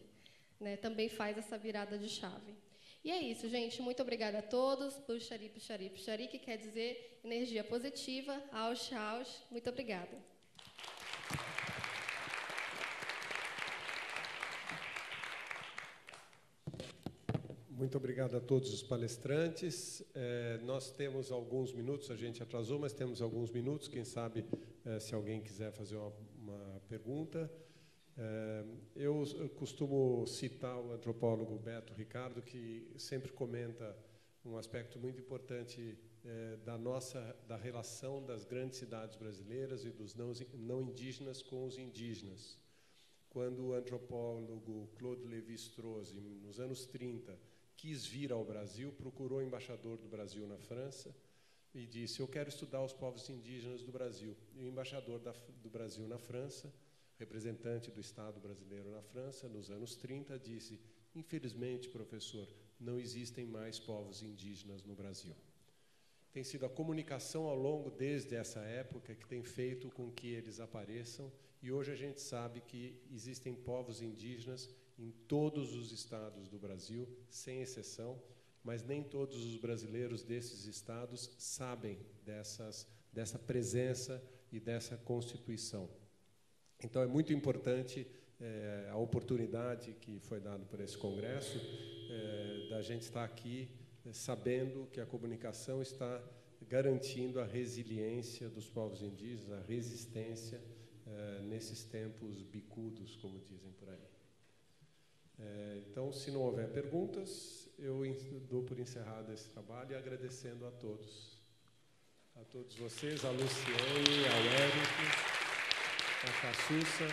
[0.59, 0.75] Né?
[0.77, 2.55] Também faz essa virada de chave.
[3.03, 3.81] E é isso, gente.
[3.81, 4.95] Muito obrigada a todos.
[4.95, 8.41] Puxari, puxari, puxari, que quer dizer energia positiva.
[8.51, 9.43] Ausch, ausch.
[9.51, 10.17] Muito obrigada.
[17.69, 20.03] Muito obrigado a todos os palestrantes.
[20.15, 23.87] É, nós temos alguns minutos, a gente atrasou, mas temos alguns minutos.
[23.87, 24.43] Quem sabe,
[24.83, 26.11] é, se alguém quiser fazer uma
[26.87, 27.51] pergunta.
[28.17, 28.63] É,
[28.95, 29.23] eu,
[29.55, 33.95] costumo citar o antropólogo Beto Ricardo, que sempre comenta
[34.43, 40.15] um aspecto muito importante é, da nossa da relação das grandes cidades brasileiras e dos
[40.15, 42.57] não, não indígenas com os indígenas.
[43.29, 47.37] Quando o antropólogo Claude Lévi-Strauss, nos anos 30,
[47.75, 51.13] quis vir ao Brasil, procurou o embaixador do Brasil na França
[51.73, 54.35] e disse: Eu quero estudar os povos indígenas do Brasil.
[54.55, 56.73] E o embaixador da, do Brasil na França,
[57.17, 60.79] representante do Estado brasileiro na França, nos anos 30, disse:
[61.15, 62.47] Infelizmente, professor,
[62.79, 65.35] não existem mais povos indígenas no Brasil.
[66.31, 70.59] Tem sido a comunicação ao longo desde essa época que tem feito com que eles
[70.59, 71.31] apareçam,
[71.61, 74.69] e hoje a gente sabe que existem povos indígenas
[74.99, 78.21] em todos os estados do Brasil, sem exceção,
[78.67, 84.21] mas nem todos os brasileiros desses estados sabem dessas, dessa presença
[84.51, 85.89] e dessa Constituição.
[86.83, 88.05] Então, é muito importante
[88.41, 91.57] é, a oportunidade que foi dada por esse Congresso,
[92.11, 93.69] é, da gente estar aqui
[94.05, 96.21] é, sabendo que a comunicação está
[96.67, 100.61] garantindo a resiliência dos povos indígenas, a resistência
[101.45, 104.07] nesses tempos bicudos, como dizem por aí.
[105.89, 108.01] Então, se não houver perguntas, eu
[108.49, 111.37] dou por encerrado esse trabalho e agradecendo a todos.
[112.35, 115.03] A todos vocês, a Luciane, ao Érico,
[116.23, 117.07] a Cassussa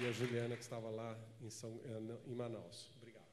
[0.00, 1.80] e a Juliana, que estava lá em, São,
[2.26, 2.90] em Manaus.
[2.96, 3.26] Obrigado.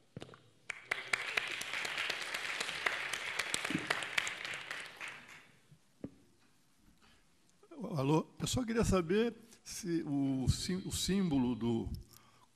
[7.98, 11.90] Alô, eu só queria saber se o, o símbolo do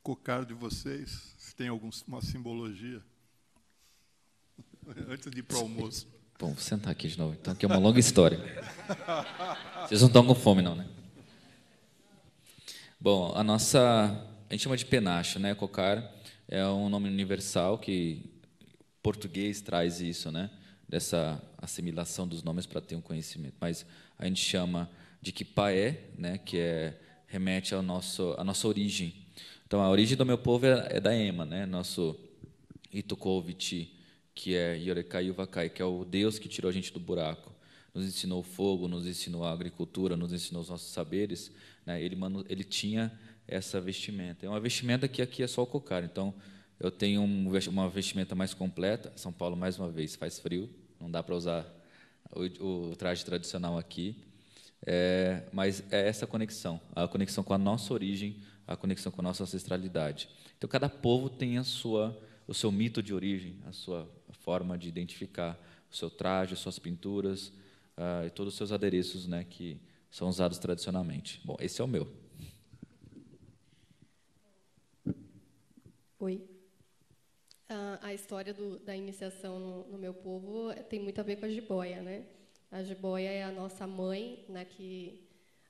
[0.07, 3.03] cocar de vocês se tem alguma simbologia.
[5.09, 6.07] Antes de ir para o almoço.
[6.39, 7.35] Bom, vou sentar aqui de novo.
[7.38, 8.39] Então, é uma longa história.
[9.85, 10.88] Vocês não estão com fome, não, né?
[12.97, 14.25] Bom, a nossa.
[14.49, 15.53] A gente chama de penacho, né?
[15.53, 16.09] Cocar
[16.47, 18.23] é um nome universal que
[19.03, 20.49] português traz isso, né?
[20.88, 23.57] Dessa assimilação dos nomes para ter um conhecimento.
[23.59, 23.85] Mas
[24.17, 24.89] a gente chama
[25.21, 26.38] de Kipaé, né?
[26.38, 29.26] Que é remete ao nosso à nossa origem.
[29.68, 31.65] Então a origem do meu povo é, é da Ema, né?
[31.65, 32.18] Nosso
[32.89, 33.94] Itukoviti,
[34.34, 37.52] que é Yorekai Uvakai, que é o Deus que tirou a gente do buraco,
[37.94, 41.52] nos ensinou fogo, nos ensinou a agricultura, nos ensinou os nossos saberes.
[41.85, 42.02] Né?
[42.02, 42.15] Ele,
[42.48, 43.11] ele tinha
[43.45, 44.45] essa vestimenta.
[44.45, 46.02] É uma vestimenta que aqui é só o cocar.
[46.02, 46.34] Então
[46.80, 49.11] eu tenho um, uma vestimenta mais completa.
[49.18, 51.68] São Paulo mais uma vez faz frio, não dá para usar
[52.31, 54.15] o, o traje tradicional aqui.
[54.85, 58.38] É, mas é essa conexão, a conexão com a nossa origem,
[58.68, 60.30] a conexão com a nossa ancestralidade.
[60.57, 64.07] Então, cada povo tem a sua, o seu mito de origem, a sua
[64.41, 65.57] forma de identificar
[65.89, 67.48] o seu traje, as suas pinturas
[67.98, 69.80] uh, e todos os seus adereços né, que
[70.11, 71.41] são usados tradicionalmente.
[71.45, 72.11] Bom, esse é o meu.
[76.19, 76.44] Oi.
[77.69, 81.45] Uh, a história do, da iniciação no, no, meu povo tem muito a ver com
[81.45, 82.26] a jiboia, né?
[82.72, 85.26] A jiboia é a nossa mãe, né, que,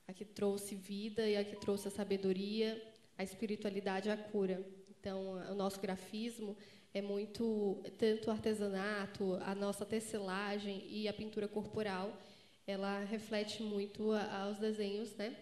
[0.07, 2.81] a que trouxe vida e a que trouxe a sabedoria,
[3.17, 4.65] a espiritualidade e a cura.
[4.89, 6.55] Então, o nosso grafismo
[6.93, 12.17] é muito tanto artesanato, a nossa tecelagem e a pintura corporal,
[12.65, 15.35] ela reflete muito aos desenhos, né,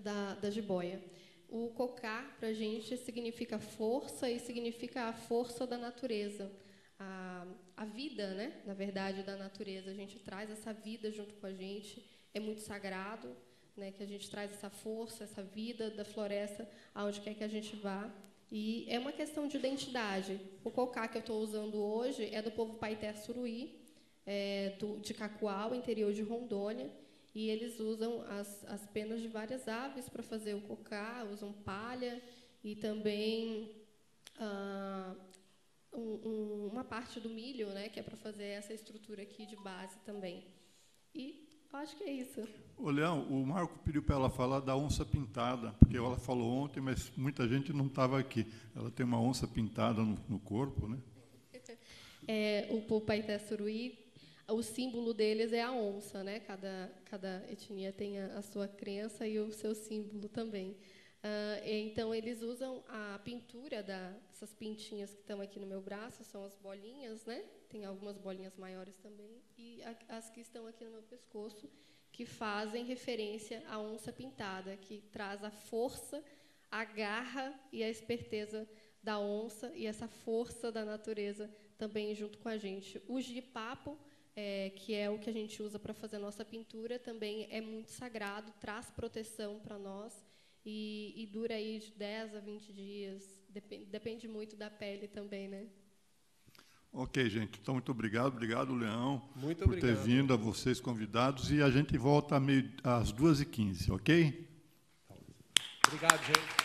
[0.00, 1.02] da, da jiboia.
[1.48, 6.50] O cocá para a gente significa força e significa a força da natureza
[6.98, 7.46] a,
[7.76, 9.90] a vida, né, na verdade, da natureza.
[9.90, 13.34] A gente traz essa vida junto com a gente, é muito sagrado,
[13.76, 17.48] né, que a gente traz essa força, essa vida da floresta aonde quer que a
[17.48, 18.10] gente vá.
[18.50, 20.40] E é uma questão de identidade.
[20.64, 23.80] O cocá que eu estou usando hoje é do povo Paité Suruí,
[24.24, 26.90] é, do, de Cacoal, interior de Rondônia,
[27.34, 32.20] e eles usam as, as penas de várias aves para fazer o cocá, usam palha
[32.64, 33.70] e também
[34.38, 35.14] ah,
[35.92, 39.56] um, um, uma parte do milho, né, que é para fazer essa estrutura aqui de
[39.56, 40.44] base também.
[41.14, 41.45] E
[41.76, 42.42] acho que é isso.
[42.76, 46.80] Ô, Leão, o Marco pediu para ela falar da onça pintada, porque ela falou ontem,
[46.80, 48.46] mas muita gente não estava aqui.
[48.74, 50.98] Ela tem uma onça pintada no, no corpo, né?
[52.28, 53.96] É, o Pupaité Suruí,
[54.48, 56.40] o símbolo deles é a onça, né?
[56.40, 60.70] Cada, cada etnia tem a, a sua crença e o seu símbolo também.
[60.70, 66.44] Uh, então, eles usam a pintura dessas pintinhas que estão aqui no meu braço, são
[66.44, 67.44] as bolinhas, né?
[67.68, 71.70] Tem algumas bolinhas maiores também, e a, as que estão aqui no meu pescoço,
[72.12, 76.24] que fazem referência à onça pintada, que traz a força,
[76.70, 78.68] a garra e a esperteza
[79.02, 83.00] da onça e essa força da natureza também junto com a gente.
[83.06, 83.96] O gipapo,
[84.34, 87.60] é, que é o que a gente usa para fazer a nossa pintura, também é
[87.60, 90.24] muito sagrado, traz proteção para nós
[90.64, 93.44] e, e, dura aí de 10 a 20 dias.
[93.48, 95.68] Depende, depende muito da pele também, né?
[96.98, 97.60] Ok, gente.
[97.60, 98.28] Então, muito obrigado.
[98.28, 99.94] Obrigado, Leão, muito por obrigado.
[99.94, 101.50] ter vindo, a vocês convidados.
[101.50, 104.48] E a gente volta meio, às 2h15, ok?
[105.86, 106.56] Obrigado, gente.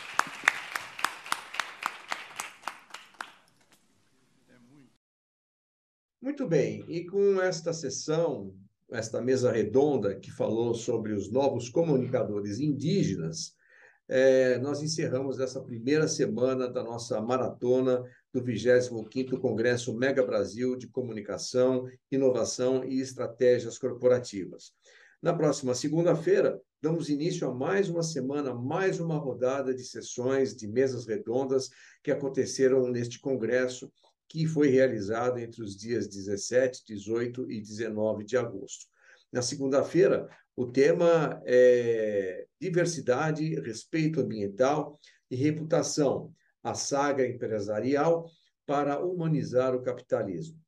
[6.21, 8.55] Muito bem, e com esta sessão,
[8.89, 13.53] esta mesa redonda que falou sobre os novos comunicadores indígenas,
[14.13, 20.89] é, nós encerramos essa primeira semana da nossa maratona do 25º Congresso Mega Brasil de
[20.89, 24.73] Comunicação, Inovação e Estratégias Corporativas.
[25.21, 30.67] Na próxima segunda-feira, damos início a mais uma semana, mais uma rodada de sessões de
[30.67, 31.69] mesas redondas
[32.03, 33.89] que aconteceram neste congresso,
[34.27, 38.87] que foi realizado entre os dias 17, 18 e 19 de agosto.
[39.31, 44.99] Na segunda-feira, o tema é diversidade, respeito ambiental
[45.29, 46.33] e reputação,
[46.63, 48.29] a saga empresarial
[48.65, 50.59] para humanizar o capitalismo.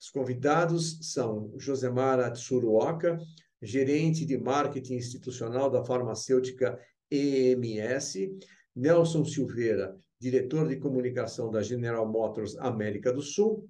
[0.00, 3.18] Os convidados são Josemara Tsuruoka,
[3.60, 6.78] gerente de marketing institucional da farmacêutica
[7.10, 8.38] EMS,
[8.76, 13.68] Nelson Silveira, diretor de comunicação da General Motors América do Sul,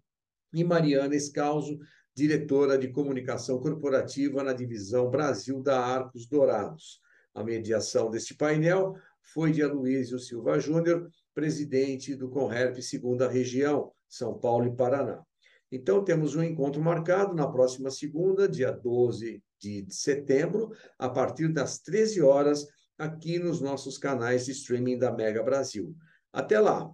[0.53, 1.79] e Mariana Escalzo,
[2.19, 7.01] diretora de comunicação corporativa na divisão Brasil da Arcos Dourados.
[7.33, 14.37] A mediação deste painel foi de Aloysio Silva Júnior, presidente do Conherp Segunda Região, São
[14.37, 15.23] Paulo e Paraná.
[15.71, 21.79] Então, temos um encontro marcado na próxima segunda, dia 12 de setembro, a partir das
[21.79, 22.67] 13 horas,
[22.99, 25.95] aqui nos nossos canais de streaming da Mega Brasil.
[26.33, 26.91] Até lá!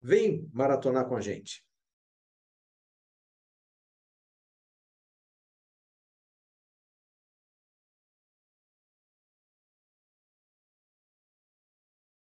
[0.00, 1.64] Vem maratonar com a gente!